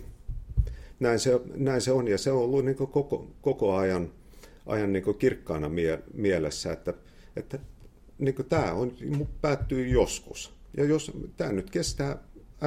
Näin 0.99 1.19
se, 1.19 1.41
näin 1.55 1.81
se 1.81 1.91
on, 1.91 2.07
ja 2.07 2.17
se 2.17 2.31
on 2.31 2.43
ollut 2.43 2.65
niin 2.65 2.75
koko, 2.75 3.27
koko 3.41 3.75
ajan, 3.75 4.11
ajan 4.65 4.93
niin 4.93 5.15
kirkkaana 5.19 5.69
mie, 5.69 6.03
mielessä, 6.13 6.73
että, 6.73 6.93
että 7.35 7.59
niin 8.17 8.35
tämä 8.49 8.73
on, 8.73 8.91
päättyy 9.41 9.87
joskus. 9.87 10.53
Ja 10.77 10.85
jos 10.85 11.11
tämä 11.37 11.51
nyt 11.51 11.69
kestää 11.69 12.17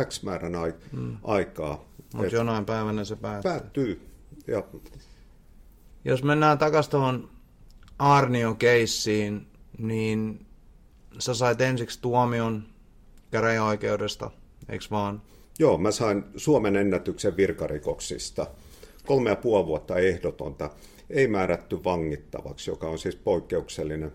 X 0.05 0.23
määrän 0.23 0.55
ai, 0.55 0.75
mm. 0.93 1.17
aikaa. 1.25 1.89
Mutta 2.15 2.35
jonain 2.35 2.65
päivänä 2.65 3.05
se 3.05 3.17
päättyy. 3.17 3.51
Päättyy. 3.51 4.01
Ja... 4.47 4.65
Jos 6.05 6.23
mennään 6.23 6.59
takaisin 6.59 6.91
tuohon 6.91 7.31
Arnion 7.99 8.57
keissiin, 8.57 9.47
niin 9.79 10.47
sä 11.19 11.35
sait 11.35 11.61
ensiksi 11.61 12.01
tuomion 12.03 12.65
käräjäoikeudesta, 13.31 14.31
eikö 14.69 14.85
vaan? 14.91 15.23
Joo, 15.59 15.79
mä 15.79 15.91
sain 15.91 16.25
Suomen 16.37 16.77
ennätyksen 16.77 17.37
virkarikoksista. 17.37 18.47
Kolme 19.07 19.31
ja 19.31 19.37
puoli 19.37 19.67
vuotta 19.67 19.97
ehdotonta, 19.97 20.71
ei 21.11 21.29
määrätty 21.29 21.85
vangittavaksi, 21.85 22.71
joka 22.71 22.89
on 22.89 22.99
siis 22.99 23.17
poikkeuksellinen, 23.17 24.13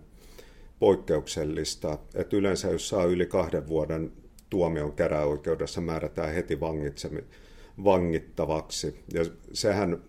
poikkeuksellista. 0.80 1.98
Et 2.16 2.34
yleensä 2.34 2.68
jos 2.68 2.90
saa 2.90 3.06
yli 3.06 3.26
kahden 3.26 3.68
vuoden 3.68 4.12
tuomion 4.50 4.94
käräoikeudessa 4.94 5.82
määrätään 5.82 6.34
heti 6.34 6.60
vangittavaksi. 7.84 9.04
Ja 9.14 9.26
sehän, 9.54 10.04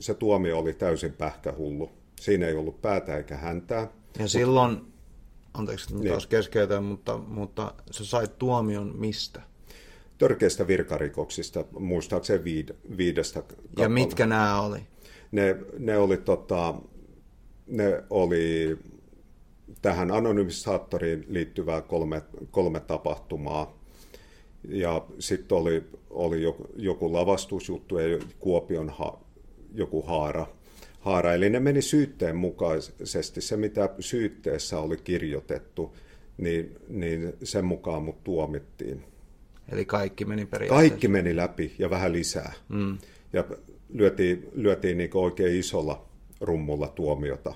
se 0.00 0.14
tuomio 0.14 0.58
oli 0.58 0.74
täysin 0.74 1.12
pähkähullu. 1.12 1.90
Siinä 2.20 2.46
ei 2.46 2.54
ollut 2.54 2.82
päätä 2.82 3.16
eikä 3.16 3.36
häntää. 3.36 3.88
Ja 4.18 4.28
silloin, 4.28 4.92
anteeksi, 5.54 5.94
niin. 5.94 6.08
taas 6.08 6.26
keskeytän, 6.26 6.84
mutta, 6.84 7.18
mutta 7.18 7.74
sä 7.90 8.04
sait 8.04 8.38
tuomion 8.38 8.96
mistä? 8.96 9.42
törkeistä 10.18 10.66
virkarikoksista, 10.66 11.64
muistaakseni 11.78 12.44
viid, 12.44 12.68
viidestä 12.96 13.42
kappale. 13.42 13.68
Ja 13.78 13.88
mitkä 13.88 14.26
nämä 14.26 14.60
oli? 14.60 14.78
Ne, 15.32 15.56
ne 15.78 15.98
oli, 15.98 16.16
tota, 16.16 16.74
ne 17.66 18.04
oli 18.10 18.78
tähän 19.82 20.10
anonymisaattoriin 20.10 21.24
liittyvää 21.28 21.80
kolme, 21.80 22.22
kolme 22.50 22.80
tapahtumaa. 22.80 23.78
Ja 24.68 25.06
sitten 25.18 25.58
oli, 25.58 25.84
oli 26.10 26.42
joku, 26.42 26.66
joku 26.76 27.12
lavastusjuttu 27.12 27.98
ja 27.98 28.18
Kuopion 28.38 28.88
ha, 28.88 29.18
joku 29.74 30.02
haara. 30.02 30.46
Haara. 31.04 31.34
Eli 31.34 31.50
ne 31.50 31.60
meni 31.60 31.82
syytteen 31.82 32.36
mukaisesti. 32.36 33.40
Se, 33.40 33.56
mitä 33.56 33.90
syytteessä 34.00 34.78
oli 34.78 34.96
kirjoitettu, 34.96 35.96
niin, 36.38 36.76
niin 36.88 37.32
sen 37.42 37.64
mukaan 37.64 38.02
mut 38.02 38.24
tuomittiin. 38.24 39.04
Eli 39.68 39.84
kaikki 39.84 40.24
meni 40.24 40.46
periaatteessa? 40.46 40.90
Kaikki 40.90 41.08
meni 41.08 41.36
läpi 41.36 41.74
ja 41.78 41.90
vähän 41.90 42.12
lisää. 42.12 42.52
Mm. 42.68 42.98
Ja 43.32 43.44
lyötiin, 43.92 44.48
lyötiin 44.54 44.98
niin 44.98 45.10
oikein 45.14 45.56
isolla 45.56 46.04
rummulla 46.40 46.88
tuomiota. 46.88 47.54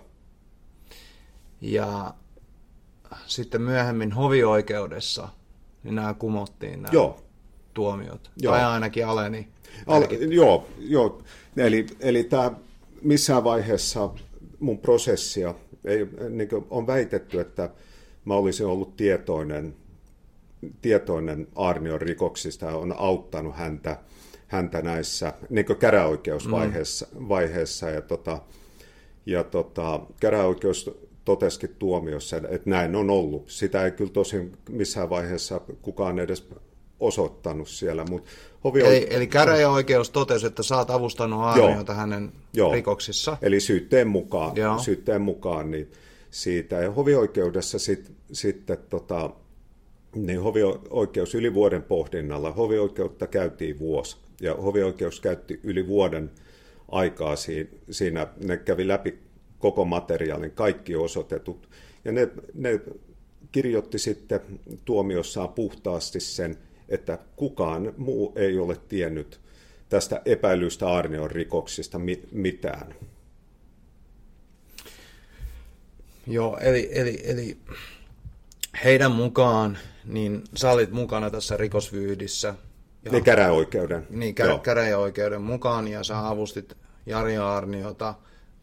Ja 1.61 2.15
sitten 3.27 3.63
myöhemmin 3.63 4.13
hovioikeudessa 4.13 5.29
niin 5.85 5.95
nämä 5.95 6.15
kumottiin 6.15 6.83
nämä 6.83 6.93
Joo. 6.93 7.21
tuomiot. 7.75 8.31
Joo. 8.37 8.53
Tai 8.55 8.65
ainakin 8.65 9.07
aleni. 9.07 9.49
Al, 9.87 10.03
joo, 10.31 10.67
joo. 10.79 11.23
Eli, 11.57 11.87
eli 12.01 12.25
tämä 12.25 12.51
missään 13.03 13.45
vaiheessa 13.45 14.11
mun 14.61 14.79
prosessia 14.79 15.55
ei, 15.85 16.09
niin 16.31 16.49
on 16.71 16.87
väitetty, 16.87 17.41
että 17.41 17.71
mä 18.25 18.35
olisin 18.35 18.67
ollut 18.67 18.97
tietoinen 18.97 19.75
tietoinen 20.83 21.49
Arnion 21.57 22.01
rikoksista 22.01 22.77
on 22.77 22.95
auttanut 22.99 23.57
häntä, 23.57 23.97
häntä 24.47 24.83
näissä 24.83 25.33
niin 25.51 25.67
käräoikeusvaiheessa. 25.79 27.07
Mm. 27.19 27.29
Vaiheessa, 27.29 27.91
ja 27.91 28.03
tota, 28.03 28.39
ja 29.27 29.45
tota, 29.45 30.01
käräoikeus 30.21 30.91
totesikin 31.25 31.77
tuomiossa, 31.79 32.37
että 32.37 32.71
näin 32.71 32.97
on 32.97 33.11
ollut. 33.11 33.51
Sitä 33.51 33.85
ei 33.85 33.91
kyllä 33.91 34.11
tosin 34.11 34.53
missään 34.71 35.11
vaiheessa 35.11 35.61
kukaan 35.83 36.19
edes 36.19 36.49
osoittanut 37.01 37.69
siellä. 37.69 38.05
Mutta 38.05 38.31
hovi 38.65 38.81
eli, 38.81 39.07
eli 39.11 39.27
käräjäoikeus 39.27 40.11
totesi, 40.11 40.47
että 40.47 40.63
sä 40.63 40.77
oot 40.77 40.91
avustanut 40.91 41.41
Arniota 41.43 41.95
hänen 41.95 42.33
joo. 42.53 42.73
rikoksissa. 42.73 43.37
Eli 43.43 43.61
syytteen 43.61 44.09
mukaan, 44.09 44.57
joo. 44.57 44.79
syytteen 44.79 45.23
mukaan 45.23 45.71
niin 45.71 45.93
siitä. 46.31 46.77
Ja 46.77 46.91
hovioikeudessa 46.91 47.79
sitten 47.79 48.15
sit, 48.33 48.63
tota, 48.89 49.31
niin 50.15 50.43
hovioikeus 50.43 51.35
yli 51.35 51.55
vuoden 51.55 51.83
pohdinnalla, 51.83 52.53
hovioikeutta 52.53 53.27
käytiin 53.27 53.79
vuosi, 53.79 54.17
ja 54.41 54.55
hovioikeus 54.55 55.21
käytti 55.21 55.61
yli 55.63 55.87
vuoden 55.87 56.31
aikaa 56.91 57.35
siinä, 57.91 58.27
ne 58.45 58.57
kävi 58.57 58.89
läpi 58.89 59.19
koko 59.59 59.85
materiaalin, 59.85 60.51
kaikki 60.51 60.97
osoitetut, 60.97 61.69
ja 62.05 62.13
ne, 62.13 62.29
ne 62.55 62.81
kirjoitti 63.53 63.99
sitten 63.99 64.41
tuomiossaan 64.85 65.49
puhtaasti 65.49 66.21
sen, 66.21 66.57
että 66.89 67.19
kukaan 67.37 67.95
muu 67.97 68.33
ei 68.37 68.59
ole 68.59 68.77
tiennyt 68.89 69.41
tästä 69.89 70.23
epäilystä 70.25 70.89
Arnion 70.89 71.31
rikoksista 71.31 72.01
mitään. 72.33 72.95
Joo, 76.27 76.59
eli, 76.61 76.89
eli, 76.93 77.21
eli 77.25 77.59
heidän 78.85 79.13
mukaan, 79.13 79.79
niin 80.05 80.45
sä 80.57 80.71
olit 80.71 80.91
mukana 80.91 81.31
tässä 81.31 81.57
rikosvyydissä. 81.57 82.55
Ja, 83.05 83.13
niin 83.13 83.25
käräjäoikeuden. 83.25 84.07
Niin, 84.11 84.35
kä- 84.41 84.61
käräjäoikeuden 84.61 85.43
mukaan, 85.43 85.89
ja 85.89 86.05
sä 86.05 86.29
avustit 86.29 86.77
Jari 87.07 87.37
Arniota 87.37 88.15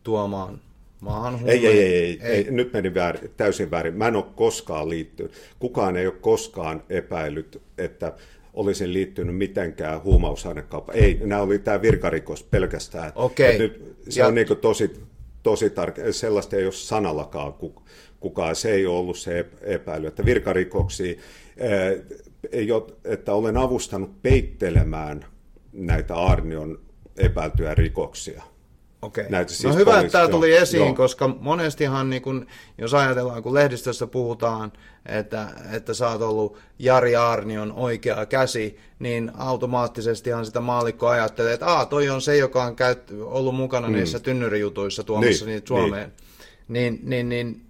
tuomaan 0.04 0.62
maahan 1.00 1.40
ei, 1.46 1.68
ei, 1.68 1.80
ei, 1.80 1.94
ei, 1.94 2.20
ei, 2.22 2.52
nyt 2.52 2.74
meni 2.74 2.94
väärin, 2.94 3.32
täysin 3.38 3.72
väärin. 3.72 3.94
Mä 3.94 4.08
en 4.08 4.16
ole 4.16 4.26
koskaan 4.36 4.90
liittynyt. 4.90 5.32
Kukaan 5.60 5.98
ei 5.98 6.08
ole 6.08 6.16
koskaan 6.22 6.84
epäillyt, 6.90 7.62
että 7.78 8.14
olisin 8.54 8.94
liittynyt 8.94 9.38
mitenkään 9.38 10.04
huumausainekauppaan. 10.04 10.98
Ei, 10.98 11.20
nämä 11.24 11.42
oli 11.42 11.60
tämä 11.60 11.82
virkarikos 11.82 12.44
pelkästään. 12.44 13.12
Okei. 13.16 13.58
Nyt 13.58 13.96
se 14.10 14.20
ja... 14.20 14.28
on 14.28 14.36
niin 14.36 14.48
tosi, 14.62 14.94
tosi 15.44 15.70
tarkka. 15.70 16.02
Sellaista 16.12 16.56
ei 16.56 16.66
ole 16.66 16.72
sanallakaan 16.72 17.54
kukaan. 18.20 18.56
Se 18.56 18.72
ei 18.72 18.86
ole 18.86 18.98
ollut 18.98 19.18
se 19.18 19.46
epäily. 19.62 20.08
Että 20.08 20.26
virkarikoksi, 20.26 21.20
ei 22.52 22.72
ole, 22.72 22.84
että 23.04 23.34
olen 23.34 23.58
avustanut 23.58 24.22
peittelemään 24.22 25.26
näitä 25.74 26.16
Arnion 26.16 26.80
epäiltyjä 27.18 27.76
rikoksia. 27.76 28.44
Okei. 29.06 29.26
Näitä, 29.30 29.52
siis 29.52 29.64
no 29.64 29.74
hyvä, 29.74 29.92
poliisi, 29.92 30.06
että 30.06 30.18
tämä 30.18 30.28
tuli 30.28 30.52
joo, 30.52 30.62
esiin, 30.62 30.86
joo. 30.86 30.94
koska 30.94 31.28
monestihan, 31.28 32.10
niin 32.10 32.22
kun, 32.22 32.48
jos 32.78 32.94
ajatellaan, 32.94 33.44
kun 33.44 33.54
lehdistössä 33.54 34.08
puhutaan, 34.08 34.72
että, 35.06 35.48
että 35.72 35.94
sä 35.94 36.10
oot 36.10 36.22
ollut 36.22 36.58
Jari 36.80 37.16
Arnion 37.16 37.72
oikea 37.72 38.26
käsi, 38.26 38.80
niin 39.00 39.32
automaattisestihan 39.38 40.46
sitä 40.46 40.62
maalikko 40.62 41.08
ajattelee, 41.08 41.54
että 41.54 41.68
Aa, 41.68 41.86
toi 41.86 42.10
on 42.10 42.22
se, 42.22 42.38
joka 42.38 42.64
on 42.64 42.76
käyt, 42.76 43.12
ollut 43.22 43.56
mukana 43.56 43.88
mm. 43.88 43.94
niissä 43.94 44.20
tynnyrijutuissa 44.20 45.04
tuomassa 45.04 45.46
niin, 45.46 45.54
niitä 45.54 45.68
Suomeen. 45.68 46.14
Niin. 46.68 47.00
Niin, 47.04 47.10
niin, 47.10 47.30
niin 47.30 47.66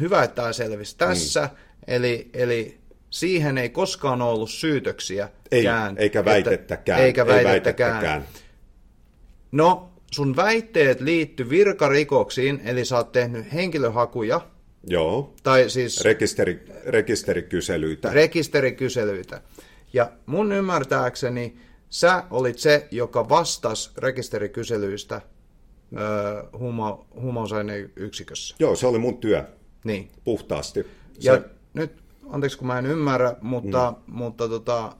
hyvä, 0.00 0.22
että 0.22 0.34
tämä 0.34 0.52
selvisi 0.52 0.96
tässä. 0.98 1.42
Mm. 1.42 1.58
Eli, 1.86 2.30
eli 2.34 2.78
siihen 3.10 3.58
ei 3.58 3.68
koskaan 3.68 4.22
ollut 4.22 4.50
syytöksiä. 4.50 5.28
Ei, 5.50 5.64
eikä 5.96 6.24
väitettäkään. 6.24 6.98
Että, 6.98 7.06
eikä 7.06 7.26
väitettäkään. 7.26 7.96
Ei 7.96 8.08
väitettäkään. 8.08 8.24
No, 9.52 9.90
sun 10.12 10.36
väitteet 10.36 11.00
liitty 11.00 11.50
virkarikoksiin, 11.50 12.60
eli 12.64 12.84
sä 12.84 12.96
oot 12.96 13.12
tehnyt 13.12 13.52
henkilöhakuja. 13.52 14.40
Joo. 14.86 15.34
Tai 15.42 15.70
siis... 15.70 16.00
Rekisteri, 16.00 16.64
rekisterikyselyitä. 16.86 18.12
Rekisterikyselyitä. 18.12 19.40
Ja 19.92 20.12
mun 20.26 20.52
ymmärtääkseni 20.52 21.56
sä 21.90 22.24
olit 22.30 22.58
se, 22.58 22.88
joka 22.90 23.28
vastasi 23.28 23.90
rekisterikyselyistä 23.96 25.20
huuma, 26.58 27.06
huumausaineyksikössä. 27.20 28.56
Joo, 28.58 28.76
se 28.76 28.86
oli 28.86 28.98
mun 28.98 29.18
työ. 29.18 29.44
Niin. 29.84 30.10
Puhtaasti. 30.24 30.82
Se... 31.18 31.30
Ja 31.30 31.40
nyt, 31.74 31.92
anteeksi 32.28 32.58
kun 32.58 32.66
mä 32.66 32.78
en 32.78 32.86
ymmärrä, 32.86 33.36
mutta, 33.40 33.94
mm. 34.06 34.14
mutta 34.14 34.48
tota, 34.48 34.96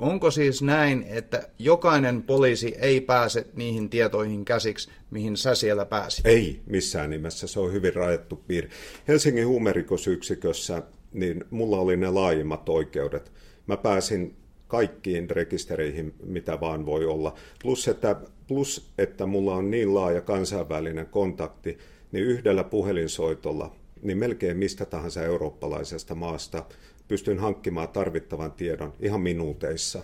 Onko 0.00 0.30
siis 0.30 0.62
näin, 0.62 1.04
että 1.08 1.48
jokainen 1.58 2.22
poliisi 2.22 2.74
ei 2.78 3.00
pääse 3.00 3.46
niihin 3.54 3.90
tietoihin 3.90 4.44
käsiksi, 4.44 4.90
mihin 5.10 5.36
sä 5.36 5.54
siellä 5.54 5.86
pääsit? 5.86 6.26
Ei 6.26 6.60
missään 6.66 7.10
nimessä, 7.10 7.46
se 7.46 7.60
on 7.60 7.72
hyvin 7.72 7.94
rajattu 7.94 8.36
piiri. 8.36 8.68
Helsingin 9.08 9.46
huumerikosyksikössä 9.46 10.82
niin 11.12 11.44
mulla 11.50 11.78
oli 11.78 11.96
ne 11.96 12.10
laajimmat 12.10 12.68
oikeudet. 12.68 13.32
Mä 13.66 13.76
pääsin 13.76 14.36
kaikkiin 14.68 15.30
rekistereihin, 15.30 16.14
mitä 16.24 16.60
vaan 16.60 16.86
voi 16.86 17.04
olla. 17.06 17.34
Plus 17.62 17.88
että, 17.88 18.16
plus, 18.46 18.90
että 18.98 19.26
mulla 19.26 19.54
on 19.54 19.70
niin 19.70 19.94
laaja 19.94 20.20
kansainvälinen 20.20 21.06
kontakti, 21.06 21.78
niin 22.12 22.24
yhdellä 22.24 22.64
puhelinsoitolla, 22.64 23.76
niin 24.02 24.18
melkein 24.18 24.56
mistä 24.56 24.84
tahansa 24.84 25.24
eurooppalaisesta 25.24 26.14
maasta 26.14 26.64
pystyn 27.10 27.38
hankkimaan 27.38 27.88
tarvittavan 27.88 28.52
tiedon 28.52 28.92
ihan 29.00 29.20
minuuteissa. 29.20 30.02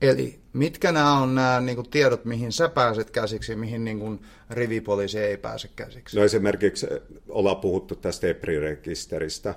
Eli 0.00 0.38
mitkä 0.52 0.92
nämä 0.92 1.18
on 1.18 1.34
nämä 1.34 1.60
niin 1.60 1.76
kuin, 1.76 1.90
tiedot, 1.90 2.24
mihin 2.24 2.52
sä 2.52 2.68
pääset 2.68 3.10
käsiksi 3.10 3.52
ja 3.52 3.56
mihin 3.58 3.84
niin 3.84 3.98
kuin, 3.98 4.20
rivipoliisi 4.50 5.18
ei 5.18 5.36
pääse 5.36 5.68
käsiksi? 5.76 6.16
No 6.16 6.24
esimerkiksi 6.24 6.86
eh, 6.90 7.00
ollaan 7.28 7.56
puhuttu 7.56 7.94
tästä 7.94 8.26
EPRI-rekisteristä. 8.26 9.54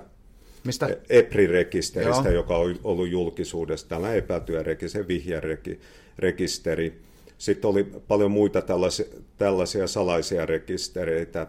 Mistä? 0.64 0.86
Eh, 0.86 0.96
EPRI-rekisteristä, 1.08 2.28
Joo. 2.28 2.34
joka 2.34 2.56
on 2.56 2.78
ollut 2.84 3.08
julkisuudessa, 3.08 3.88
tällainen 3.88 4.18
epätyö 4.18 4.62
rekisteri, 4.62 5.08
vihjerekisteri. 5.08 7.02
Sitten 7.38 7.70
oli 7.70 7.84
paljon 7.84 8.30
muita 8.30 8.62
tällaisia, 8.62 9.06
tällaisia 9.36 9.86
salaisia 9.86 10.46
rekistereitä, 10.46 11.46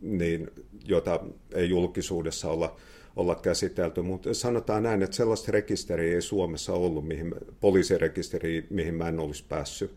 niin, 0.00 0.50
joita 0.84 1.20
ei 1.54 1.68
julkisuudessa 1.68 2.50
olla 2.50 2.76
olla 3.18 3.34
käsitelty, 3.34 4.02
mutta 4.02 4.34
sanotaan 4.34 4.82
näin, 4.82 5.02
että 5.02 5.16
sellaista 5.16 5.52
rekisteriä 5.52 6.14
ei 6.14 6.22
Suomessa 6.22 6.72
ollut, 6.72 7.08
mihin, 7.08 7.34
poliisirekisteriä, 7.60 8.62
mihin 8.70 8.94
mä 8.94 9.08
en 9.08 9.18
olisi 9.18 9.44
päässyt. 9.48 9.90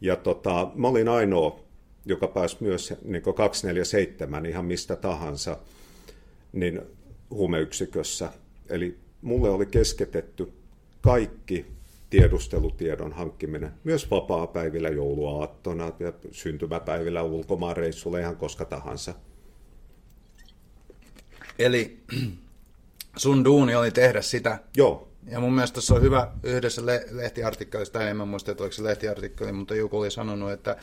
Ja 0.00 0.16
tota, 0.16 0.70
mä 0.74 0.88
olin 0.88 1.08
ainoa, 1.08 1.60
joka 2.04 2.28
pääsi 2.28 2.56
myös 2.60 2.94
niin 3.04 3.22
247 3.22 4.46
ihan 4.46 4.64
mistä 4.64 4.96
tahansa 4.96 5.58
niin 6.52 6.80
huumeyksikössä. 7.30 8.32
Eli 8.68 8.98
mulle 9.22 9.50
oli 9.50 9.66
kesketetty 9.66 10.52
kaikki 11.00 11.66
tiedustelutiedon 12.10 13.12
hankkiminen, 13.12 13.70
myös 13.84 14.10
vapaa-päivillä, 14.10 14.88
jouluaattona 14.88 15.92
ja 15.98 16.12
syntymäpäivillä 16.30 17.22
ulkomaanreissulla 17.22 18.18
ihan 18.18 18.36
koska 18.36 18.64
tahansa. 18.64 19.14
Eli 21.58 21.98
sun 23.20 23.44
duuni 23.44 23.74
oli 23.74 23.90
tehdä 23.90 24.22
sitä. 24.22 24.58
Joo. 24.76 25.08
Ja 25.26 25.40
mun 25.40 25.52
mielestä 25.52 25.80
se 25.80 25.94
on 25.94 26.02
hyvä 26.02 26.28
yhdessä 26.42 26.86
le- 26.86 27.06
lehtiartikkelista, 27.10 28.08
en 28.08 28.16
mä 28.16 28.24
muista, 28.24 28.50
että 28.50 28.64
oliko 28.64 28.74
se 28.74 28.84
lehtiartikkeli, 28.84 29.52
mutta 29.52 29.74
joku 29.74 29.98
oli 29.98 30.10
sanonut, 30.10 30.50
että, 30.50 30.76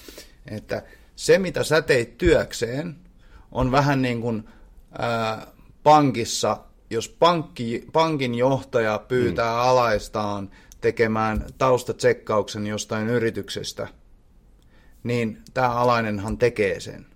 että 0.52 0.84
se 1.16 1.40
mitä 1.40 1.64
sä 1.64 1.82
teit 1.82 2.18
työkseen 2.18 2.96
on 3.52 3.72
vähän 3.72 4.02
niin 4.02 4.22
kuin 4.22 4.50
ää, 5.00 5.48
pankissa, 5.84 6.58
jos 6.90 7.10
pankki, 7.10 7.88
pankin 7.94 8.36
johtaja 8.36 9.06
pyytää 9.08 9.54
mm. 9.54 9.60
alaistaan 9.60 10.50
tekemään 10.82 11.46
taustatsekkauksen 11.58 12.68
jostain 12.68 13.08
yrityksestä, 13.08 13.88
niin 15.04 15.42
tämä 15.54 15.70
alainenhan 15.70 16.38
tekee 16.38 16.80
sen 16.80 17.07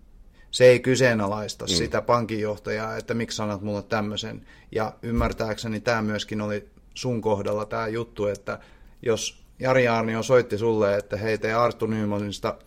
se 0.52 0.66
ei 0.66 0.80
kyseenalaista 0.80 1.66
mm. 1.66 1.70
sitä 1.70 2.02
pankinjohtajaa, 2.02 2.98
että 2.98 3.14
miksi 3.14 3.36
sanot 3.36 3.62
mulle 3.62 3.84
tämmöisen. 3.84 4.48
Ja 4.72 4.94
ymmärtääkseni 5.02 5.80
tämä 5.80 6.02
myöskin 6.02 6.42
oli 6.42 6.68
sun 6.94 7.22
kohdalla 7.22 7.66
tämä 7.66 7.88
juttu, 7.88 8.28
että 8.28 8.60
jos 9.02 9.44
Jari 9.60 9.88
Arnio 9.88 10.24
soitti 10.24 10.58
sulle, 10.58 10.98
että 10.98 11.18
hei 11.18 11.38
tee 11.38 11.54
Arttu 11.54 11.86
Nymanista 11.86 12.58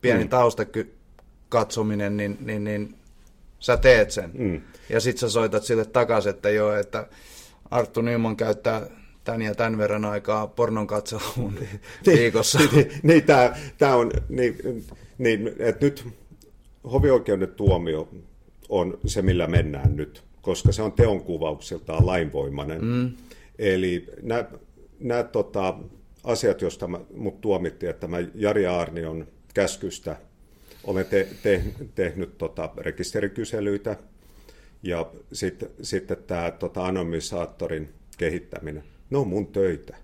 pieni 0.00 0.24
mm. 0.24 0.30
taustakatsominen, 0.30 2.16
niin, 2.16 2.38
niin, 2.40 2.64
niin 2.64 2.94
sä 3.58 3.76
teet 3.76 4.10
sen. 4.10 4.30
Mm. 4.34 4.60
Ja 4.88 5.00
sit 5.00 5.18
sä 5.18 5.28
soitat 5.28 5.64
sille 5.64 5.84
takaisin, 5.84 6.30
että 6.30 6.50
joo, 6.50 6.74
että 6.74 7.06
Arttu 7.70 8.02
Nyman 8.02 8.36
käyttää 8.36 8.86
tän 9.24 9.42
ja 9.42 9.54
tämän 9.54 9.78
verran 9.78 10.04
aikaa 10.04 10.46
pornon 10.46 10.86
katseluun 10.86 11.54
niin, 11.54 11.80
viikossa. 12.18 12.58
niin, 12.58 12.70
niin, 12.74 12.90
niin 13.02 13.24
tämä 13.78 13.96
on, 13.96 14.10
niin, 14.28 14.84
niin, 15.18 15.52
että 15.58 15.84
nyt 15.84 16.21
hovioikeuden 16.92 17.48
tuomio 17.48 18.08
on 18.68 18.98
se, 19.06 19.22
millä 19.22 19.46
mennään 19.46 19.96
nyt, 19.96 20.22
koska 20.42 20.72
se 20.72 20.82
on 20.82 20.92
teonkuvauksiltaan 20.92 22.06
lainvoimainen. 22.06 22.84
Mm. 22.84 23.12
Eli 23.58 24.06
nämä, 24.22 24.44
nämä 25.00 25.22
tota, 25.22 25.78
asiat, 26.24 26.60
joista 26.60 26.88
mä, 26.88 27.00
mut 27.14 27.40
tuomittiin, 27.40 27.90
että 27.90 28.06
mä 28.06 28.16
Jari 28.34 28.66
Aarnion 28.66 29.26
käskystä 29.54 30.16
olen 30.84 31.06
te, 31.06 31.28
te, 31.42 31.64
tehnyt 31.94 32.38
tota, 32.38 32.70
rekisterikyselyitä 32.76 33.96
ja 34.82 35.12
sitten 35.32 35.68
sit 35.82 36.06
tämä 36.26 36.50
tota, 36.50 36.86
anonymisaattorin 36.86 37.88
kehittäminen, 38.18 38.84
ne 39.10 39.18
on 39.18 39.28
mun 39.28 39.46
töitä 39.46 39.96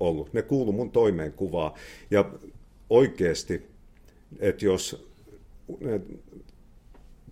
ollut. 0.00 0.32
Ne 0.32 0.42
kuuluu 0.42 0.72
mun 0.72 0.90
toimeenkuvaa. 0.90 1.74
Ja 2.10 2.30
oikeasti, 2.90 3.66
että 4.38 4.64
jos 4.64 5.08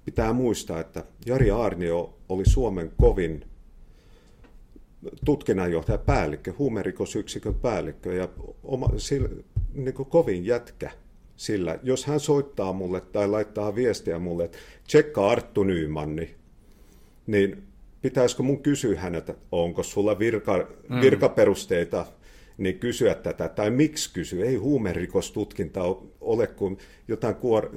pitää 0.04 0.32
muistaa, 0.32 0.80
että 0.80 1.04
Jari 1.26 1.50
Aarnio 1.50 2.18
oli 2.28 2.42
Suomen 2.46 2.92
kovin 3.00 3.44
tutkinnanjohtaja, 5.24 5.98
päällikkö, 5.98 6.52
huumerikosyksikön 6.58 7.54
päällikkö 7.54 8.14
ja 8.14 8.28
oma, 8.62 8.88
sillä, 8.96 9.28
niin 9.74 9.94
kovin 9.94 10.46
jätkä 10.46 10.90
sillä. 11.36 11.78
Jos 11.82 12.06
hän 12.06 12.20
soittaa 12.20 12.72
mulle 12.72 13.00
tai 13.00 13.28
laittaa 13.28 13.74
viestiä 13.74 14.18
mulle, 14.18 14.44
että 14.44 14.58
tsekka 14.86 15.30
Arttu 15.30 15.62
Nymanni, 15.62 16.34
niin 17.26 17.62
pitäisikö 18.02 18.42
mun 18.42 18.62
kysyä 18.62 19.00
häneltä, 19.00 19.34
onko 19.52 19.82
sulla 19.82 20.18
virka, 20.18 20.68
mm. 20.88 21.00
virkaperusteita 21.00 22.06
niin 22.58 22.78
kysyä 22.78 23.14
tätä, 23.14 23.48
tai 23.48 23.70
miksi 23.70 24.12
kysyä. 24.12 24.44
Ei 24.44 24.56
huumerikostutkinta 24.56 25.80
ole 26.20 26.46
kuin 26.46 26.78
jotain 27.08 27.34
kuor, 27.34 27.70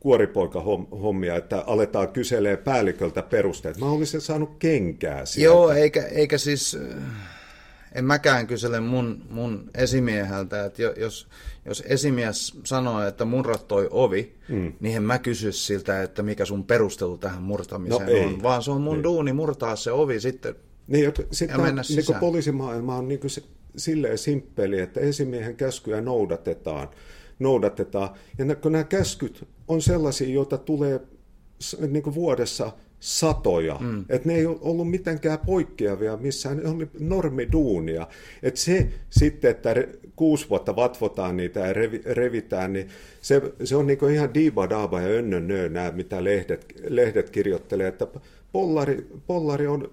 kuoripoika-hommia, 0.00 1.36
että 1.36 1.64
aletaan 1.66 2.08
kyselee 2.08 2.56
päälliköltä 2.56 3.22
perusteet. 3.22 3.78
Mä 3.78 3.90
olisin 3.90 4.20
saanut 4.20 4.50
kenkää 4.58 5.26
sieltä. 5.26 5.54
Joo, 5.54 5.70
eikä, 5.70 6.02
eikä 6.02 6.38
siis, 6.38 6.78
en 7.94 8.04
mäkään 8.04 8.46
kysele 8.46 8.80
mun, 8.80 9.22
mun 9.30 9.70
esimieheltä, 9.74 10.64
että 10.64 10.82
jos, 10.82 11.28
jos 11.64 11.82
esimies 11.86 12.58
sanoo, 12.64 13.02
että 13.02 13.24
murrat 13.24 13.68
toi 13.68 13.88
ovi, 13.90 14.34
mm. 14.48 14.72
niin 14.80 14.96
en 14.96 15.02
mä 15.02 15.18
kysy 15.18 15.52
siltä, 15.52 16.02
että 16.02 16.22
mikä 16.22 16.44
sun 16.44 16.64
perustelu 16.64 17.18
tähän 17.18 17.42
murtamiseen 17.42 18.06
no, 18.06 18.12
ei. 18.12 18.24
on, 18.24 18.42
vaan 18.42 18.62
se 18.62 18.70
on 18.70 18.80
mun 18.80 18.94
niin. 18.94 19.02
duuni 19.02 19.32
murtaa 19.32 19.76
se 19.76 19.92
ovi 19.92 20.20
sitten 20.20 20.54
niin, 20.86 21.12
sitten 21.30 21.60
mennä 21.60 21.82
niin 21.88 22.20
poliisimaailma 22.20 22.96
on 22.96 23.08
niin 23.08 23.20
se, 23.26 23.42
silleen 23.78 24.18
simppeli, 24.18 24.80
että 24.80 25.00
esimiehen 25.00 25.56
käskyjä 25.56 26.00
noudatetaan, 26.00 26.88
noudatetaan. 27.38 28.10
Ja 28.38 28.54
kun 28.54 28.72
nämä 28.72 28.84
käskyt 28.84 29.48
on 29.68 29.82
sellaisia, 29.82 30.28
joita 30.28 30.58
tulee 30.58 31.00
niin 31.88 32.14
vuodessa 32.14 32.72
satoja. 33.00 33.76
Mm. 33.80 34.04
Että 34.08 34.28
ne 34.28 34.34
ei 34.34 34.46
ollut 34.46 34.90
mitenkään 34.90 35.38
poikkeavia 35.38 36.16
missään, 36.16 36.56
ne 36.56 36.68
oli 36.68 36.88
normiduunia. 37.00 38.06
Että 38.42 38.60
se 38.60 38.88
sitten, 39.10 39.50
että 39.50 39.74
kuusi 40.16 40.48
vuotta 40.50 40.76
vatvotaan 40.76 41.36
niitä 41.36 41.60
ja 41.60 41.72
revi, 41.72 42.02
revitään, 42.04 42.72
niin 42.72 42.88
se, 43.20 43.42
se 43.64 43.76
on 43.76 43.86
niin 43.86 44.10
ihan 44.14 44.34
diiba 44.34 44.70
daaba 44.70 45.00
ja 45.00 45.08
önnön 45.08 45.48
nö, 45.48 45.68
nämä, 45.68 45.90
mitä 45.90 46.24
lehdet, 46.24 46.66
lehdet 46.88 47.30
kirjoittelee, 47.30 47.88
että 47.88 48.06
pollari, 48.52 49.06
pollari 49.26 49.66
on, 49.66 49.90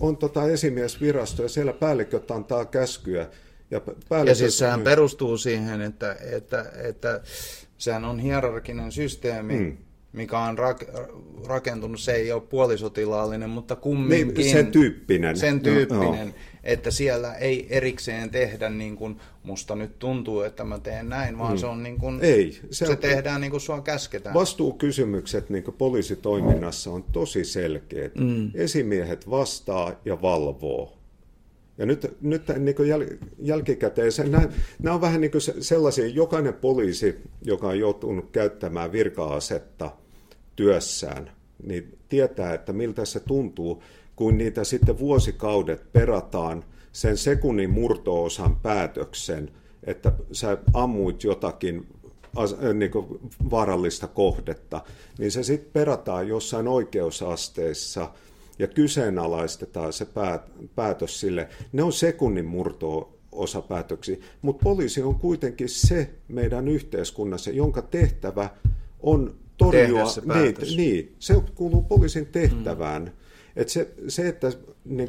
on 0.00 0.16
tota 0.16 0.48
esimiesvirasto 0.48 1.42
ja 1.42 1.48
siellä 1.48 1.72
päälliköt 1.72 2.30
antaa 2.30 2.64
käskyä. 2.64 3.28
Ja, 3.70 3.80
ja 4.26 4.34
siis 4.34 4.58
sehän 4.58 4.80
perustuu 4.80 5.38
siihen, 5.38 5.80
että, 5.80 6.16
että, 6.32 6.64
että 6.84 7.20
sehän 7.78 8.04
on 8.04 8.18
hierarkinen 8.18 8.92
systeemi, 8.92 9.58
mm. 9.58 9.76
mikä 10.12 10.38
on 10.38 10.58
rak- 10.58 11.12
rakentunut, 11.46 12.00
se 12.00 12.12
ei 12.12 12.32
ole 12.32 12.42
puolisotilaallinen, 12.42 13.50
mutta 13.50 13.76
kumminkin 13.76 14.34
niin, 14.34 14.52
sen 14.52 14.66
tyyppinen, 14.66 15.36
sen 15.36 15.60
tyyppinen. 15.60 16.28
no, 16.28 16.34
että 16.68 16.90
siellä 16.90 17.34
ei 17.34 17.66
erikseen 17.70 18.30
tehdä 18.30 18.68
niin 18.68 18.96
kuin 18.96 19.20
musta 19.42 19.76
nyt 19.76 19.98
tuntuu, 19.98 20.40
että 20.40 20.64
mä 20.64 20.78
teen 20.78 21.08
näin, 21.08 21.38
vaan 21.38 21.52
mm. 21.52 21.58
se 21.58 21.66
on 21.66 21.82
niin 21.82 21.98
kuin, 21.98 22.18
ei, 22.22 22.52
se, 22.52 22.86
se 22.86 22.90
on, 22.90 22.98
tehdään 22.98 23.40
niin 23.40 23.50
kuin 23.50 23.60
sua 23.60 23.80
käsketään. 23.80 24.34
Vastuukysymykset 24.34 25.50
niin 25.50 25.64
kuin 25.64 25.74
poliisitoiminnassa 25.78 26.90
on 26.90 27.02
tosi 27.02 27.44
selkeät. 27.44 28.14
Mm. 28.14 28.50
Esimiehet 28.54 29.30
vastaa 29.30 29.92
ja 30.04 30.22
valvoo. 30.22 30.98
Ja 31.78 31.86
nyt, 31.86 32.16
nyt 32.20 32.42
niin 32.58 32.74
kuin 32.74 32.88
jäl, 32.88 33.04
jälkikäteen, 33.38 34.12
se, 34.12 34.24
nämä, 34.24 34.48
nämä 34.82 34.94
on 34.94 35.00
vähän 35.00 35.20
niin 35.20 35.30
kuin 35.30 35.42
sellaisia, 35.60 36.06
jokainen 36.06 36.54
poliisi, 36.54 37.16
joka 37.42 37.68
on 37.68 37.78
joutunut 37.78 38.30
käyttämään 38.30 38.92
virka-asetta 38.92 39.90
työssään, 40.56 41.30
niin 41.62 41.98
tietää, 42.08 42.54
että 42.54 42.72
miltä 42.72 43.04
se 43.04 43.20
tuntuu, 43.20 43.82
kun 44.18 44.38
niitä 44.38 44.64
sitten 44.64 44.98
vuosikaudet 44.98 45.92
perataan 45.92 46.64
sen 46.92 47.16
sekunnin 47.16 47.70
murtoosan 47.70 48.56
päätöksen, 48.56 49.50
että 49.84 50.12
sä 50.32 50.58
ammuit 50.74 51.24
jotakin 51.24 51.86
niin 52.74 52.90
kuin 52.90 53.06
vaarallista 53.50 54.06
kohdetta, 54.06 54.80
niin 55.18 55.30
se 55.30 55.42
sitten 55.42 55.72
perataan 55.72 56.28
jossain 56.28 56.68
oikeusasteessa– 56.68 58.10
ja 58.58 58.66
kyseenalaistetaan 58.66 59.92
se 59.92 60.06
päätös 60.74 61.20
sille. 61.20 61.48
Ne 61.72 61.82
on 61.82 61.92
sekunnin 61.92 62.44
murtoa 62.44 63.12
osa 63.32 63.62
päätöksiä, 63.62 64.16
mutta 64.42 64.64
poliisi 64.64 65.02
on 65.02 65.14
kuitenkin 65.14 65.68
se 65.68 66.10
meidän 66.28 66.68
yhteiskunnassa, 66.68 67.50
jonka 67.50 67.82
tehtävä 67.82 68.50
on 69.00 69.34
torjua 69.58 70.06
se 70.06 70.20
niitä. 70.20 70.66
Niin, 70.76 71.14
se 71.18 71.34
kuuluu 71.54 71.82
poliisin 71.82 72.26
tehtävään. 72.26 73.02
Mm. 73.02 73.10
Et 73.56 73.68
se, 73.68 73.94
se, 74.08 74.28
että 74.28 74.52
niin 74.84 75.08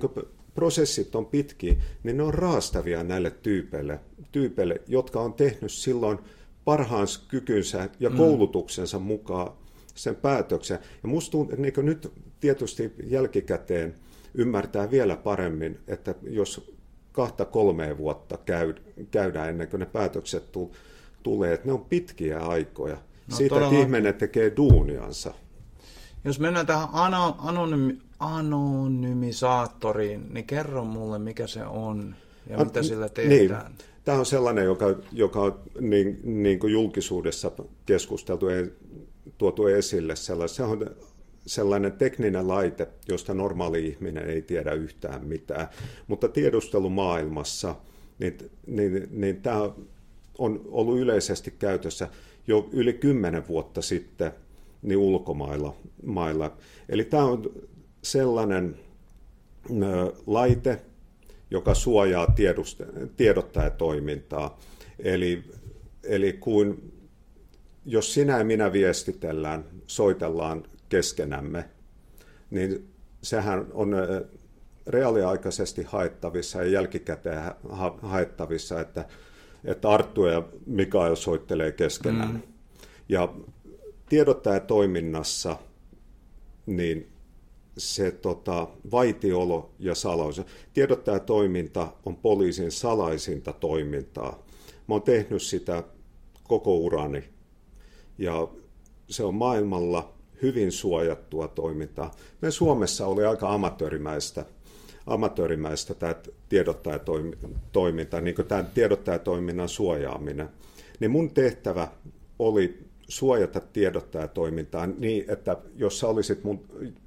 prosessit 0.54 1.16
on 1.16 1.26
pitkiä, 1.26 1.76
niin 2.04 2.18
ne 2.18 2.24
on 2.24 2.34
raastavia 2.34 3.04
näille 3.04 3.32
tyypeille, 3.32 4.00
tyypeille 4.32 4.82
jotka 4.88 5.22
on 5.22 5.34
tehnyt 5.34 5.72
silloin 5.72 6.20
parhaan 6.66 7.08
kykynsä 7.28 7.90
ja 8.00 8.10
mm. 8.10 8.18
koulutuksensa 8.18 9.00
mukaan 9.00 9.52
sen 9.96 10.16
päätöksen. 10.16 10.80
Ja 11.04 11.10
musta 11.10 11.32
tuntuu, 11.32 11.56
niin 11.58 11.74
nyt 11.82 12.12
tietysti 12.40 12.94
jälkikäteen 13.04 13.96
ymmärtää 14.34 14.92
vielä 14.92 15.16
paremmin, 15.16 15.80
että 15.88 16.16
jos 16.24 16.76
kahta 17.12 17.46
kolmea 17.46 17.98
vuotta 17.98 18.38
käy, 18.38 18.74
käydään 19.12 19.50
ennen 19.50 19.68
kuin 19.68 19.80
ne 19.80 19.86
päätökset 19.86 20.52
tu, 20.52 20.76
tulee, 21.24 21.54
että 21.54 21.68
ne 21.68 21.74
on 21.74 21.86
pitkiä 21.86 22.40
aikoja. 22.40 22.98
No, 23.30 23.38
Siitä, 23.38 23.56
todella... 23.56 23.72
että 23.72 23.82
ihminen 23.82 24.14
tekee 24.14 24.54
duuniansa. 24.58 25.34
Jos 26.24 26.40
mennään 26.40 26.66
tähän 26.66 26.88
ano, 26.94 27.36
anonymi, 27.40 27.98
anonymisaattoriin, 28.20 30.34
niin 30.34 30.46
kerro 30.46 30.86
mulle, 30.86 31.20
mikä 31.20 31.48
se 31.48 31.66
on 31.66 32.16
ja 32.50 32.58
A, 32.58 32.66
mitä 32.66 32.84
sillä 32.84 33.06
niin. 33.06 33.30
tehdään. 33.30 33.66
Niin. 33.66 33.78
Tämä 34.04 34.20
on 34.20 34.26
sellainen, 34.26 34.66
joka, 34.66 34.86
joka 35.12 35.42
on 35.42 35.60
niin, 35.80 36.20
niin 36.24 36.60
kuin 36.60 36.74
julkisuudessa 36.74 37.52
keskusteltu 37.86 38.46
tuotu 39.38 39.68
esille. 39.68 40.16
Sellainen, 40.16 40.56
se 40.56 40.64
on 40.64 40.90
sellainen 41.46 41.92
tekninen 41.92 42.48
laite, 42.48 42.88
josta 43.08 43.34
normaali 43.34 43.88
ihminen 43.88 44.30
ei 44.30 44.42
tiedä 44.42 44.72
yhtään 44.72 45.26
mitään. 45.26 45.68
Mutta 46.08 46.28
tiedustelumaailmassa 46.28 47.76
niin, 48.20 48.38
niin, 48.68 49.08
niin 49.12 49.42
tämä 49.42 49.70
on 50.38 50.62
ollut 50.66 51.00
yleisesti 51.00 51.52
käytössä 51.52 52.08
jo 52.50 52.70
yli 52.72 52.94
kymmenen 52.94 53.48
vuotta 53.48 53.82
sitten 53.82 54.32
niin 54.82 54.98
ulkomailla. 54.98 55.76
Mailla. 56.06 56.58
Eli 56.90 57.04
tämä 57.04 57.24
on 57.24 57.52
sellainen 58.02 58.76
ö, 59.72 60.14
laite, 60.28 60.82
joka 61.52 61.74
suojaa 61.74 62.36
tiedottajatoimintaa. 63.18 64.60
Eli, 65.00 65.44
eli 66.04 66.34
kuin 66.34 66.94
jos 67.86 68.14
sinä 68.14 68.38
ja 68.38 68.44
minä 68.44 68.72
viestitellään, 68.72 69.66
soitellaan 69.88 70.64
keskenämme, 70.90 71.66
niin 72.50 72.90
sehän 73.22 73.66
on 73.74 73.96
reaaliaikaisesti 74.88 75.84
haettavissa 75.84 76.64
ja 76.64 76.70
jälkikäteen 76.70 77.44
haettavissa, 78.02 78.82
että, 78.82 79.06
että 79.66 79.90
Arttu 79.90 80.26
ja 80.26 80.44
Mikael 80.66 81.16
soittelee 81.16 81.72
keskenään. 81.72 82.32
Mm. 82.32 82.42
Ja 83.10 83.34
tiedottajatoiminnassa 84.10 85.58
niin 86.66 87.08
se 87.78 88.12
tota, 88.12 88.68
vaitiolo 88.92 89.70
ja 89.80 89.96
salaus. 89.96 90.42
Tiedottajatoiminta 90.74 91.88
on 92.06 92.16
poliisin 92.16 92.72
salaisinta 92.72 93.54
toimintaa. 93.54 94.44
Mä 94.88 94.96
oon 94.96 95.02
tehnyt 95.02 95.42
sitä 95.42 95.84
koko 96.44 96.76
urani 96.76 97.24
ja 98.18 98.48
se 99.10 99.24
on 99.24 99.36
maailmalla 99.36 100.14
hyvin 100.42 100.72
suojattua 100.72 101.48
toimintaa. 101.48 102.12
Me 102.42 102.52
Suomessa 102.52 103.08
oli 103.08 103.26
aika 103.26 103.54
amatöörimäistä, 103.54 104.46
amatöörimäistä 105.10 105.94
tämä 105.94 106.16
tiedottajatoiminta, 106.50 108.22
niin 108.22 108.36
kuin 108.36 108.48
tämä 108.48 108.64
tiedottajatoiminnan 108.64 109.70
suojaaminen. 109.70 110.50
Niin 111.00 111.12
mun 111.12 111.32
tehtävä 111.32 111.88
oli 112.40 112.80
suojata 113.08 113.60
tiedottajatoimintaa 113.60 114.88
niin, 114.88 115.26
että 115.28 115.58
jos 115.76 116.00
sä 116.00 116.08
olisit 116.08 116.44
mun 116.44 116.66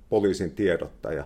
poliisin 0.08 0.50
tiedottaja, 0.50 1.24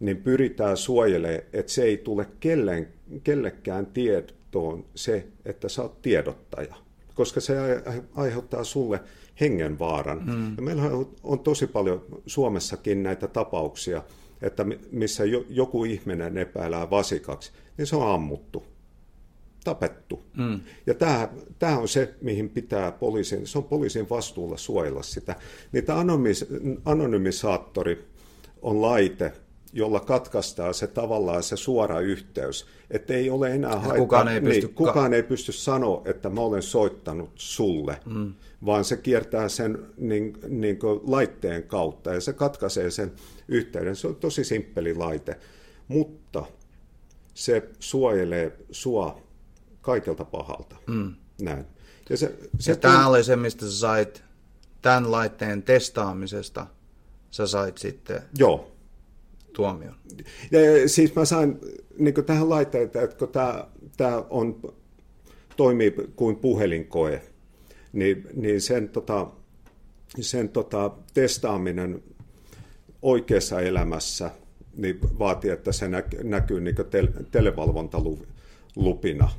niin 0.00 0.16
pyritään 0.16 0.76
suojelemaan, 0.76 1.42
että 1.52 1.72
se 1.72 1.82
ei 1.82 1.96
tule 1.96 2.26
kellen, 2.40 2.88
kellekään 3.24 3.86
tietoon 3.86 4.84
se, 4.94 5.26
että 5.44 5.68
sä 5.68 5.82
oot 5.82 6.02
tiedottaja, 6.02 6.74
koska 7.14 7.40
se 7.40 7.54
aiheuttaa 8.14 8.64
sulle 8.64 9.00
hengenvaaran. 9.40 10.22
Mm. 10.26 10.56
Ja 10.56 10.62
meillä 10.62 10.82
on 11.22 11.38
tosi 11.38 11.66
paljon 11.66 12.04
Suomessakin 12.26 13.02
näitä 13.02 13.28
tapauksia, 13.28 14.02
että 14.42 14.66
missä 14.90 15.24
joku 15.48 15.84
ihminen 15.84 16.38
epäilää 16.38 16.90
vasikaksi, 16.90 17.52
niin 17.78 17.86
se 17.86 17.96
on 17.96 18.14
ammuttu, 18.14 18.64
tapettu. 19.64 20.22
Mm. 20.36 20.60
Ja 20.86 20.94
tämä, 20.94 21.28
tämä 21.58 21.78
on 21.78 21.88
se, 21.88 22.14
mihin 22.20 22.48
pitää 22.48 22.92
poliisin, 22.92 23.46
se 23.46 23.58
on 23.58 23.64
poliisin 23.64 24.10
vastuulla 24.10 24.56
suojella 24.56 25.02
sitä. 25.02 25.36
Niitä 25.72 25.98
anonymis, 25.98 26.46
anonymisaattori 26.84 28.04
on 28.62 28.82
laite, 28.82 29.32
jolla 29.72 30.00
katkaistaan 30.00 30.74
se 30.74 30.86
tavallaan 30.86 31.42
se 31.42 31.56
suora 31.56 32.00
yhteys, 32.00 32.66
että 32.90 33.14
ei 33.14 33.30
ole 33.30 33.54
enää 33.54 33.76
haittaa, 33.76 33.98
kukaan 33.98 34.28
ei 34.28 34.40
pysty 34.40 34.66
niin, 34.66 34.74
kukaan 34.74 35.14
ei 35.14 35.22
pysty 35.22 35.52
sanoa, 35.52 36.02
että 36.04 36.30
mä 36.30 36.40
olen 36.40 36.62
soittanut 36.62 37.30
sulle, 37.34 38.00
mm. 38.06 38.34
vaan 38.66 38.84
se 38.84 38.96
kiertää 38.96 39.48
sen 39.48 39.86
niin, 39.96 40.38
niin 40.48 40.78
laitteen 41.02 41.62
kautta 41.62 42.14
ja 42.14 42.20
se 42.20 42.32
katkaisee 42.32 42.90
sen 42.90 43.12
yhteyden. 43.48 43.96
Se 43.96 44.06
on 44.06 44.16
tosi 44.16 44.44
simppeli 44.44 44.94
laite, 44.94 45.38
mutta 45.88 46.44
se 47.34 47.70
suojelee 47.80 48.58
sua 48.70 49.22
kaikelta 49.80 50.24
pahalta. 50.24 50.76
Mm. 50.86 51.14
Näin. 51.42 51.66
Ja, 52.10 52.16
se, 52.16 52.38
se 52.58 52.72
ja 52.72 52.76
tämä 52.76 53.06
oli 53.06 53.24
se, 53.24 53.36
mistä 53.36 53.66
sä 53.66 53.78
sait 53.78 54.24
tämän 54.82 55.10
laitteen 55.10 55.62
testaamisesta, 55.62 56.66
sä 57.30 57.46
sait 57.46 57.78
sitten 57.78 58.22
Joo. 58.38 58.71
Tuomion. 59.52 59.94
Ja, 60.50 60.88
siis 60.88 61.14
mä 61.14 61.24
sain 61.24 61.58
niin 61.98 62.14
tähän 62.26 62.48
laitteen, 62.48 62.84
että 62.84 63.08
kun 63.08 63.28
tämä, 63.28 63.66
tämä 63.96 64.24
on, 64.30 64.74
toimii 65.56 65.94
kuin 66.16 66.36
puhelinkoe, 66.36 67.22
niin, 67.92 68.26
niin 68.34 68.60
sen, 68.60 68.88
tota, 68.88 69.26
sen 70.20 70.48
tota, 70.48 70.90
testaaminen 71.14 72.02
oikeassa 73.02 73.60
elämässä 73.60 74.30
niin 74.76 74.98
vaatii, 75.18 75.50
että 75.50 75.72
se 75.72 75.88
näkyy 76.24 76.60
niin 76.60 76.76
tel, 76.90 77.08
televalvontalupina 77.30 79.30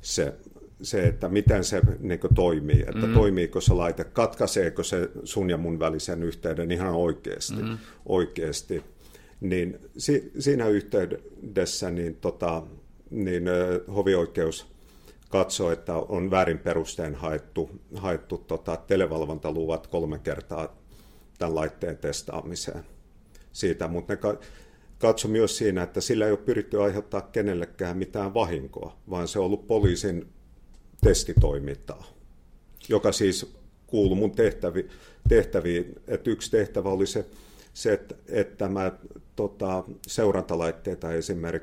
se 0.00 0.34
se, 0.82 1.06
että 1.06 1.28
miten 1.28 1.64
se 1.64 1.82
niin 1.98 2.20
toimii, 2.34 2.80
että 2.80 3.06
mm. 3.06 3.14
toimiiko 3.14 3.60
se 3.60 3.74
laite, 3.74 4.04
katkaiseeko 4.04 4.82
se 4.82 5.10
sun 5.24 5.50
ja 5.50 5.56
mun 5.56 5.78
välisen 5.78 6.22
yhteyden 6.22 6.72
ihan 6.72 6.94
oikeasti, 6.94 7.62
mm. 7.62 7.78
oikeasti. 8.06 8.84
Niin 9.42 9.78
si, 9.96 10.32
siinä 10.38 10.68
yhteydessä 10.68 11.90
niin, 11.90 12.14
tota, 12.14 12.62
niin 13.10 13.44
hovioikeus 13.94 14.66
katsoo, 15.28 15.70
että 15.70 15.94
on 15.94 16.30
väärin 16.30 16.58
perusteen 16.58 17.14
haettu, 17.14 17.70
haettu 17.94 18.38
tota, 18.38 18.76
televalvontaluvat 18.76 19.86
kolme 19.86 20.18
kertaa 20.18 20.76
tämän 21.38 21.54
laitteen 21.54 21.98
testaamiseen 21.98 22.84
siitä, 23.52 23.88
mutta 23.88 24.12
ne 24.12 24.18
katso 24.98 25.28
myös 25.28 25.58
siinä, 25.58 25.82
että 25.82 26.00
sillä 26.00 26.26
ei 26.26 26.32
ole 26.32 26.38
pyritty 26.38 26.82
aiheuttaa 26.82 27.20
kenellekään 27.20 27.96
mitään 27.96 28.34
vahinkoa, 28.34 28.96
vaan 29.10 29.28
se 29.28 29.38
on 29.38 29.44
ollut 29.44 29.66
poliisin 29.66 30.28
testitoimintaa, 31.00 32.04
joka 32.88 33.12
siis 33.12 33.54
kuuluu 33.86 34.16
mun 34.16 34.30
tehtävi, 34.30 34.88
tehtäviin. 35.28 35.94
Että 36.08 36.30
yksi 36.30 36.50
tehtävä 36.50 36.88
oli 36.88 37.06
se, 37.06 37.24
se 37.74 37.92
että, 37.92 38.14
että 38.28 38.68
mä 38.68 38.92
tota, 39.36 39.84
seurantalaitteita 40.06 41.12
esimerk, 41.12 41.62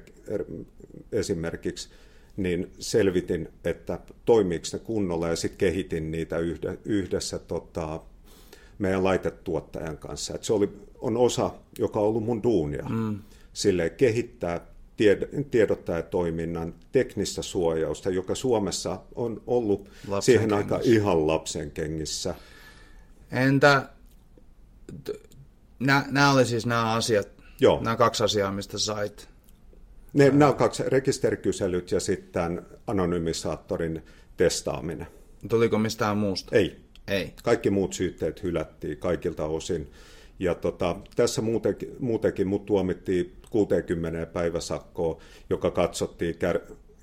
esimerkiksi 1.12 1.90
niin 2.38 2.72
selvitin, 2.80 3.50
että 3.64 4.00
toimiiko 4.26 4.66
ne 4.74 4.80
kunnolla 4.80 5.28
ja 5.28 5.36
sitten 5.36 5.58
kehitin 5.58 6.12
niitä 6.12 6.38
yhdessä 6.86 7.40
tota, 7.40 8.02
meidän 8.80 9.04
laitetuottajan 9.04 9.98
kanssa. 9.98 10.36
Et 10.36 10.44
se 10.44 10.54
oli, 10.54 10.70
on 11.00 11.18
osa, 11.18 11.52
joka 11.80 12.00
on 12.00 12.06
ollut 12.06 12.24
mun 12.24 12.44
duunia. 12.44 12.86
Mm. 12.90 13.20
Sille 13.54 13.90
kehittää 13.90 14.62
tiedottajatoiminnan 15.52 16.76
teknistä 16.92 17.42
suojausta, 17.42 18.10
joka 18.10 18.36
Suomessa 18.36 19.00
on 19.16 19.42
ollut 19.48 19.90
lapsen 20.08 20.34
siihen 20.34 20.54
aika 20.54 20.80
ihan 20.84 21.28
lapsen 21.28 21.72
kengissä. 21.72 22.36
Entä, 23.32 23.90
nämä 25.80 26.32
oli 26.32 26.46
siis 26.46 26.66
nämä 26.66 26.94
asiat, 26.94 27.28
Joo. 27.60 27.82
nämä 27.84 27.96
kaksi 27.96 28.24
asiaa, 28.24 28.52
mistä 28.52 28.78
sait? 28.78 29.30
Ne, 30.14 30.30
nämä 30.30 30.54
kaksi, 30.54 30.84
rekisterikyselyt 30.88 31.92
ja 31.92 32.00
sitten 32.00 32.62
anonymisaattorin 32.88 34.04
testaaminen. 34.38 35.08
Tuliko 35.50 35.78
mistään 35.78 36.18
muusta? 36.18 36.56
Ei. 36.56 36.90
Ei. 37.08 37.34
Kaikki 37.44 37.70
muut 37.70 37.94
syytteet 37.94 38.44
hylättiin 38.44 38.98
kaikilta 38.98 39.46
osin. 39.46 39.92
Ja 40.40 40.56
tota, 40.56 40.96
tässä 41.16 41.42
muutenkin, 41.42 41.96
muutenkin 42.00 42.48
mut 42.48 42.66
tuomittiin 42.66 43.34
60 43.50 44.26
päiväsakkoa, 44.26 45.22
joka 45.50 45.72
katsottiin 45.72 46.38
kär, 46.38 46.60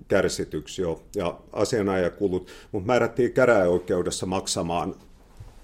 kärsityksi 0.09 0.83
jo, 0.83 1.03
ja 1.16 1.41
asianajakulut, 1.53 2.51
mutta 2.72 2.87
määrättiin 2.87 3.33
käräjäoikeudessa 3.33 4.27
maksamaan 4.27 4.95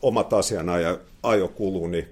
omat 0.03 0.33
asianajokuluni, 0.33 2.09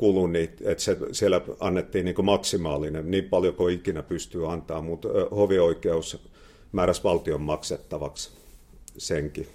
kuluni, 0.00 0.50
että 0.60 0.82
se, 0.82 0.96
siellä 1.12 1.40
annettiin 1.60 2.04
niin 2.04 2.24
maksimaalinen, 2.24 3.10
niin 3.10 3.24
paljon 3.24 3.54
kuin 3.54 3.74
ikinä 3.74 4.02
pystyy 4.02 4.52
antaa, 4.52 4.82
mutta 4.82 5.08
hovioikeus 5.30 6.28
määräsi 6.72 7.04
valtion 7.04 7.40
maksettavaksi 7.40 8.30
senkin. 8.98 9.48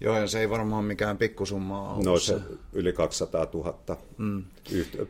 Joo, 0.00 0.18
ja 0.18 0.26
se 0.26 0.40
ei 0.40 0.50
varmaan 0.50 0.84
mikään 0.84 1.18
pikkusumma 1.18 1.92
ole. 1.92 2.04
No 2.04 2.18
se 2.18 2.40
yli 2.72 2.92
200 2.92 3.46
000 3.54 3.96
mm. 4.18 4.44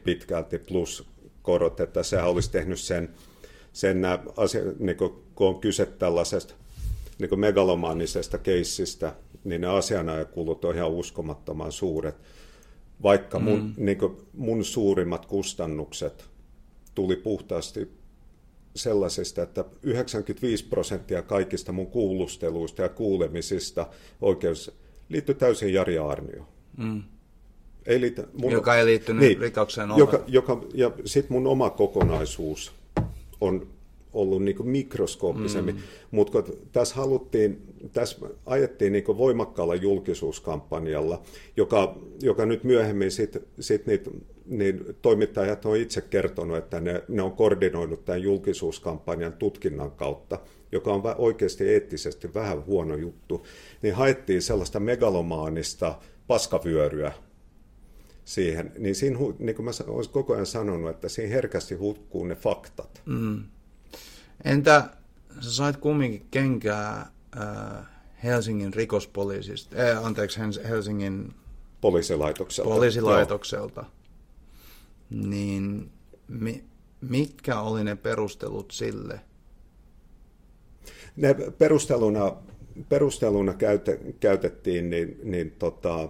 pitkälti 0.05 0.59
plus 0.59 1.07
korot, 1.43 1.81
että 1.81 2.03
se 2.03 2.23
olisi 2.23 2.51
tehnyt 2.51 2.81
sen, 2.81 3.09
sen 3.73 4.03
asia, 4.37 4.63
niin 4.79 4.97
kuin, 4.97 5.13
kun 5.35 5.49
on 5.49 5.61
kyse 5.61 5.87
tällaisesta 5.87 6.55
niin 7.19 7.41
megalomaanisesta 7.41 8.39
keissistä, 8.39 9.15
niin 9.45 9.61
ne 9.61 9.67
asianajakulut 9.67 10.65
on 10.65 10.75
ihan 10.75 10.91
uskomattoman 10.91 11.73
suuret. 11.73 12.15
Vaikka 13.03 13.39
mun, 13.39 13.61
mm. 13.61 13.85
niin 13.85 13.99
kuin, 13.99 14.17
mun 14.33 14.65
suurimmat 14.65 15.27
kustannukset 15.27 16.29
tuli 16.95 17.17
puhtaasti 17.17 17.99
sellaisista, 18.77 19.43
että 19.43 19.65
95 19.83 20.65
prosenttia 20.65 21.23
kaikista 21.23 21.73
mun 21.73 21.87
kuulusteluista 21.87 22.83
ja 22.83 22.89
kuulemisista 22.89 23.87
oikeus 24.21 24.73
liittyy 25.09 25.35
täysin 25.35 25.73
Jari 25.73 25.99
Arnio. 25.99 26.49
Mm. 26.77 27.03
Ei 27.87 28.01
liity, 28.01 28.25
mun, 28.41 28.53
joka 28.53 28.77
ei 28.77 28.85
liittynyt 28.85 29.21
niin, 29.21 29.39
rikokseen 29.39 29.89
joka, 29.97 30.25
joka, 30.27 30.61
Ja 30.75 30.91
sitten 31.05 31.33
mun 31.33 31.47
oma 31.47 31.71
kokonaisuus 31.71 32.73
on 33.41 33.67
ollut 34.13 34.43
niin 34.43 34.69
mikroskooppisemmin, 34.69 35.75
mm. 35.75 35.81
mutta 36.11 36.43
tässä 36.73 36.95
haluttiin, 36.95 37.63
tässä 37.93 38.19
ajettiin 38.47 38.93
niin 38.93 39.05
voimakkaalla 39.07 39.75
julkisuuskampanjalla, 39.75 41.23
joka, 41.57 41.99
joka 42.23 42.47
nyt 42.47 42.65
myöhemmin 42.65 43.11
sit, 43.11 43.37
sit 43.61 43.87
niitä, 43.87 44.11
niin 44.47 44.97
toimittajat 45.03 45.65
on 45.65 45.77
itse 45.77 46.01
kertonut, 46.01 46.57
että 46.57 46.81
ne, 46.81 47.03
ne 47.09 47.23
on 47.23 47.33
koordinoinut 47.33 48.05
tämän 48.05 48.23
julkisuuskampanjan 48.23 49.33
tutkinnan 49.33 49.91
kautta, 49.91 50.39
joka 50.73 50.93
on 50.93 51.03
oikeasti 51.19 51.69
eettisesti 51.69 52.35
vähän 52.35 52.67
huono 52.67 52.97
juttu, 52.97 53.47
niin 53.83 53.95
haettiin 53.95 54.43
sellaista 54.43 54.81
megalomaanista 54.81 55.99
paskavyöryä 56.27 57.13
siihen, 58.25 58.73
niin 58.79 58.95
siinä, 58.95 59.19
niin 59.39 59.57
kuin 59.57 59.65
mä 59.65 59.71
olisin 59.87 60.13
koko 60.13 60.33
ajan 60.33 60.47
sanonut, 60.47 60.91
että 60.91 61.09
siinä 61.09 61.35
herkästi 61.35 61.75
hukkuu 61.75 62.25
ne 62.25 62.35
faktat. 62.35 63.03
Mm. 63.07 63.45
Entä 64.45 64.85
sä 65.41 65.53
sait 65.53 65.77
kumminkin 65.77 66.27
kenkää 66.31 67.13
äh, 67.37 67.87
Helsingin 68.25 68.75
rikospoliisista, 68.75 69.77
äh, 69.77 70.07
anteeksi, 70.07 70.41
Helsingin 70.69 71.35
poliisilaitokselta. 71.81 72.71
poliisilaitokselta. 72.71 73.85
Niin 75.11 75.91
mi, 76.29 76.65
mitkä 77.01 77.61
oli 77.61 77.85
ne 77.85 77.97
perustelut 77.97 78.71
sille? 78.71 79.21
Ne 81.17 81.35
perusteluna, 81.35 82.33
perusteluna 82.89 83.55
käyte, 83.55 84.01
käytettiin 84.21 84.91
niin, 84.91 85.21
niin 85.23 85.51
tota, 85.51 86.09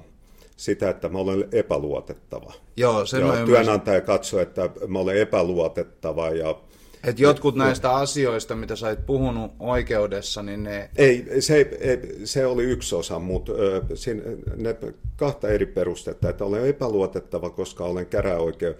sitä, 0.56 0.90
että 0.90 1.08
mä 1.08 1.18
olen 1.18 1.48
epäluotettava. 1.52 2.52
Joo, 2.76 3.06
sen 3.06 3.26
ja 3.26 3.44
työnantaja 3.46 4.00
katsoi, 4.00 4.42
että 4.42 4.70
mä 4.88 4.98
olen 4.98 5.16
epäluotettava 5.16 6.30
ja 6.30 6.60
et 7.04 7.18
jotkut 7.20 7.56
näistä 7.56 7.90
asioista, 7.94 8.56
mitä 8.56 8.76
sä 8.76 8.90
et 8.90 9.06
puhunut 9.06 9.52
oikeudessa, 9.58 10.42
niin 10.42 10.62
ne... 10.62 10.90
Ei, 10.96 11.26
se, 11.40 11.56
ei, 11.80 11.98
se 12.24 12.46
oli 12.46 12.64
yksi 12.64 12.94
osa, 12.94 13.18
mutta 13.18 13.52
siinä, 13.94 14.22
ne 14.56 14.76
kahta 15.16 15.48
eri 15.48 15.66
perustetta, 15.66 16.30
että 16.30 16.44
olen 16.44 16.66
epäluotettava, 16.66 17.50
koska 17.50 17.84
olen 17.84 18.06
käräoikeu, 18.06 18.74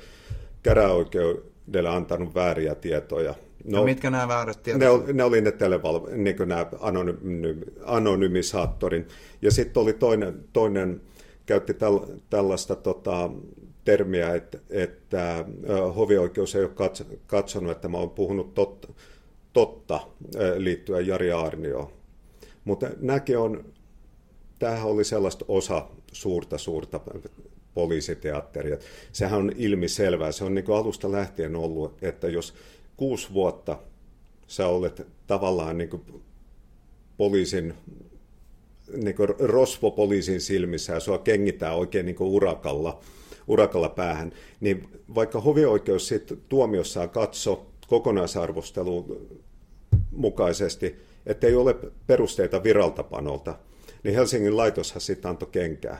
käräoikeudelle 0.62 1.88
antanut 1.88 2.34
vääriä 2.34 2.74
tietoja. 2.74 3.34
No, 3.64 3.78
no 3.78 3.84
mitkä 3.84 4.10
nämä 4.10 4.28
väärät 4.28 4.62
tiedot? 4.62 5.06
Ne, 5.06 5.12
ne 5.12 5.24
oli 5.24 5.40
ne, 5.40 5.52
televal, 5.52 6.00
niin 6.16 6.36
nämä 6.46 6.66
anonymi, 6.80 7.56
anonymisaattorin. 7.84 9.08
Ja 9.42 9.50
sitten 9.50 9.82
oli 9.82 9.92
toinen, 9.92 10.44
toinen 10.52 11.00
käytti 11.46 11.74
täl, 11.74 12.00
tällaista 12.30 12.76
tota, 12.76 13.30
termiä, 13.88 14.34
että, 14.34 14.58
että 14.70 15.44
hovioikeus 15.96 16.54
ei 16.54 16.62
ole 16.64 16.90
katsonut, 17.26 17.72
että 17.72 17.88
mä 17.88 17.98
olen 17.98 18.10
puhunut 18.10 18.54
totta, 18.54 18.88
totta 19.52 20.00
liittyen 20.56 21.06
Jari 21.06 21.32
Arnioon. 21.32 21.92
Mutta 22.64 22.90
näkin 23.00 23.38
on, 23.38 23.64
tämähän 24.58 24.88
oli 24.88 25.04
sellaista 25.04 25.44
osa 25.48 25.86
suurta, 26.12 26.58
suurta 26.58 27.00
poliisiteatteri. 27.74 28.78
Sehän 29.12 29.38
on 29.38 29.52
ilmiselvää, 29.56 30.32
se 30.32 30.44
on 30.44 30.54
niin 30.54 30.64
kuin 30.64 30.78
alusta 30.78 31.12
lähtien 31.12 31.56
ollut, 31.56 32.02
että 32.02 32.28
jos 32.28 32.54
kuusi 32.96 33.32
vuotta 33.32 33.78
sä 34.46 34.66
olet 34.66 35.06
tavallaan 35.26 35.78
niin 35.78 35.90
kuin 35.90 36.02
poliisin 37.16 37.74
niin 38.96 39.16
kuin 39.16 39.28
rosvopoliisin 39.38 40.40
silmissä 40.40 40.92
ja 40.92 41.00
sua 41.00 41.18
kengitään 41.18 41.76
oikein 41.76 42.06
niin 42.06 42.16
kuin 42.16 42.30
urakalla, 42.30 43.00
urakalla 43.48 43.88
päähän, 43.88 44.32
niin 44.60 44.88
vaikka 45.14 45.40
hovioikeus 45.40 46.08
sitten 46.08 46.38
tuomiossaan 46.48 47.10
katso 47.10 47.66
kokonaisarvostelun 47.88 49.28
mukaisesti, 50.10 50.96
että 51.26 51.46
ei 51.46 51.54
ole 51.54 51.76
perusteita 52.06 52.62
viraltapanolta, 52.62 53.58
niin 54.02 54.14
Helsingin 54.14 54.56
laitoshan 54.56 55.00
sitten 55.00 55.30
antoi 55.30 55.48
kenkää. 55.52 55.98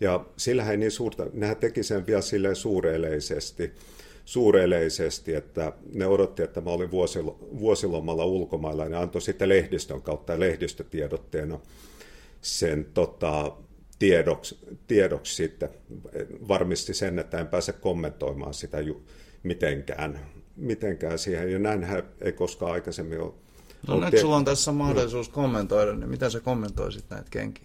Ja 0.00 0.24
sillä 0.36 0.70
ei 0.70 0.76
niin 0.76 0.90
suurta, 0.90 1.26
nehän 1.32 1.56
teki 1.56 1.82
sen 1.82 2.06
vielä 2.06 2.20
silleen 2.20 2.56
suureleisesti, 2.56 3.72
suureleisesti, 4.24 5.34
että 5.34 5.72
ne 5.92 6.06
odotti, 6.06 6.42
että 6.42 6.60
mä 6.60 6.70
olin 6.70 6.90
vuosilomalla 7.60 8.24
ulkomailla, 8.24 8.82
ja 8.82 8.88
ne 8.88 8.96
antoi 8.96 9.22
sitten 9.22 9.48
lehdistön 9.48 10.02
kautta 10.02 10.32
ja 10.32 10.40
lehdistötiedotteena 10.40 11.60
sen 12.42 12.86
tota, 12.94 13.52
tiedoksi, 14.00 14.58
tiedoksi 14.86 15.34
sitten. 15.34 15.68
Varmisti 16.48 16.94
sen, 16.94 17.18
että 17.18 17.38
en 17.38 17.46
pääse 17.46 17.72
kommentoimaan 17.72 18.54
sitä 18.54 18.80
ju, 18.80 19.02
mitenkään, 19.42 20.20
mitenkään 20.56 21.18
siihen, 21.18 21.52
ja 21.52 21.58
näinhän 21.58 22.02
ei 22.20 22.32
koskaan 22.32 22.72
aikaisemmin 22.72 23.20
ole 23.20 23.32
No 23.88 24.00
nyt 24.00 24.20
sulla 24.20 24.36
on 24.36 24.44
tässä 24.44 24.72
mahdollisuus 24.72 25.28
no. 25.28 25.34
kommentoida, 25.34 25.92
niin 25.92 26.10
mitä 26.10 26.30
sä 26.30 26.40
kommentoisit 26.40 27.04
näitä 27.10 27.26
kenkiä? 27.30 27.64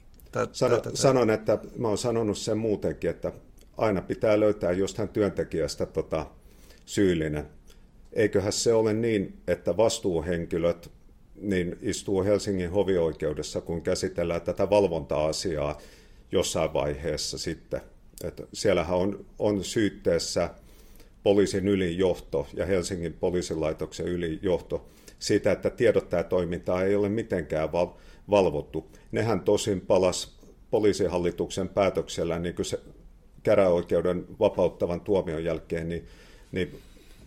Sano, 0.52 0.82
sanon, 0.94 1.30
että 1.30 1.60
mä 1.78 1.88
oon 1.88 1.98
sanonut 1.98 2.38
sen 2.38 2.58
muutenkin, 2.58 3.10
että 3.10 3.32
aina 3.78 4.02
pitää 4.02 4.40
löytää 4.40 4.72
jostain 4.72 5.10
työntekijästä 5.10 5.86
tota, 5.86 6.26
syyllinen. 6.86 7.46
Eiköhän 8.14 8.54
se 8.54 8.74
ole 8.74 8.94
niin, 8.94 9.38
että 9.48 9.78
vastuuhenkilöt 9.78 10.92
niin 11.36 11.78
istuu 11.82 12.24
Helsingin 12.24 12.72
hovioikeudessa, 12.72 13.62
kun 13.62 13.82
käsitellään 13.82 14.42
tätä 14.42 14.70
valvonta-asiaa 14.70 15.78
jossain 16.32 16.74
vaiheessa 16.74 17.38
sitten. 17.38 17.82
Että 18.24 18.44
siellähän 18.54 18.98
on, 18.98 19.26
on 19.40 19.64
syytteessä 19.64 20.50
poliisin 21.24 21.68
ylijohto 21.68 22.48
ja 22.54 22.66
Helsingin 22.66 23.14
poliisilaitoksen 23.14 24.06
ylijohto 24.06 24.90
siitä, 25.20 25.52
että 25.52 25.70
tiedottajatoimintaa 25.70 26.84
ei 26.84 26.96
ole 26.96 27.10
mitenkään 27.10 27.72
val- 27.72 27.94
valvottu. 28.30 28.92
Nehän 29.12 29.42
tosin 29.42 29.82
palas 29.82 30.40
poliisihallituksen 30.72 31.70
päätöksellä 31.70 32.40
niin 32.40 32.56
kuin 32.56 32.66
se 32.66 32.80
käräoikeuden 33.44 34.26
vapauttavan 34.40 35.02
tuomion 35.02 35.44
jälkeen 35.44 35.90
niin, 35.90 36.06
niin 36.52 36.80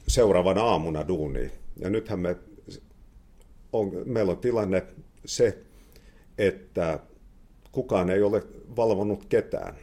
seuraavana 0.08 0.62
aamuna 0.62 1.08
duuniin. 1.08 1.52
Ja 1.76 1.90
nythän 1.90 2.20
me 2.20 2.36
on, 3.72 3.92
meillä 4.04 4.32
on 4.32 4.38
tilanne 4.38 4.86
se, 5.24 5.58
että 6.38 6.98
kukaan 7.72 8.10
ei 8.10 8.22
ole 8.22 8.42
valvonut 8.76 9.24
ketään. 9.24 9.74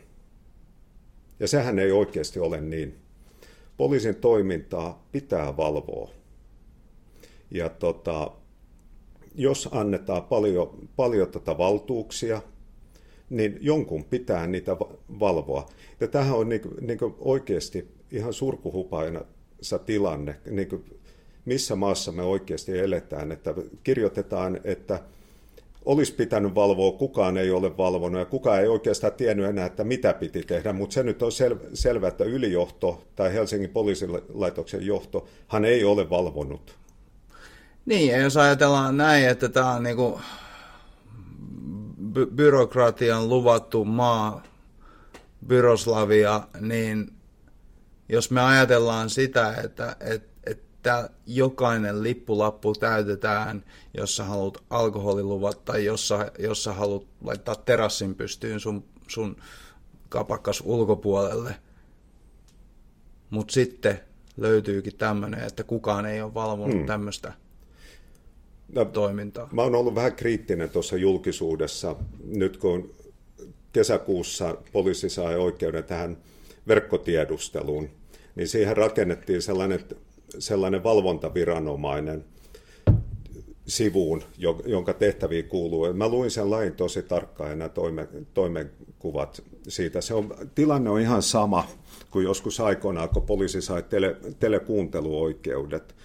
Ja 1.39 1.47
sehän 1.47 1.79
ei 1.79 1.91
oikeasti 1.91 2.39
ole 2.39 2.61
niin. 2.61 2.95
Poliisin 3.77 4.15
toimintaa 4.15 5.07
pitää 5.11 5.57
valvoa. 5.57 6.09
Ja 7.51 7.69
tota, 7.69 8.31
jos 9.35 9.69
annetaan 9.71 10.23
paljon, 10.23 10.89
paljon 10.95 11.31
tätä 11.31 11.57
valtuuksia, 11.57 12.41
niin 13.29 13.57
jonkun 13.61 14.05
pitää 14.05 14.47
niitä 14.47 14.77
valvoa. 15.19 15.69
Ja 15.99 16.07
tähän 16.07 16.35
on 16.35 16.49
niin, 16.49 16.61
niin 16.81 16.99
oikeasti 17.19 17.87
ihan 18.11 18.33
surkuhupaina 18.33 19.21
tilanne, 19.85 20.39
niin 20.49 20.69
kuin 20.69 20.85
missä 21.45 21.75
maassa 21.75 22.11
me 22.11 22.23
oikeasti 22.23 22.79
eletään, 22.79 23.31
että 23.31 23.53
kirjoitetaan, 23.83 24.59
että 24.63 24.99
olisi 25.85 26.13
pitänyt 26.13 26.55
valvoa, 26.55 26.91
kukaan 26.91 27.37
ei 27.37 27.51
ole 27.51 27.77
valvonut 27.77 28.19
ja 28.19 28.25
kukaan 28.25 28.61
ei 28.61 28.67
oikeastaan 28.67 29.13
tiennyt 29.13 29.45
enää, 29.45 29.65
että 29.65 29.83
mitä 29.83 30.13
piti 30.13 30.43
tehdä, 30.43 30.73
mutta 30.73 30.93
se 30.93 31.03
nyt 31.03 31.21
on 31.21 31.31
sel- 31.31 31.69
selvä, 31.73 32.07
että 32.07 32.23
ylijohto 32.23 33.03
tai 33.15 33.33
Helsingin 33.33 33.69
poliisilaitoksen 33.69 34.85
johto, 34.85 35.27
hän 35.47 35.65
ei 35.65 35.83
ole 35.83 36.09
valvonut. 36.09 36.75
Niin, 37.85 38.11
ja 38.11 38.17
jos 38.17 38.37
ajatellaan 38.37 38.97
näin, 38.97 39.29
että 39.29 39.49
tämä 39.49 39.71
on 39.71 39.83
niinku 39.83 40.19
by- 42.13 42.25
byrokratian 42.35 43.29
luvattu 43.29 43.85
maa, 43.85 44.43
Byroslavia, 45.47 46.41
niin 46.59 47.13
jos 48.09 48.31
me 48.31 48.41
ajatellaan 48.41 49.09
sitä, 49.09 49.55
että, 49.63 49.95
että, 49.99 50.34
että 50.85 51.09
jokainen 51.25 52.03
lippulappu 52.03 52.73
täytetään, 52.73 53.63
jos 53.93 54.15
sä 54.15 54.23
haluat 54.23 54.57
alkoholiluvat 54.69 55.65
tai 55.65 55.85
jos 55.85 56.07
sä, 56.07 56.31
jos 56.39 56.63
sä 56.63 56.73
haluat 56.73 57.03
laittaa 57.21 57.55
terassin 57.55 58.15
pystyyn 58.15 58.59
sun, 58.59 58.83
sun 59.07 59.35
kapakkas 60.09 60.63
ulkopuolelle, 60.65 61.55
mutta 63.29 63.53
sitten 63.53 63.99
löytyykin 64.37 64.95
tämmöinen, 64.95 65.43
että 65.43 65.63
kukaan 65.63 66.05
ei 66.05 66.21
ole 66.21 66.33
valvonut 66.33 66.77
hmm. 66.77 66.85
tämmöistä 66.85 67.33
no, 68.75 68.85
toimintaa? 68.85 69.49
Mä 69.51 69.61
oon 69.61 69.75
ollut 69.75 69.95
vähän 69.95 70.15
kriittinen 70.15 70.69
tuossa 70.69 70.97
julkisuudessa, 70.97 71.95
nyt 72.25 72.57
kun 72.57 72.95
kesäkuussa 73.73 74.57
poliisi 74.71 75.09
sai 75.09 75.35
oikeuden 75.35 75.83
tähän 75.83 76.17
verkkotiedusteluun, 76.67 77.89
niin 78.35 78.47
siihen 78.47 78.77
rakennettiin 78.77 79.41
sellainen, 79.41 79.79
sellainen 80.39 80.83
valvontaviranomainen 80.83 82.25
sivuun, 83.67 84.23
jonka 84.65 84.93
tehtäviin 84.93 85.45
kuuluu. 85.45 85.93
Mä 85.93 86.07
luin 86.07 86.31
sen 86.31 86.49
lain 86.49 86.73
tosi 86.73 87.03
tarkkaan 87.03 87.49
ja 87.49 87.55
nämä 87.55 87.69
toime, 87.69 88.07
toimenkuvat 88.33 89.43
siitä. 89.67 90.01
Se 90.01 90.13
on, 90.13 90.35
tilanne 90.55 90.89
on 90.89 91.01
ihan 91.01 91.21
sama 91.21 91.67
kuin 92.11 92.23
joskus 92.25 92.59
aikoinaan, 92.59 93.09
kun 93.09 93.21
poliisi 93.21 93.61
sai 93.61 93.83
tele, 93.83 94.17
telekuunteluoikeudet 94.39 95.95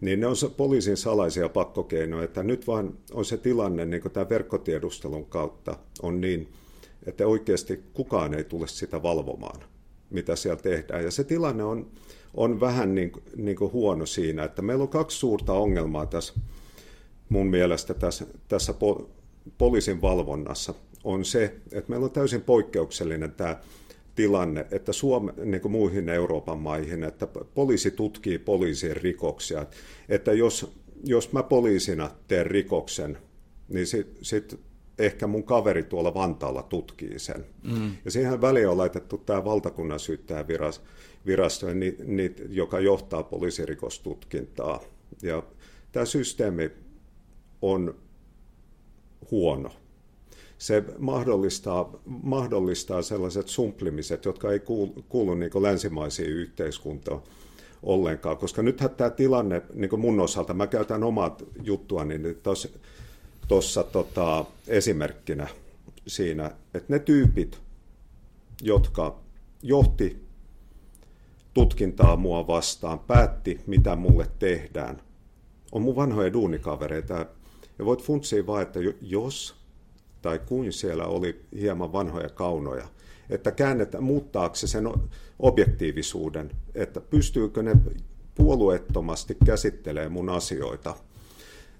niin 0.00 0.20
ne 0.20 0.26
on 0.26 0.36
poliisin 0.56 0.96
salaisia 0.96 1.48
pakkokeinoja, 1.48 2.24
että 2.24 2.42
nyt 2.42 2.66
vaan 2.66 2.98
on 3.12 3.24
se 3.24 3.36
tilanne 3.36 3.86
niin 3.86 4.02
kuin 4.02 4.12
tämän 4.12 4.28
verkkotiedustelun 4.28 5.26
kautta 5.26 5.76
on 6.02 6.20
niin, 6.20 6.52
että 7.06 7.26
oikeasti 7.26 7.82
kukaan 7.92 8.34
ei 8.34 8.44
tule 8.44 8.66
sitä 8.66 9.02
valvomaan, 9.02 9.60
mitä 10.10 10.36
siellä 10.36 10.62
tehdään. 10.62 11.04
Ja 11.04 11.10
se 11.10 11.24
tilanne 11.24 11.64
on, 11.64 11.90
on 12.36 12.60
vähän 12.60 12.94
niin, 12.94 13.12
niin 13.36 13.56
kuin 13.56 13.72
huono 13.72 14.06
siinä, 14.06 14.44
että 14.44 14.62
meillä 14.62 14.82
on 14.82 14.88
kaksi 14.88 15.18
suurta 15.18 15.52
ongelmaa 15.52 16.06
tässä 16.06 16.34
mun 17.28 17.46
mielestä 17.46 17.94
tässä, 17.94 18.26
tässä 18.48 18.74
poliisin 19.58 20.02
valvonnassa. 20.02 20.74
On 21.04 21.24
se, 21.24 21.44
että 21.72 21.90
meillä 21.90 22.04
on 22.04 22.10
täysin 22.10 22.40
poikkeuksellinen 22.40 23.32
tämä 23.32 23.60
tilanne, 24.14 24.66
että 24.70 24.92
Suome, 24.92 25.32
niin 25.44 25.60
kuin 25.60 25.72
muihin 25.72 26.08
Euroopan 26.08 26.58
maihin, 26.58 27.04
että 27.04 27.26
poliisi 27.54 27.90
tutkii 27.90 28.38
poliisin 28.38 28.96
rikoksia. 28.96 29.66
Että 30.08 30.32
jos, 30.32 30.72
jos 31.04 31.32
mä 31.32 31.42
poliisina 31.42 32.10
teen 32.28 32.46
rikoksen, 32.46 33.18
niin 33.68 33.86
sitten 33.86 34.24
sit 34.24 34.60
ehkä 34.98 35.26
mun 35.26 35.44
kaveri 35.44 35.82
tuolla 35.82 36.14
Vantaalla 36.14 36.62
tutkii 36.62 37.18
sen. 37.18 37.46
Mm. 37.62 37.96
Ja 38.04 38.10
siihen 38.10 38.40
väliin 38.40 38.68
on 38.68 38.78
laitettu 38.78 39.18
tämä 39.18 39.44
valtakunnan 39.44 40.00
syyttäjävirasto, 41.26 41.74
ni, 41.74 41.96
ni, 42.04 42.34
joka 42.48 42.80
johtaa 42.80 43.22
poliisirikostutkintaa. 43.22 44.80
Ja 45.22 45.42
tämä 45.92 46.04
systeemi 46.04 46.70
on 47.62 47.94
huono 49.30 49.70
se 50.58 50.84
mahdollistaa, 50.98 52.00
mahdollistaa 52.06 53.02
sellaiset 53.02 53.48
sumplimiset, 53.48 54.24
jotka 54.24 54.52
ei 54.52 54.60
kuulu, 54.60 55.04
kuulu 55.08 55.34
niin 55.34 55.50
länsimaisiin 55.54 56.30
yhteiskuntaan 56.30 57.22
ollenkaan, 57.82 58.36
koska 58.36 58.62
nythän 58.62 58.90
tämä 58.90 59.10
tilanne 59.10 59.62
niin 59.74 60.00
mun 60.00 60.20
osalta, 60.20 60.54
mä 60.54 60.66
käytän 60.66 61.04
omat 61.04 61.44
juttua, 61.62 62.04
niin 62.04 62.38
tuossa 63.48 63.84
tota, 63.84 64.44
esimerkkinä 64.68 65.48
siinä, 66.06 66.50
että 66.74 66.92
ne 66.92 66.98
tyypit, 66.98 67.58
jotka 68.62 69.18
johti 69.62 70.25
tutkintaa 71.56 72.16
mua 72.16 72.46
vastaan, 72.46 72.98
päätti, 72.98 73.60
mitä 73.66 73.96
mulle 73.96 74.26
tehdään, 74.38 75.02
on 75.72 75.82
mun 75.82 75.96
vanhoja 75.96 76.32
duunikavereita. 76.32 77.26
Ja 77.78 77.84
voit 77.84 78.02
funtsia 78.02 78.46
vaan, 78.46 78.62
että 78.62 78.80
jos 79.00 79.54
tai 80.22 80.38
kuin 80.46 80.72
siellä 80.72 81.06
oli 81.06 81.40
hieman 81.60 81.92
vanhoja 81.92 82.28
kaunoja, 82.28 82.88
että 83.30 83.52
käännetään, 83.52 84.04
muuttaako 84.04 84.54
se 84.54 84.66
sen 84.66 84.88
objektiivisuuden, 85.38 86.50
että 86.74 87.00
pystyykö 87.00 87.62
ne 87.62 87.76
puolueettomasti 88.34 89.36
käsittelemään 89.44 90.12
mun 90.12 90.28
asioita. 90.28 90.96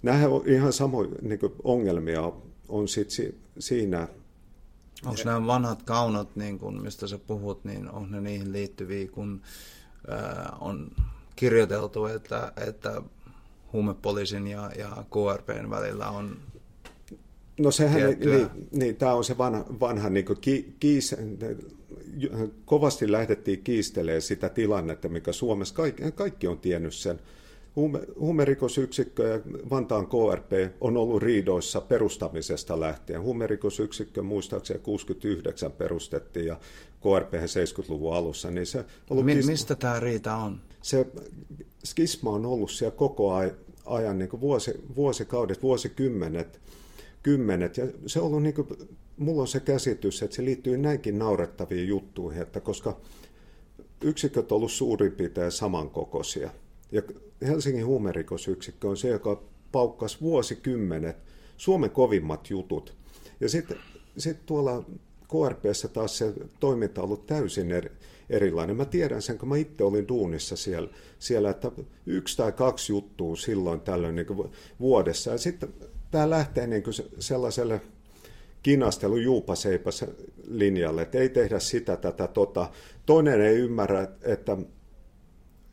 Nämähän 0.02 0.32
on 0.32 0.42
ihan 0.46 0.72
samoja 0.72 1.10
niin 1.22 1.40
ongelmia 1.64 2.32
on 2.68 2.88
sit 2.88 3.08
siinä, 3.58 4.08
Onko 5.04 5.20
nämä 5.24 5.46
vanhat 5.46 5.82
kaunot, 5.82 6.36
niin 6.36 6.58
kun, 6.58 6.82
mistä 6.82 7.06
sä 7.06 7.18
puhut, 7.18 7.64
niin 7.64 7.90
on 7.90 8.10
ne 8.10 8.20
niihin 8.20 8.52
liittyviä, 8.52 9.08
kun 9.08 9.42
ää, 10.08 10.56
on 10.60 10.90
kirjoiteltu, 11.36 12.06
että, 12.06 12.52
että 12.68 13.02
huumepoliisin 13.72 14.46
ja, 14.46 14.70
ja 14.78 15.04
KRPn 15.10 15.70
välillä 15.70 16.08
on 16.08 16.36
No 17.58 17.70
sehän, 17.70 18.00
niin, 18.00 18.48
niin, 18.72 18.96
tämä 18.96 19.14
on 19.14 19.24
se 19.24 19.38
vanha, 19.38 19.64
vanha 19.80 20.10
niin 20.10 20.24
ki, 20.40 20.74
kiis, 20.80 21.16
kovasti 22.64 23.12
lähdettiin 23.12 23.62
kiistelemään 23.62 24.22
sitä 24.22 24.48
tilannetta, 24.48 25.08
mikä 25.08 25.32
Suomessa, 25.32 25.74
kaikki, 25.74 26.12
kaikki 26.12 26.46
on 26.46 26.58
tiennyt 26.58 26.94
sen. 26.94 27.20
Huume, 27.76 28.00
huumerikosyksikkö 28.18 29.28
ja 29.28 29.40
Vantaan 29.70 30.06
KRP 30.06 30.52
on 30.80 30.96
ollut 30.96 31.22
riidoissa 31.22 31.80
perustamisesta 31.80 32.80
lähtien. 32.80 33.22
Huumerikosyksikkö 33.22 34.22
muistaakseni 34.22 34.80
69 34.80 35.72
perustettiin 35.72 36.46
ja 36.46 36.56
KRP 37.00 37.34
70-luvun 37.34 38.14
alussa. 38.14 38.50
Niin 38.50 38.66
se 38.66 38.84
ollut 39.10 39.24
Mi-. 39.24 39.42
Mistä 39.42 39.74
tämä 39.74 40.00
riita 40.00 40.36
on? 40.36 40.60
Se 40.82 41.06
skisma 41.84 42.30
on 42.30 42.46
ollut 42.46 42.70
siellä 42.70 42.96
koko 42.96 43.32
ajan, 43.86 44.18
niin 44.18 44.40
vuosi, 44.40 44.80
vuosikaudet, 44.96 45.62
vuosikymmenet 45.62 46.60
kymmenet. 47.22 47.76
Ja 47.76 47.86
se 48.06 48.20
on 48.20 48.26
ollut 48.26 48.42
niin 48.42 48.54
kuin, 48.54 48.68
mulla 49.16 49.42
on 49.42 49.48
se 49.48 49.60
käsitys, 49.60 50.22
että 50.22 50.36
se 50.36 50.44
liittyy 50.44 50.76
näinkin 50.76 51.18
naurettaviin 51.18 51.88
juttuihin, 51.88 52.42
että 52.42 52.60
koska 52.60 53.00
yksiköt 54.00 54.52
on 54.52 54.56
ollut 54.56 54.72
suurin 54.72 55.12
piirtein 55.12 55.52
samankokoisia. 55.52 56.50
Ja 56.92 57.02
Helsingin 57.46 57.86
huumerikosyksikkö 57.86 58.88
on 58.88 58.96
se, 58.96 59.08
joka 59.08 59.42
paukkasi 59.72 60.20
vuosikymmenet 60.20 61.16
Suomen 61.56 61.90
kovimmat 61.90 62.50
jutut. 62.50 62.94
Ja 63.40 63.48
sitten 63.48 63.76
sit 64.18 64.46
tuolla 64.46 64.84
KRPssä 65.28 65.88
taas 65.88 66.18
se 66.18 66.32
toiminta 66.60 67.00
on 67.00 67.04
ollut 67.04 67.26
täysin 67.26 67.70
eri, 67.70 67.90
erilainen. 68.30 68.76
Mä 68.76 68.84
tiedän 68.84 69.22
sen, 69.22 69.38
kun 69.38 69.48
mä 69.48 69.56
itse 69.56 69.84
olin 69.84 70.08
duunissa 70.08 70.56
siellä, 70.56 70.90
siellä 71.18 71.50
että 71.50 71.72
yksi 72.06 72.36
tai 72.36 72.52
kaksi 72.52 72.92
juttua 72.92 73.36
silloin 73.36 73.80
tällöin 73.80 74.14
niin 74.14 74.26
vuodessa. 74.80 75.30
Ja 75.30 75.38
sitten 75.38 75.68
tämä 76.10 76.30
lähtee 76.30 76.66
niin 76.66 76.82
kuin 76.82 76.94
sellaiselle 77.18 77.80
kinastelu 78.62 79.16
juupaseipäs 79.16 80.04
linjalle, 80.48 81.02
että 81.02 81.18
ei 81.18 81.28
tehdä 81.28 81.58
sitä, 81.58 81.96
tätä, 81.96 82.26
tota. 82.26 82.70
Toinen 83.06 83.40
ei 83.40 83.56
ymmärrä, 83.56 84.08
että 84.22 84.56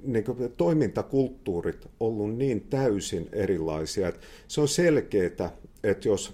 niin 0.03 0.23
kuin 0.23 0.53
toimintakulttuurit 0.57 1.87
ollut 1.99 2.35
niin 2.37 2.61
täysin 2.61 3.29
erilaisia, 3.31 4.07
että 4.07 4.21
se 4.47 4.61
on 4.61 4.67
selkeää, 4.67 5.51
että 5.83 6.07
jos 6.07 6.33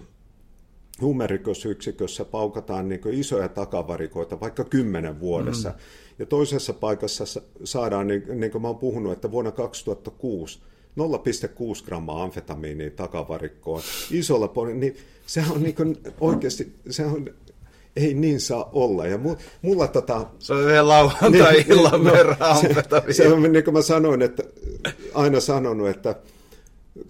huumerikosyksikössä 1.01 2.25
paukataan 2.25 2.89
niin 2.89 3.01
isoja 3.11 3.49
takavarikoita 3.49 4.39
vaikka 4.39 4.63
kymmenen 4.63 5.19
vuodessa, 5.19 5.69
mm. 5.69 5.75
ja 6.19 6.25
toisessa 6.25 6.73
paikassa 6.73 7.41
saadaan, 7.63 8.07
niin, 8.07 8.23
niin 8.39 8.51
kuin 8.51 8.61
mä 8.61 8.67
oon 8.67 8.77
puhunut, 8.77 9.11
että 9.13 9.31
vuonna 9.31 9.51
2006 9.51 10.59
0,6 10.99 11.85
grammaa 11.85 12.23
amfetamiinia 12.23 12.91
takavarikkoon 12.91 13.81
isolla 14.11 14.47
poni, 14.47 14.73
niin 14.73 14.97
se 15.25 15.43
on 15.51 15.63
niin 15.63 15.75
kuin 15.75 15.97
oikeasti, 16.19 16.73
se 16.89 17.05
on, 17.05 17.29
ei 17.99 18.13
niin 18.13 18.39
saa 18.39 18.69
olla. 18.73 19.07
Ja 19.07 19.19
mulla 19.61 19.87
tota... 19.87 20.25
Se 20.39 20.53
on 20.53 20.61
yhden 20.61 20.87
lauantai-illan 20.87 21.91
niin, 22.03 22.13
verran 22.13 22.37
no, 22.39 22.61
se, 22.61 23.13
se 23.13 23.27
on 23.27 23.51
niin 23.51 23.63
kuin 23.63 23.73
mä 23.73 23.81
sanoin, 23.81 24.21
että 24.21 24.43
aina 25.13 25.39
sanonut, 25.39 25.89
että 25.89 26.15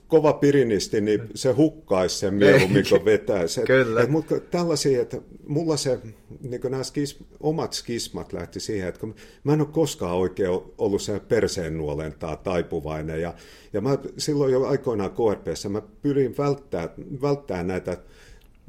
kova 0.07 0.33
pirinisti, 0.33 1.01
niin 1.01 1.21
se 1.35 1.51
hukkaisi 1.51 2.17
sen 2.17 2.33
mieluummin 2.33 2.85
kuin 2.89 3.05
vetäisi. 3.05 3.61
Kyllä. 3.61 4.01
Et, 4.01 4.09
mutta 4.09 4.39
tällaisia, 4.39 5.01
että 5.01 5.17
mulla 5.47 5.77
se, 5.77 5.99
niin 6.41 6.61
nämä 6.69 6.83
skis, 6.83 7.17
omat 7.39 7.73
skismat 7.73 8.33
lähti 8.33 8.59
siihen, 8.59 8.87
että 8.87 8.99
kun 8.99 9.15
mä 9.43 9.53
en 9.53 9.61
ole 9.61 9.69
koskaan 9.71 10.15
oikein 10.15 10.61
ollut 10.77 11.01
se 11.01 11.19
perseen 11.19 11.77
nuolentaa 11.77 12.35
taipuvainen. 12.35 13.21
Ja, 13.21 13.33
ja 13.73 13.81
mä 13.81 13.97
silloin 14.17 14.53
jo 14.53 14.67
aikoinaan 14.67 15.11
KRPssä 15.11 15.69
mä 15.69 15.81
pyrin 16.01 16.37
välttää, 16.37 16.89
välttää 17.21 17.63
näitä 17.63 17.97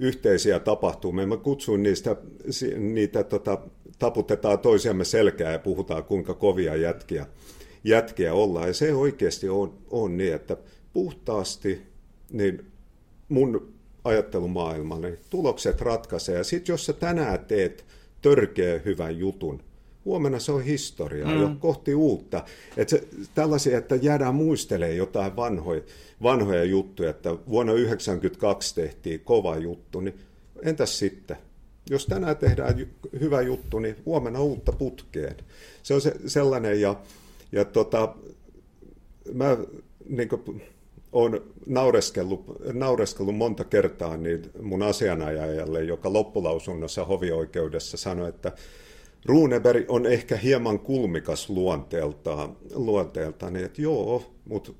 yhteisiä 0.00 0.58
tapahtumia. 0.58 1.26
Mä 1.26 1.36
kutsuin 1.36 1.82
niistä, 1.82 2.16
niitä 2.76 3.24
tota, 3.24 3.58
taputetaan 3.98 4.58
toisiamme 4.58 5.04
selkää 5.04 5.52
ja 5.52 5.58
puhutaan 5.58 6.04
kuinka 6.04 6.34
kovia 6.34 6.76
jätkiä, 6.76 7.26
jätkiä 7.84 8.34
ollaan. 8.34 8.68
Ja 8.68 8.74
se 8.74 8.94
oikeasti 8.94 9.48
on, 9.48 9.78
on 9.90 10.16
niin, 10.16 10.34
että 10.34 10.56
puhtaasti 10.92 11.82
niin 12.32 12.66
mun 13.28 13.72
ajattelumaailmani 14.04 15.06
niin 15.06 15.18
tulokset 15.30 15.80
ratkaisee. 15.80 16.36
Ja 16.38 16.44
sitten 16.44 16.72
jos 16.72 16.86
sä 16.86 16.92
tänään 16.92 17.44
teet 17.44 17.84
törkeä 18.22 18.78
hyvän 18.84 19.18
jutun, 19.18 19.62
huomenna 20.04 20.38
se 20.38 20.52
on 20.52 20.62
historiaa 20.62 21.34
mm. 21.34 21.40
jo 21.40 21.50
kohti 21.58 21.94
uutta. 21.94 22.44
Että 22.76 22.90
se, 22.90 23.08
tällaisia, 23.34 23.78
että 23.78 23.94
jäädään 23.94 24.34
muistelemaan 24.34 24.96
jotain 24.96 25.36
vanhoja, 25.36 25.80
vanhoja 26.22 26.64
juttuja, 26.64 27.10
että 27.10 27.30
vuonna 27.30 27.72
1992 27.72 28.74
tehtiin 28.74 29.20
kova 29.20 29.56
juttu, 29.56 30.00
niin 30.00 30.20
entäs 30.62 30.98
sitten? 30.98 31.36
Jos 31.90 32.06
tänään 32.06 32.36
tehdään 32.36 32.86
hyvä 33.20 33.40
juttu, 33.40 33.78
niin 33.78 33.96
huomenna 34.06 34.40
uutta 34.40 34.72
putkeen. 34.72 35.36
Se 35.82 35.94
on 35.94 36.00
se, 36.00 36.14
sellainen, 36.26 36.80
ja, 36.80 36.96
ja 37.52 37.64
tota, 37.64 38.14
mä 39.32 39.56
niin 40.08 40.28
kuin, 40.28 40.62
olen 41.12 41.40
naureskellut, 41.66 42.44
naureskellut 42.72 43.36
monta 43.36 43.64
kertaa 43.64 44.16
niin 44.16 44.50
mun 44.62 44.82
asianajajalle, 44.82 45.84
joka 45.84 46.12
loppulausunnossa 46.12 47.04
hovioikeudessa 47.04 47.96
sanoi, 47.96 48.28
että 48.28 48.52
Runeberg 49.24 49.84
on 49.88 50.06
ehkä 50.06 50.36
hieman 50.36 50.78
kulmikas 50.78 51.50
luonteeltaan, 51.50 52.56
luonteeltaan 52.74 53.52
niin 53.52 53.64
että 53.64 53.82
joo, 53.82 54.34
mutta 54.44 54.72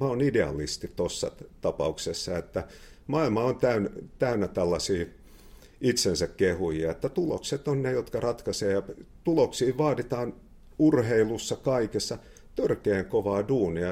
mä 0.00 0.04
oon 0.04 0.20
idealisti 0.20 0.92
tuossa 0.96 1.32
tapauksessa, 1.60 2.38
että 2.38 2.68
maailma 3.06 3.44
on 3.44 3.56
täynnä, 3.56 3.90
täynnä 4.18 4.48
tällaisia 4.48 5.06
itsensä 5.80 6.26
kehuja, 6.26 6.90
että 6.90 7.08
tulokset 7.08 7.68
on 7.68 7.82
ne, 7.82 7.92
jotka 7.92 8.20
ratkaisee 8.20 8.72
ja 8.72 8.82
tuloksia 9.24 9.78
vaaditaan 9.78 10.34
urheilussa 10.78 11.56
kaikessa– 11.56 12.18
törkeän 12.56 13.04
kovaa 13.04 13.48
duunia. 13.48 13.88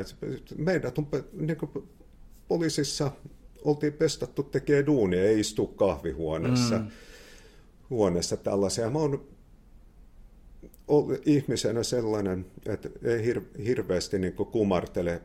Meidät 0.56 0.98
on 0.98 1.06
niin 1.32 1.56
kuin 1.56 1.88
poliisissa 2.48 3.10
oltiin 3.64 3.92
pestattu 3.92 4.42
tekee 4.42 4.86
duunia, 4.86 5.24
ei 5.24 5.40
istu 5.40 5.66
kahvihuoneessa 5.66 6.78
mm. 6.78 6.86
huoneessa 7.90 8.36
tällaisia. 8.36 8.90
Mä 8.90 8.98
oon 8.98 9.26
ihmisenä 11.26 11.82
sellainen, 11.82 12.46
että 12.66 12.88
ei 13.02 13.34
hir- 13.34 13.62
hirveästi 13.64 14.18
niin 14.18 14.34
kumartele 14.34 15.22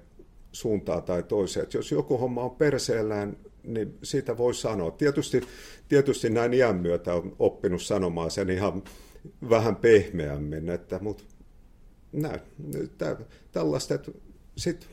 suuntaa 0.52 1.02
tai 1.02 1.23
toiseen. 1.23 1.64
Että 1.64 1.77
jos 1.77 1.91
joku 1.91 2.18
homma 2.18 2.41
on 2.44 2.56
perseellään, 2.56 3.38
niin 3.64 3.98
siitä 4.03 4.38
voi 4.38 4.53
sanoa. 4.53 4.91
Tietysti, 4.91 5.41
tietysti 5.88 6.30
näin 6.30 6.53
iän 6.53 6.76
myötä 6.76 7.14
on 7.14 7.36
oppinut 7.40 7.81
sanomaan 7.81 8.31
sen 8.31 8.49
ihan 8.49 8.84
vähän 9.49 9.76
pehmeämmin, 9.76 10.69
että, 10.69 10.99
mutta 11.02 11.23
näin, 12.11 12.40
tä, 12.98 13.18
tällaista, 13.52 13.99
sit, 14.57 14.90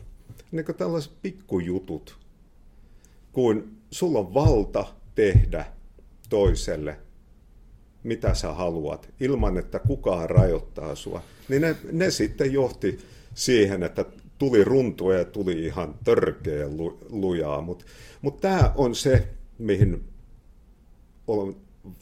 niin 0.52 0.66
tällaiset 0.76 1.12
pikkujutut, 1.22 2.18
kun 3.32 3.76
sulla 3.90 4.18
on 4.18 4.34
valta 4.34 4.84
tehdä 5.14 5.66
toiselle, 6.28 6.98
mitä 8.06 8.34
sä 8.34 8.52
haluat, 8.52 9.08
ilman 9.20 9.58
että 9.58 9.78
kukaan 9.78 10.30
rajoittaa 10.30 10.94
sua, 10.94 11.22
niin 11.48 11.62
ne, 11.62 11.76
ne 11.92 12.10
sitten 12.10 12.52
johti 12.52 12.98
siihen, 13.34 13.82
että 13.82 14.04
tuli 14.38 14.64
runtua 14.64 15.14
ja 15.14 15.24
tuli 15.24 15.64
ihan 15.64 15.94
törkeä 16.04 16.68
lu, 16.68 16.98
lujaa. 17.10 17.60
Mutta 17.60 17.84
mut 18.22 18.40
tämä 18.40 18.72
on 18.76 18.94
se, 18.94 19.28
mihin 19.58 20.04
olen 21.26 21.56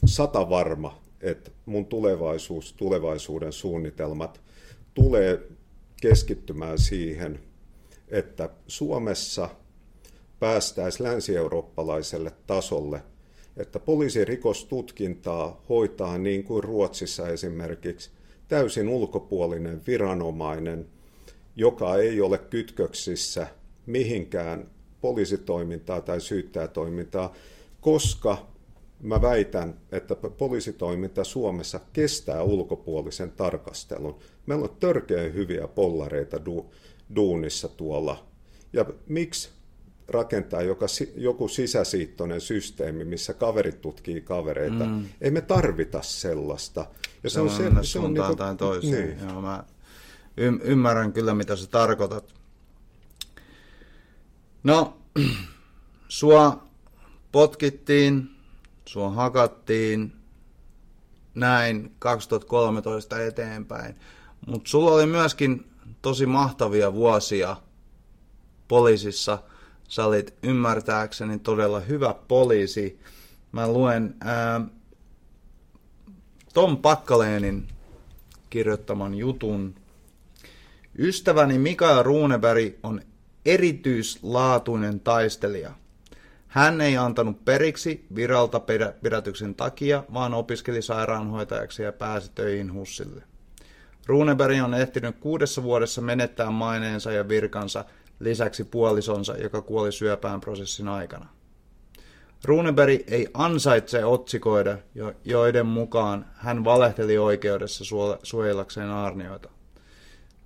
sata 0.05 0.49
varma, 0.49 1.01
että 1.21 1.51
mun 1.65 1.85
tulevaisuus, 1.85 2.73
tulevaisuuden 2.73 3.53
suunnitelmat 3.53 4.41
tulee 4.93 5.47
keskittymään 6.01 6.79
siihen, 6.79 7.39
että 8.07 8.49
Suomessa 8.67 9.49
päästäisiin 10.39 11.07
länsi-eurooppalaiselle 11.09 12.31
tasolle, 12.47 13.03
että 13.57 13.79
poliisirikostutkintaa 13.79 15.61
hoitaa 15.69 16.17
niin 16.17 16.43
kuin 16.43 16.63
Ruotsissa 16.63 17.27
esimerkiksi 17.27 18.09
täysin 18.47 18.89
ulkopuolinen 18.89 19.81
viranomainen, 19.87 20.87
joka 21.55 21.95
ei 21.95 22.21
ole 22.21 22.37
kytköksissä 22.37 23.47
mihinkään 23.85 24.69
poliisitoimintaa 25.01 26.01
tai 26.01 26.21
syyttäjätoimintaa, 26.21 27.33
koska 27.81 28.37
mä 28.99 29.21
väitän, 29.21 29.79
että 29.91 30.15
poliisitoiminta 30.15 31.23
Suomessa 31.23 31.79
kestää 31.93 32.43
ulkopuolisen 32.43 33.31
tarkastelun. 33.31 34.19
Meillä 34.45 34.63
on 34.63 34.75
törkeän 34.79 35.33
hyviä 35.33 35.67
pollareita 35.67 36.37
du- 36.37 36.65
duunissa 37.15 37.67
tuolla. 37.67 38.27
Ja 38.73 38.85
miksi 39.07 39.49
rakentaa 40.07 40.61
joka, 40.61 40.85
joku 41.15 41.47
sisäsiittoinen 41.47 42.41
systeemi, 42.41 43.05
missä 43.05 43.33
kaverit 43.33 43.81
tutkii 43.81 44.21
kavereita. 44.21 44.85
Mm. 44.85 45.05
Ei 45.21 45.31
me 45.31 45.41
tarvita 45.41 46.01
sellaista. 46.01 46.85
Ja 47.23 47.29
se, 47.29 47.33
se 47.33 47.39
on, 47.41 47.49
se, 47.49 47.71
se 47.81 47.99
on 47.99 48.13
niin 48.13 48.25
kuin, 48.25 48.37
tai 48.37 48.55
toiseen. 48.55 49.17
Niin. 49.17 49.29
Joo, 49.29 49.41
mä 49.41 49.63
y- 50.37 50.59
ymmärrän 50.63 51.13
kyllä, 51.13 51.33
mitä 51.33 51.55
sä 51.55 51.67
tarkoitat. 51.67 52.33
No, 54.63 54.97
sua 56.07 56.63
potkittiin, 57.31 58.29
sua 58.85 59.09
hakattiin, 59.09 60.13
näin 61.35 61.95
2013 61.99 63.23
eteenpäin. 63.23 63.95
Mutta 64.47 64.69
sulla 64.69 64.91
oli 64.91 65.05
myöskin 65.05 65.71
tosi 66.01 66.25
mahtavia 66.25 66.93
vuosia 66.93 67.57
poliisissa. 68.67 69.39
Sä 69.87 70.05
olit 70.05 70.33
ymmärtääkseni 70.43 71.39
todella 71.39 71.79
hyvä 71.79 72.15
poliisi. 72.27 72.99
Mä 73.51 73.67
luen 73.67 74.15
ää, 74.21 74.61
Tom 76.53 76.77
Pakkaleenin 76.77 77.67
kirjoittaman 78.49 79.15
jutun. 79.15 79.75
Ystäväni 80.99 81.57
Mikael 81.57 82.03
Runeberg 82.03 82.73
on 82.83 83.01
erityislaatuinen 83.45 84.99
taistelija. 84.99 85.71
Hän 86.47 86.81
ei 86.81 86.97
antanut 86.97 87.45
periksi 87.45 88.05
viralta 88.15 88.61
pidätyksen 89.01 89.55
takia, 89.55 90.03
vaan 90.13 90.33
opiskeli 90.33 90.81
sairaanhoitajaksi 90.81 91.83
ja 91.83 91.91
pääsi 91.91 92.31
töihin 92.35 92.73
Hussille. 92.73 93.23
Runeberg 94.05 94.63
on 94.63 94.73
ehtinyt 94.73 95.15
kuudessa 95.19 95.63
vuodessa 95.63 96.01
menettää 96.01 96.49
maineensa 96.49 97.11
ja 97.11 97.27
virkansa 97.27 97.85
lisäksi 98.19 98.63
puolisonsa, 98.63 99.37
joka 99.37 99.61
kuoli 99.61 99.91
syöpään 99.91 100.41
prosessin 100.41 100.87
aikana. 100.87 101.29
Runeberg 102.45 103.01
ei 103.07 103.27
ansaitse 103.33 104.05
otsikoida, 104.05 104.77
joiden 105.25 105.65
mukaan 105.65 106.25
hän 106.33 106.63
valehteli 106.63 107.17
oikeudessa 107.17 107.83
suojellakseen 108.23 108.89
aarnioita. 108.89 109.49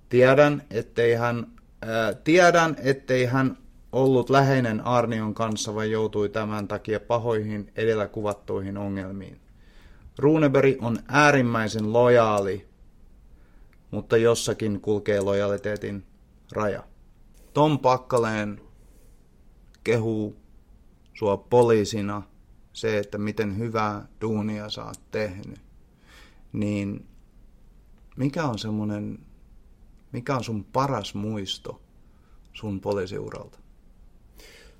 Tiedän, 0.08 0.62
ettei 0.70 1.14
hän, 1.14 1.46
ää, 1.82 2.14
tiedän, 2.14 2.76
ettei 2.82 3.24
hän 3.24 3.58
ollut 3.92 4.30
läheinen 4.30 4.86
Arnion 4.86 5.34
kanssa, 5.34 5.74
vaan 5.74 5.90
joutui 5.90 6.28
tämän 6.28 6.68
takia 6.68 7.00
pahoihin 7.00 7.72
edellä 7.76 8.08
kuvattuihin 8.08 8.78
ongelmiin. 8.78 9.40
Runeberg 10.18 10.82
on 10.82 10.98
äärimmäisen 11.08 11.92
lojaali, 11.92 12.68
mutta 13.90 14.16
jossakin 14.16 14.80
kulkee 14.80 15.20
lojaliteetin 15.20 16.04
raja. 16.52 16.82
Tom 17.54 17.78
Pakkaleen 17.78 18.60
kehuu 19.84 20.36
sua 21.14 21.36
poliisina 21.36 22.22
se, 22.72 22.98
että 22.98 23.18
miten 23.18 23.58
hyvää 23.58 24.08
duunia 24.20 24.70
sä 24.70 24.84
oot 24.84 25.10
tehnyt, 25.10 25.60
niin 26.52 27.06
mikä 28.16 28.44
on 28.44 28.58
semmoinen, 28.58 29.18
mikä 30.12 30.36
on 30.36 30.44
sun 30.44 30.64
paras 30.64 31.14
muisto 31.14 31.80
sun 32.52 32.80
poliisiuralta? 32.80 33.58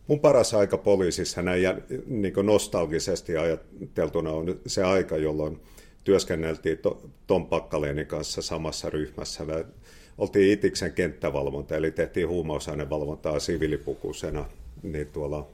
Mun 0.07 0.21
paras 0.21 0.55
aika 0.55 0.79
poliisissa 0.79 1.43
näin 1.43 1.63
niin 2.07 2.35
nostalgisesti 2.43 3.37
ajateltuna 3.37 4.31
on 4.31 4.61
se 4.67 4.85
aika, 4.85 5.17
jolloin 5.17 5.61
työskenneltiin 6.05 6.79
Tom 7.27 7.47
Pakkaleenin 7.47 8.07
kanssa 8.07 8.43
samassa 8.43 8.91
ryhmässä. 8.91 9.47
Oltiin 10.19 10.53
Itiksen 10.53 10.93
kenttävalvonta, 10.93 11.77
eli 11.77 11.91
tehtiin 11.91 12.29
huumausainevalvontaa 12.29 13.39
siviilipukusena 13.39 14.45
niin 14.83 15.07
tuolla 15.07 15.47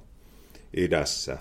idässä. 0.77 1.39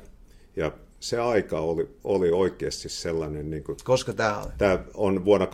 Ja 0.55 0.71
se 0.99 1.19
aika 1.19 1.59
oli, 1.59 1.89
oli 2.03 2.31
oikeasti 2.31 2.89
sellainen... 2.89 3.49
Niin 3.49 3.63
kuin, 3.63 3.77
Koska 3.83 4.13
tämä 4.13 4.41
oli? 4.41 4.51
Tämä 4.57 4.79
on 4.93 5.25
vuonna 5.25 5.45
2000-2002. 5.45 5.49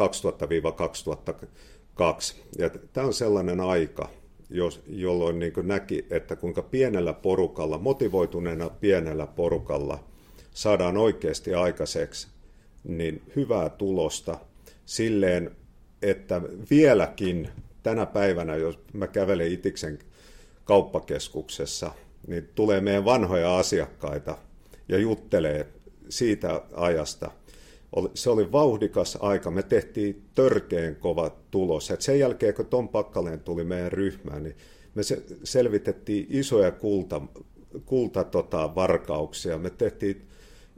Ja 2.58 2.70
tämä 2.70 3.08
on 3.08 3.14
sellainen 3.14 3.60
aika, 3.60 4.10
jos, 4.50 4.82
jolloin 4.88 5.40
niin 5.40 5.54
näki, 5.64 6.06
että 6.10 6.36
kuinka 6.36 6.62
pienellä 6.62 7.14
porukalla, 7.14 7.78
motivoituneena 7.78 8.70
pienellä 8.70 9.28
porukalla 9.28 10.04
saadaan 10.54 10.98
oikeasti 10.98 11.54
aikaiseksi 11.54 12.28
niin 12.84 13.22
hyvää 13.36 13.70
tulosta 13.70 14.38
silleen, 14.86 15.52
että 16.02 16.42
vieläkin 16.70 17.50
tänä 17.84 18.06
päivänä, 18.06 18.56
jos 18.56 18.80
mä 18.94 19.08
kävelen 19.08 19.52
Itiksen 19.52 20.00
kauppakeskuksessa, 20.64 21.92
niin 22.28 22.50
tulee 22.56 22.82
meidän 22.82 23.06
vanhoja 23.06 23.58
asiakkaita 23.58 24.38
ja 24.90 24.98
juttelee 24.98 25.68
siitä 26.10 26.62
ajasta. 26.74 27.32
Se 28.14 28.30
oli 28.30 28.52
vauhdikas 28.52 29.18
aika. 29.22 29.52
Me 29.52 29.64
tehtiin 29.64 30.24
törkeen 30.36 30.96
kova 30.96 31.30
tulos. 31.52 31.92
Et 31.92 32.02
sen 32.02 32.20
jälkeen, 32.20 32.54
kun 32.54 32.66
Tom 32.66 32.90
Pakkaleen 32.90 33.40
tuli 33.40 33.64
meidän 33.64 33.92
ryhmään, 33.92 34.44
niin 34.44 34.56
me 34.96 35.02
selvitettiin 35.44 36.28
isoja 36.30 36.72
kulta, 36.72 37.22
kulta 37.86 38.24
tota, 38.24 38.76
varkauksia. 38.76 39.58
Me 39.58 39.70
tehtiin 39.70 40.28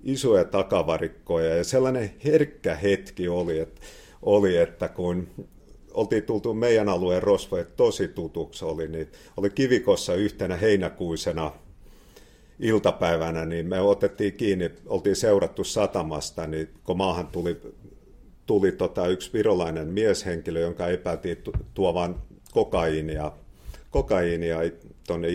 isoja 0.04 0.44
takavarikkoja 0.44 1.56
ja 1.56 1.64
sellainen 1.64 2.12
herkkä 2.26 2.76
hetki 2.76 3.28
oli, 3.28 3.60
että, 3.60 3.82
oli, 4.26 4.58
että 4.58 4.88
kun 4.88 5.28
oltiin 5.94 6.24
tultu 6.24 6.54
meidän 6.54 6.90
alueen 6.90 7.24
rosvoja 7.24 7.66
tosi 7.66 8.08
tutuksi 8.08 8.66
oli, 8.66 8.88
niin 8.88 9.08
oli 9.38 9.50
Kivikossa 9.50 10.16
yhtenä 10.16 10.56
heinäkuisena 10.56 11.52
iltapäivänä, 12.60 13.46
niin 13.46 13.68
me 13.68 13.82
otettiin 13.82 14.34
kiinni, 14.34 14.72
oltiin 14.86 15.16
seurattu 15.16 15.64
satamasta, 15.64 16.48
niin 16.48 16.70
kun 16.84 16.98
maahan 16.98 17.28
tuli, 17.28 17.62
tuli 18.46 18.72
tota 18.72 19.08
yksi 19.08 19.34
virolainen 19.34 19.88
mieshenkilö, 19.88 20.60
jonka 20.60 20.88
epäiltiin 20.88 21.38
tuovan 21.74 22.22
kokaiinia, 22.52 23.32
kokaiinia 23.92 24.58
tuonne 25.08 25.28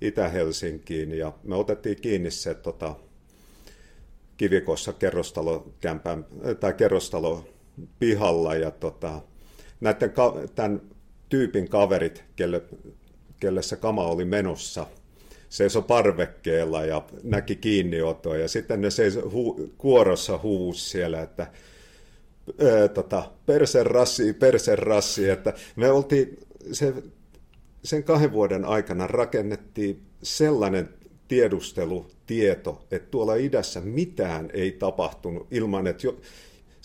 Itä-Helsinkiin, 0.00 1.18
ja 1.18 1.32
me 1.42 1.56
otettiin 1.56 2.00
kiinni 2.00 2.30
se 2.30 2.54
tota, 2.54 2.94
Kivikossa 4.36 4.92
kerrostalokämpän, 4.92 6.26
tai 6.60 6.72
kerrostalo 6.72 7.44
pihalla, 7.98 8.54
ja 8.54 8.70
tota, 8.70 9.20
näiden 9.80 10.12
tämän 10.54 10.80
tyypin 11.28 11.68
kaverit, 11.68 12.24
kelle, 12.36 12.62
kelle 13.40 13.62
se 13.62 13.76
kama 13.76 14.06
oli 14.06 14.24
menossa, 14.24 14.86
seisoi 15.48 15.82
parvekkeella 15.82 16.84
ja 16.84 17.02
näki 17.22 17.56
kiinniotoa 17.56 18.36
ja 18.36 18.48
sitten 18.48 18.80
ne 18.80 18.90
seisoi 18.90 19.30
hu, 19.32 19.70
kuorossa 19.78 20.38
huus 20.42 20.90
siellä, 20.90 21.22
että 21.22 21.46
ää, 22.72 22.88
tota, 22.88 23.30
persen 23.46 23.86
rassi, 23.86 24.32
persen 24.32 24.78
rassi, 24.78 25.30
että 25.30 25.52
me 25.76 25.90
oltiin, 25.90 26.38
se, 26.72 26.94
sen 27.84 28.04
kahden 28.04 28.32
vuoden 28.32 28.64
aikana 28.64 29.06
rakennettiin 29.06 30.02
sellainen 30.22 30.88
tiedustelutieto, 31.28 32.86
että 32.90 33.10
tuolla 33.10 33.34
idässä 33.34 33.80
mitään 33.80 34.50
ei 34.52 34.72
tapahtunut 34.72 35.46
ilman, 35.50 35.86
että 35.86 36.06
jo, 36.06 36.16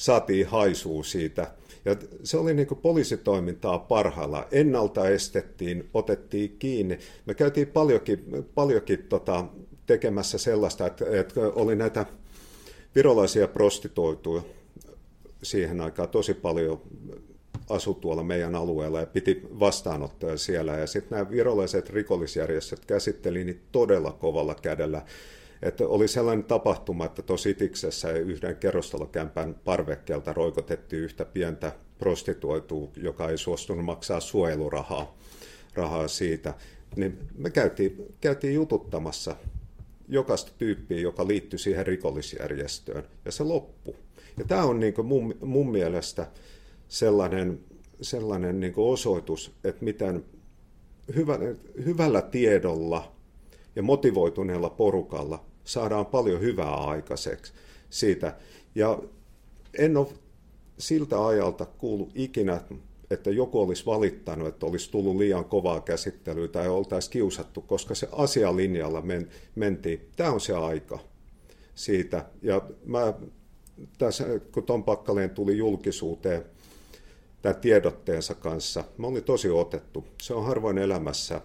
saatiin 0.03 0.47
haisua 0.47 1.03
siitä– 1.03 1.47
ja 1.85 1.95
se 2.23 2.37
oli 2.37 2.53
niin 2.53 2.67
poliisitoimintaa 2.81 3.79
parhailla. 3.79 4.47
Ennalta 4.51 5.09
estettiin, 5.09 5.89
otettiin 5.93 6.55
kiinni. 6.59 6.99
Me 7.25 7.33
käytiin 7.33 7.67
paljonkin, 7.67 8.25
paljonkin 8.55 9.03
tota, 9.09 9.45
tekemässä 9.85 10.37
sellaista, 10.37 10.87
että, 10.87 11.05
että 11.19 11.41
oli 11.41 11.75
näitä 11.75 12.05
virolaisia 12.95 13.47
prostituoituja 13.47 14.41
siihen 15.43 15.81
aikaan 15.81 16.09
tosi 16.09 16.33
paljon 16.33 16.81
asu 17.69 17.93
tuolla 17.93 18.23
meidän 18.23 18.55
alueella 18.55 18.99
ja 18.99 19.05
piti 19.05 19.41
vastaanottoja 19.59 20.37
siellä. 20.37 20.77
Ja 20.77 20.87
sitten 20.87 21.17
nämä 21.17 21.31
virolaiset 21.31 21.89
rikollisjärjestöt 21.89 22.85
käsitteli 22.85 23.43
niitä 23.43 23.63
todella 23.71 24.11
kovalla 24.11 24.55
kädellä. 24.55 25.01
Että 25.63 25.87
oli 25.87 26.07
sellainen 26.07 26.45
tapahtuma, 26.45 27.05
että 27.05 27.21
tuossa 27.21 27.49
Itiksessä 27.49 28.11
yhden 28.11 28.55
kerrostalokämpän 28.55 29.55
parvekkeelta 29.63 30.33
roikotettiin 30.33 31.01
yhtä 31.01 31.25
pientä 31.25 31.71
prostituoitua, 31.97 32.87
joka 32.97 33.29
ei 33.29 33.37
suostunut 33.37 33.85
maksaa 33.85 34.19
suojelurahaa 34.19 35.17
rahaa 35.73 36.07
siitä. 36.07 36.53
Niin 36.95 37.19
me 37.37 37.49
käytiin, 37.49 37.97
käytiin 38.21 38.53
jututtamassa 38.53 39.35
jokaista 40.07 40.51
tyyppiä, 40.57 40.99
joka 40.99 41.27
liittyi 41.27 41.59
siihen 41.59 41.87
rikollisjärjestöön, 41.87 43.03
ja 43.25 43.31
se 43.31 43.43
loppu. 43.43 43.95
Ja 44.37 44.45
tämä 44.45 44.63
on 44.63 44.79
niin 44.79 44.93
mun, 45.03 45.35
mun 45.41 45.71
mielestä 45.71 46.27
sellainen, 46.87 47.59
sellainen 48.01 48.59
niin 48.59 48.73
osoitus, 48.77 49.51
että 49.63 49.85
miten 49.85 50.25
hyvä, 51.15 51.39
hyvällä 51.85 52.21
tiedolla 52.21 53.11
ja 53.75 53.83
motivoituneella 53.83 54.69
porukalla 54.69 55.45
saadaan 55.63 56.05
paljon 56.05 56.41
hyvää 56.41 56.75
aikaiseksi 56.75 57.53
siitä. 57.89 58.35
Ja 58.75 58.99
en 59.77 59.97
ole 59.97 60.07
siltä 60.77 61.25
ajalta 61.25 61.65
kuullut 61.65 62.11
ikinä, 62.15 62.61
että 63.11 63.29
joku 63.29 63.61
olisi 63.61 63.85
valittanut, 63.85 64.47
että 64.47 64.65
olisi 64.65 64.91
tullut 64.91 65.15
liian 65.15 65.45
kovaa 65.45 65.81
käsittelyä 65.81 66.47
tai 66.47 66.69
oltaisiin 66.69 67.11
kiusattu, 67.11 67.61
koska 67.61 67.95
se 67.95 68.07
asialinjalla 68.11 69.01
men, 69.01 69.29
mentiin. 69.55 70.09
Tämä 70.15 70.31
on 70.31 70.41
se 70.41 70.53
aika 70.53 70.99
siitä. 71.75 72.25
Ja 72.41 72.61
mä, 72.85 73.13
tässä, 73.97 74.25
kun 74.51 74.63
Tom 74.63 74.83
Pakkaleen 74.83 75.29
tuli 75.29 75.57
julkisuuteen 75.57 76.45
tämän 77.41 77.61
tiedotteensa 77.61 78.35
kanssa, 78.35 78.83
mä 78.97 79.07
olin 79.07 79.23
tosi 79.23 79.49
otettu. 79.49 80.05
Se 80.21 80.33
on 80.33 80.45
harvoin 80.45 80.77
elämässä 80.77 81.41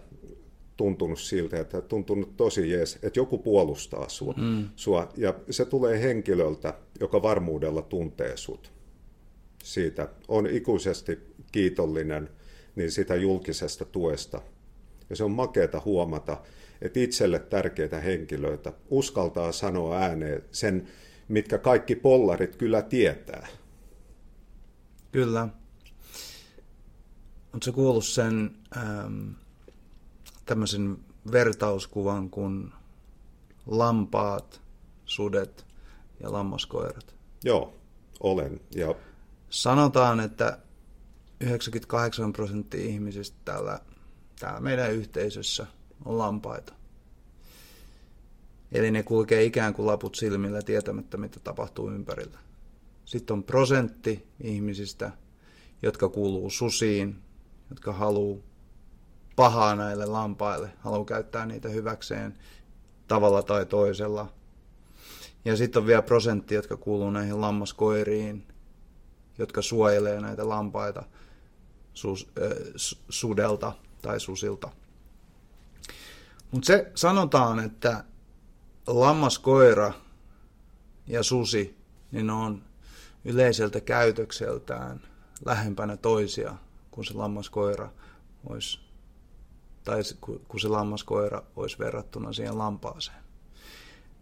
tuntunut 0.78 1.20
siltä, 1.20 1.60
että 1.60 1.80
tuntunut 1.80 2.36
tosi 2.36 2.70
jees, 2.70 2.98
että 3.02 3.18
joku 3.18 3.38
puolustaa 3.38 4.08
sua, 4.08 4.34
mm. 4.36 4.68
sua. 4.76 5.12
Ja 5.16 5.34
se 5.50 5.64
tulee 5.64 6.02
henkilöltä, 6.02 6.74
joka 7.00 7.22
varmuudella 7.22 7.82
tuntee 7.82 8.36
sut. 8.36 8.72
Siitä 9.64 10.08
on 10.28 10.46
ikuisesti 10.46 11.18
kiitollinen 11.52 12.28
niin 12.76 12.90
sitä 12.90 13.14
julkisesta 13.14 13.84
tuesta. 13.84 14.40
Ja 15.10 15.16
se 15.16 15.24
on 15.24 15.30
makeata 15.30 15.82
huomata, 15.84 16.42
että 16.82 17.00
itselle 17.00 17.38
tärkeitä 17.38 18.00
henkilöitä 18.00 18.72
uskaltaa 18.90 19.52
sanoa 19.52 19.96
ääneen 19.96 20.44
sen, 20.52 20.88
mitkä 21.28 21.58
kaikki 21.58 21.96
pollarit 21.96 22.56
kyllä 22.56 22.82
tietää. 22.82 23.46
Kyllä. 25.12 25.48
Oletko 27.52 27.72
kuullut 27.72 28.04
sen 28.04 28.50
ähm, 28.76 29.28
tämmöisen 30.48 30.98
vertauskuvan 31.32 32.30
kuin 32.30 32.72
lampaat, 33.66 34.60
sudet 35.04 35.66
ja 36.20 36.32
lammaskoirat? 36.32 37.14
Joo, 37.44 37.74
olen. 38.20 38.60
Ja... 38.74 38.94
Sanotaan, 39.50 40.20
että 40.20 40.58
98 41.40 42.32
prosenttia 42.32 42.86
ihmisistä 42.88 43.36
täällä, 43.44 43.80
täällä 44.40 44.60
meidän 44.60 44.92
yhteisössä 44.92 45.66
on 46.04 46.18
lampaita. 46.18 46.72
Eli 48.72 48.90
ne 48.90 49.02
kulkee 49.02 49.44
ikään 49.44 49.74
kuin 49.74 49.86
laput 49.86 50.14
silmillä 50.14 50.62
tietämättä, 50.62 51.16
mitä 51.16 51.40
tapahtuu 51.40 51.90
ympärillä. 51.90 52.38
Sitten 53.04 53.34
on 53.34 53.44
prosentti 53.44 54.26
ihmisistä, 54.40 55.10
jotka 55.82 56.08
kuuluu 56.08 56.50
susiin, 56.50 57.16
jotka 57.70 57.92
haluaa 57.92 58.42
pahaa 59.38 59.76
näille 59.76 60.06
lampaille, 60.06 60.70
haluaa 60.80 61.04
käyttää 61.04 61.46
niitä 61.46 61.68
hyväkseen 61.68 62.38
tavalla 63.08 63.42
tai 63.42 63.66
toisella. 63.66 64.32
Ja 65.44 65.56
sitten 65.56 65.80
on 65.80 65.86
vielä 65.86 66.02
prosentti, 66.02 66.54
jotka 66.54 66.76
kuuluu 66.76 67.10
näihin 67.10 67.40
lammaskoiriin, 67.40 68.46
jotka 69.38 69.62
suojelee 69.62 70.20
näitä 70.20 70.48
lampaita 70.48 71.02
sus, 71.94 72.30
äh, 72.42 72.52
sudelta 73.08 73.72
tai 74.02 74.20
susilta. 74.20 74.70
Mutta 76.50 76.66
se 76.66 76.92
sanotaan, 76.94 77.58
että 77.60 78.04
lammaskoira 78.86 79.92
ja 81.06 81.22
susi, 81.22 81.76
niin 82.12 82.30
on 82.30 82.62
yleiseltä 83.24 83.80
käytökseltään 83.80 85.00
lähempänä 85.44 85.96
toisia 85.96 86.54
kuin 86.90 87.04
se 87.04 87.14
lammaskoira 87.14 87.90
olisi, 88.46 88.87
tai 89.88 90.02
kun 90.48 90.60
se 90.60 90.68
lammaskoira 90.68 91.42
olisi 91.56 91.78
verrattuna 91.78 92.32
siihen 92.32 92.58
lampaaseen. 92.58 93.22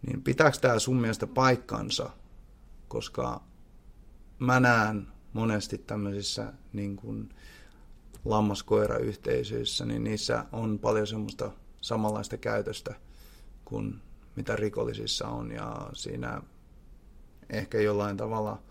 Niin 0.07 0.21
pitääkö 0.23 0.57
tämä 0.57 0.79
sun 0.79 1.01
mielestä 1.01 1.27
paikkansa, 1.27 2.09
koska 2.87 3.41
mä 4.39 4.59
näen 4.59 5.07
monesti 5.33 5.77
tämmöisissä 5.77 6.53
niin 6.73 6.95
kuin 6.95 7.29
lammaskoirayhteisöissä, 8.25 9.85
niin 9.85 10.03
niissä 10.03 10.45
on 10.51 10.79
paljon 10.79 11.07
semmoista 11.07 11.51
samanlaista 11.81 12.37
käytöstä 12.37 12.95
kuin 13.65 14.01
mitä 14.35 14.55
rikollisissa 14.55 15.27
on 15.27 15.51
ja 15.51 15.89
siinä 15.93 16.41
ehkä 17.49 17.81
jollain 17.81 18.17
tavalla 18.17 18.61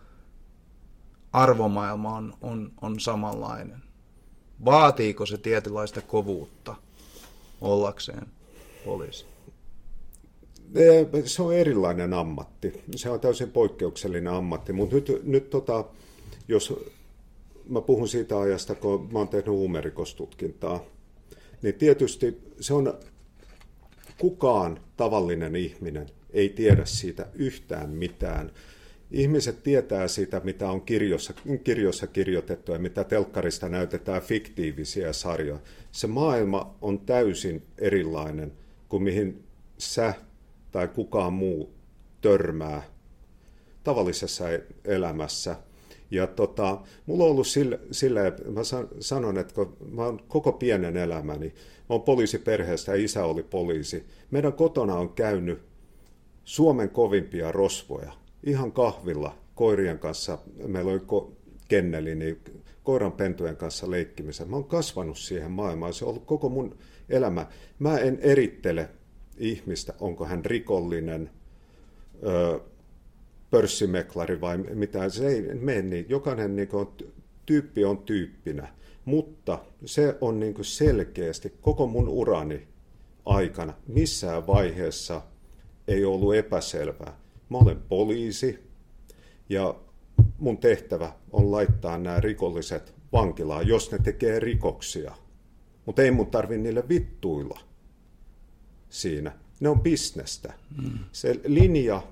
arvomaailma 1.33 2.17
on, 2.17 2.35
on, 2.41 2.73
on 2.81 3.01
samanlainen. 3.01 3.83
Vaatiiko 4.65 5.27
se 5.27 5.39
tietynlaista 5.39 6.01
kovuutta 6.03 6.86
ollakseen 7.61 8.27
poliisi? 8.85 9.27
Se 11.25 11.43
on 11.43 11.55
erilainen 11.55 12.15
ammatti. 12.15 12.83
Se 12.97 13.11
on 13.11 13.21
täysin 13.21 13.51
poikkeuksellinen 13.51 14.33
ammatti, 14.33 14.73
mutta 14.73 14.95
nyt, 14.95 15.13
nyt 15.23 15.51
tota, 15.51 15.85
jos 16.49 16.75
mä 17.69 17.81
puhun 17.81 18.09
siitä 18.09 18.41
ajasta, 18.41 18.75
kun 18.75 19.09
mä 19.13 19.19
oon 19.19 19.29
tehnyt 19.29 19.47
huumerikostutkintaa, 19.47 20.85
niin 21.63 21.75
tietysti 21.75 22.39
se 22.61 22.75
on 22.75 22.95
kukaan 24.19 24.81
tavallinen 24.97 25.57
ihminen 25.57 26.07
ei 26.37 26.49
tiedä 26.49 26.85
siitä 26.85 27.27
yhtään 27.35 27.91
mitään. 27.91 28.53
Ihmiset 29.11 29.63
tietää 29.63 30.09
siitä, 30.09 30.41
mitä 30.45 30.71
on 30.71 30.83
kirjossa, 30.83 31.35
kirjossa 31.65 32.07
kirjoitettu 32.07 32.73
ja 32.73 32.79
mitä 32.79 33.05
telkkarista 33.05 33.69
näytetään 33.69 34.23
fiktiivisiä 34.23 35.13
sarjoja. 35.13 35.61
Se 35.93 36.07
maailma 36.07 36.77
on 36.81 36.99
täysin 36.99 37.63
erilainen 37.79 38.53
kuin 38.89 39.03
mihin 39.03 39.45
sä 39.79 40.15
tai 40.73 40.89
kukaan 40.89 41.33
muu 41.33 41.75
törmää 42.21 42.83
tavallisessa 43.85 44.45
elämässä– 44.85 45.57
ja 46.11 46.27
tota, 46.27 46.79
mulla 47.07 47.25
on 47.25 47.31
ollut 47.31 47.47
sille, 47.47 47.81
sille 47.91 48.33
mä 48.51 48.61
sanon, 49.01 49.39
että 49.39 49.55
kun 49.55 49.77
mä 49.91 50.05
oon 50.05 50.21
koko 50.29 50.53
pienen 50.53 50.97
elämäni, 50.97 51.47
mä 51.47 51.55
oon 51.89 52.03
poliisiperheestä 52.03 52.93
ja 52.93 53.05
isä 53.05 53.25
oli 53.25 53.43
poliisi. 53.43 54.07
Meidän 54.31 54.53
kotona 54.53 54.95
on 54.95 55.09
käynyt 55.09 55.63
Suomen 56.45 56.91
kovimpia 56.91 57.53
rosvoja, 57.53 58.13
ihan 58.47 58.73
kahvilla, 58.73 59.39
koirien 59.55 59.99
kanssa, 59.99 60.39
meillä 60.67 60.93
oli 60.93 61.01
ko- 61.01 61.33
kenneli, 61.69 62.15
niin 62.15 62.41
koiran 62.83 63.13
pentujen 63.13 63.57
kanssa 63.57 63.91
leikkimisen. 63.91 64.51
Mä 64.51 64.57
oon 64.57 64.65
kasvanut 64.65 65.19
siihen 65.19 65.51
maailmaan, 65.51 65.95
se 65.95 66.05
on 66.05 66.09
ollut 66.09 66.25
koko 66.25 66.49
mun 66.49 66.77
elämä. 67.09 67.47
Mä 67.79 67.99
en 67.99 68.19
erittele 68.21 68.89
ihmistä, 69.39 69.95
onko 70.01 70.25
hän 70.25 70.45
rikollinen, 70.45 71.31
öö, 72.27 72.59
pörssimeklari 73.51 74.41
vai 74.41 74.59
mitä, 74.59 75.09
se 75.09 75.29
ei 75.29 75.43
mene 75.43 75.83
niin. 75.83 76.07
Jokainen 76.09 76.57
niin 76.57 76.69
kuin, 76.69 76.89
tyyppi 77.47 77.85
on 77.85 77.99
tyyppinä, 77.99 78.69
mutta 79.05 79.59
se 79.85 80.17
on 80.21 80.41
niin 80.41 80.55
kuin 80.55 80.65
selkeästi 80.65 81.53
koko 81.61 81.87
mun 81.87 82.09
urani 82.09 82.69
aikana 83.25 83.73
missään 83.89 84.47
vaiheessa 84.47 85.23
ei 85.89 86.05
ollut 86.05 86.35
epäselvää. 86.35 87.26
Mä 87.49 87.59
olen 87.59 87.83
poliisi 87.89 88.59
ja 89.49 89.75
mun 90.39 90.59
tehtävä 90.59 91.13
on 91.33 91.53
laittaa 91.53 91.99
nämä 91.99 92.21
rikolliset 92.21 92.95
vankilaan, 93.13 93.69
jos 93.69 93.93
ne 93.93 93.99
tekee 93.99 94.41
rikoksia. 94.41 95.13
Mutta 95.87 96.03
ei 96.03 96.11
mun 96.11 96.31
tarvi 96.31 96.59
niille 96.59 96.89
vittuilla 96.89 97.61
siinä. 98.89 99.33
Ne 99.61 99.69
on 99.69 99.81
bisnestä. 99.81 100.53
Mm. 100.83 100.99
Se 101.13 101.41
linja 101.47 102.03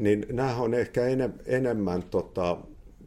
niin 0.00 0.26
nämä 0.32 0.56
on 0.56 0.74
ehkä 0.74 1.06
enem, 1.06 1.32
enemmän 1.46 2.02
tota, 2.02 2.56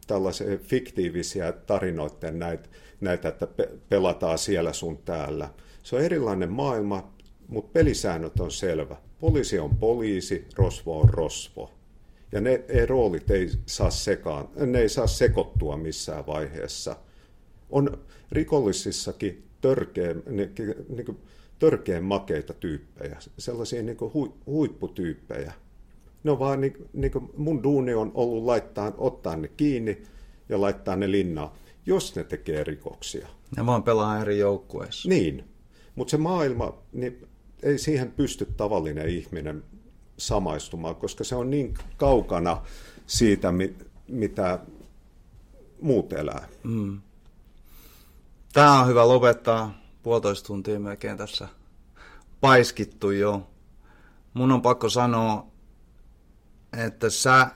tällaisia 0.08 0.58
fiktiivisiä 0.58 1.52
tarinoiden 1.52 2.40
näitä, 2.40 2.70
näitä, 3.02 3.28
että 3.28 3.48
pelataan 3.90 4.38
siellä 4.38 4.74
sun 4.74 4.98
täällä. 4.98 5.50
Se 5.84 5.96
on 5.96 6.02
erilainen 6.02 6.52
maailma, 6.52 7.13
mutta 7.54 7.72
pelisäännöt 7.74 8.40
on 8.40 8.52
selvä. 8.52 8.96
Poliisi 9.20 9.60
on 9.60 9.78
poliisi, 9.78 10.48
rosvo 10.56 11.00
on 11.00 11.10
rosvo. 11.10 11.72
Ja 12.32 12.42
ne, 12.42 12.64
ne 12.74 12.86
roolit 12.86 13.32
ei 13.32 13.50
saa, 13.66 13.90
sekaan, 13.90 14.50
ne 14.56 14.80
ei 14.80 14.90
saa 14.90 15.08
sekoittua 15.08 15.78
missään 15.78 16.28
vaiheessa. 16.28 16.96
On 17.70 17.98
rikollisissakin 18.32 19.44
törkeän, 19.62 20.24
niin, 20.30 20.54
niin 20.90 21.18
törkeän 21.60 22.04
makeita 22.04 22.54
tyyppejä, 22.54 23.18
sellaisia 23.38 23.84
niin 23.84 23.98
hu, 24.14 24.38
huipputyyppejä. 24.46 25.54
Ne 26.24 26.32
on 26.32 26.40
vaan 26.40 26.62
niin, 26.62 26.88
niin 26.94 27.12
kuin 27.12 27.30
mun 27.38 27.64
duuni 27.64 27.94
on 27.94 28.12
ollut 28.14 28.46
laittaa, 28.46 28.94
ottaa 28.98 29.36
ne 29.36 29.48
kiinni 29.48 30.04
ja 30.50 30.62
laittaa 30.62 30.96
ne 30.96 31.12
linnaan, 31.12 31.52
jos 31.86 32.16
ne 32.16 32.24
tekee 32.24 32.64
rikoksia. 32.64 33.28
Ne 33.58 33.66
vaan 33.66 33.84
pelaa 33.84 34.22
eri 34.22 34.40
joukkueissa. 34.40 35.10
Niin, 35.10 35.44
mutta 35.96 36.12
se 36.12 36.18
maailma, 36.18 36.78
niin 36.94 37.28
ei 37.64 37.78
siihen 37.78 38.12
pysty 38.12 38.46
tavallinen 38.58 39.10
ihminen 39.10 39.64
samaistumaan, 40.18 40.96
koska 40.96 41.24
se 41.24 41.36
on 41.36 41.50
niin 41.50 41.74
kaukana 41.98 42.62
siitä, 43.08 43.54
mitä 44.08 44.60
muut 45.82 46.14
elää. 46.14 46.48
Mm. 46.64 47.02
Tämä 48.54 48.82
on 48.82 48.88
hyvä 48.88 49.08
lopettaa. 49.08 49.84
Puolitoista 50.04 50.48
tuntia 50.48 50.80
melkein 50.80 51.18
tässä 51.18 51.48
paiskittu 52.42 53.12
jo. 53.12 53.50
Mun 54.34 54.52
on 54.52 54.62
pakko 54.62 54.90
sanoa, 54.90 55.48
että 56.78 57.10
sä 57.10 57.48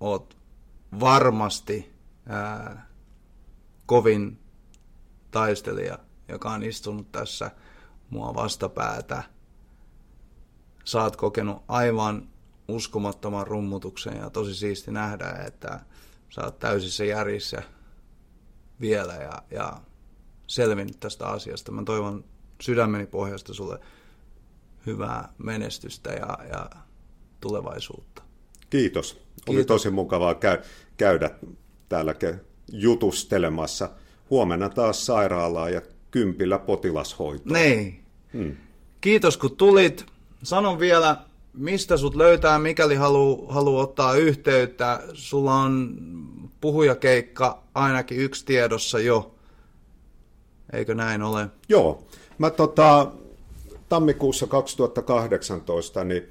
oot 0.00 0.36
varmasti 1.00 1.92
ää, 2.26 2.86
kovin 3.86 4.38
taistelija, 5.30 5.98
joka 6.28 6.50
on 6.50 6.62
istunut 6.62 7.12
tässä 7.12 7.50
mua 8.12 8.34
vastapäätä. 8.34 9.22
Sä 10.84 11.02
oot 11.02 11.16
kokenut 11.16 11.62
aivan 11.68 12.28
uskomattoman 12.68 13.46
rummutuksen 13.46 14.16
ja 14.16 14.30
tosi 14.30 14.54
siisti 14.54 14.90
nähdä, 14.90 15.30
että 15.46 15.80
sä 16.30 16.44
oot 16.44 16.58
täysissä 16.58 17.04
järjissä 17.04 17.62
vielä 18.80 19.12
ja, 19.12 19.42
ja 19.50 19.80
selvinnyt 20.46 21.00
tästä 21.00 21.26
asiasta. 21.26 21.72
Mä 21.72 21.82
toivon 21.84 22.24
sydämeni 22.60 23.06
pohjasta 23.06 23.54
sulle 23.54 23.80
hyvää 24.86 25.32
menestystä 25.38 26.10
ja, 26.10 26.38
ja 26.52 26.70
tulevaisuutta. 27.40 28.22
Kiitos. 28.70 29.12
Kiitos. 29.12 29.54
Oli 29.54 29.64
tosi 29.64 29.90
mukavaa 29.90 30.34
käy, 30.34 30.58
käydä 30.96 31.30
täällä 31.88 32.14
jutustelemassa. 32.72 33.90
Huomenna 34.30 34.68
taas 34.68 35.06
sairaalaa 35.06 35.70
ja 35.70 35.82
kympillä 36.10 36.58
potilashoitoa. 36.58 37.52
Niin. 37.58 38.01
Hmm. 38.32 38.56
Kiitos 39.00 39.36
kun 39.36 39.56
tulit. 39.56 40.06
Sanon 40.42 40.78
vielä, 40.78 41.16
mistä 41.54 41.96
sut 41.96 42.14
löytää, 42.14 42.58
mikäli 42.58 42.94
haluaa 42.94 43.52
halu 43.52 43.78
ottaa 43.78 44.14
yhteyttä. 44.14 45.02
Sulla 45.12 45.54
on 45.54 45.96
puhujakeikka 46.60 47.62
ainakin 47.74 48.18
yksi 48.18 48.44
tiedossa 48.44 49.00
jo. 49.00 49.34
Eikö 50.72 50.94
näin 50.94 51.22
ole? 51.22 51.48
Joo. 51.68 52.04
Mä 52.38 52.50
tota, 52.50 53.12
tammikuussa 53.88 54.46
2018 54.46 56.04
niin 56.04 56.22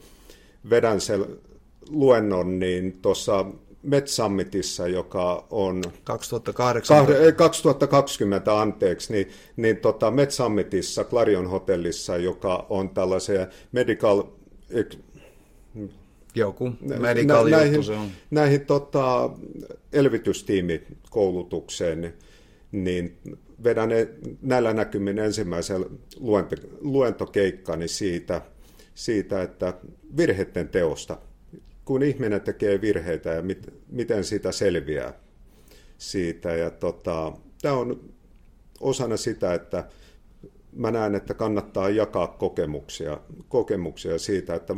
vedän 0.70 1.02
sen 1.02 1.26
luennon 1.90 2.60
niin 2.60 3.00
tuossa 3.02 3.46
Metsummitissa, 3.84 4.88
joka 4.88 5.48
on 5.50 5.84
2008. 6.04 7.08
2020, 7.36 8.62
anteeksi, 8.62 9.14
niin, 9.14 9.30
niin 9.58 9.78
tota 9.78 10.12
Metsummitissa, 10.12 11.04
Clarion 11.04 11.48
Hotellissa, 11.48 12.18
joka 12.18 12.66
on 12.70 12.90
tällaisia 12.90 13.48
medical... 13.72 14.24
Joku 16.36 16.72
medical 17.00 17.50
nä, 17.50 17.58
näihin, 17.58 17.84
se 17.84 17.92
on. 17.92 18.08
Näihin 18.32 18.66
tota, 18.66 19.30
elvytystiimikoulutukseen, 19.94 22.14
niin 22.72 23.18
vedän 23.64 23.90
näillä 24.42 24.74
näkymin 24.74 25.20
ensimmäisen 25.20 25.86
luento, 26.20 26.56
luentokeikkani 26.82 27.88
siitä, 27.88 28.42
siitä, 28.96 29.42
että 29.42 29.74
virheiden 30.18 30.70
teosta– 30.70 31.18
kun 31.86 32.04
ihminen 32.04 32.42
tekee 32.42 32.82
virheitä 32.82 33.30
ja 33.30 33.42
mit, 33.42 33.74
miten 33.90 34.24
siitä 34.24 34.52
selviää 34.52 35.14
siitä. 35.98 36.56
Ja 36.56 36.70
tota, 36.70 37.34
tämä 37.62 37.76
on 37.76 38.14
osana 38.80 39.18
sitä, 39.18 39.54
että 39.54 39.90
mä 40.74 40.92
näen, 40.92 41.16
että 41.16 41.34
kannattaa 41.34 41.90
jakaa 41.90 42.28
kokemuksia, 42.28 43.20
kokemuksia 43.50 44.20
siitä, 44.20 44.56
että 44.56 44.74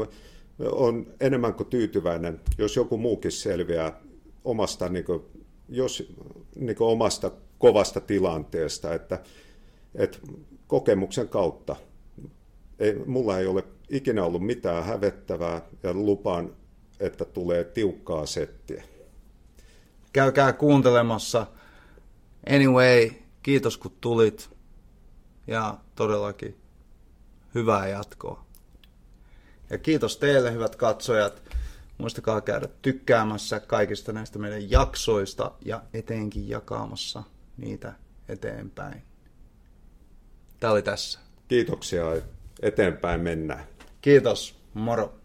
on 0.71 1.07
enemmän 1.19 1.53
kuin 1.53 1.69
tyytyväinen, 1.69 2.41
jos 2.57 2.75
joku 2.75 2.97
muukin 2.97 3.31
selviää 3.31 4.01
omasta, 4.45 4.89
niin 4.89 5.05
kuin, 5.05 5.23
jos, 5.69 6.13
niin 6.55 6.75
kuin 6.75 6.87
omasta 6.87 7.31
kovasta 7.57 8.01
tilanteesta, 8.01 8.93
että, 8.93 9.19
että 9.95 10.17
kokemuksen 10.67 11.29
kautta 11.29 11.75
ei, 12.79 12.95
mulla 13.05 13.39
ei 13.39 13.45
ole 13.45 13.63
ikinä 13.89 14.25
ollut 14.25 14.45
mitään 14.45 14.83
hävettävää 14.83 15.61
ja 15.83 15.93
lupaan 15.93 16.55
että 17.05 17.25
tulee 17.25 17.63
tiukkaa 17.63 18.25
settiä. 18.25 18.83
Käykää 20.13 20.53
kuuntelemassa. 20.53 21.47
Anyway, 22.49 23.09
kiitos 23.43 23.77
kun 23.77 23.97
tulit. 24.01 24.49
Ja 25.47 25.77
todellakin 25.95 26.57
hyvää 27.55 27.87
jatkoa. 27.87 28.45
Ja 29.69 29.77
kiitos 29.77 30.17
teille, 30.17 30.51
hyvät 30.51 30.75
katsojat. 30.75 31.41
Muistakaa 31.97 32.41
käydä 32.41 32.67
tykkäämässä 32.81 33.59
kaikista 33.59 34.13
näistä 34.13 34.39
meidän 34.39 34.71
jaksoista 34.71 35.51
ja 35.65 35.83
etenkin 35.93 36.49
jakamassa 36.49 37.23
niitä 37.57 37.93
eteenpäin. 38.29 39.03
Tämä 40.59 40.73
oli 40.73 40.81
tässä. 40.81 41.19
Kiitoksia. 41.47 42.03
Eteenpäin 42.61 43.21
mennään. 43.21 43.63
Kiitos. 44.01 44.55
Moro. 44.73 45.22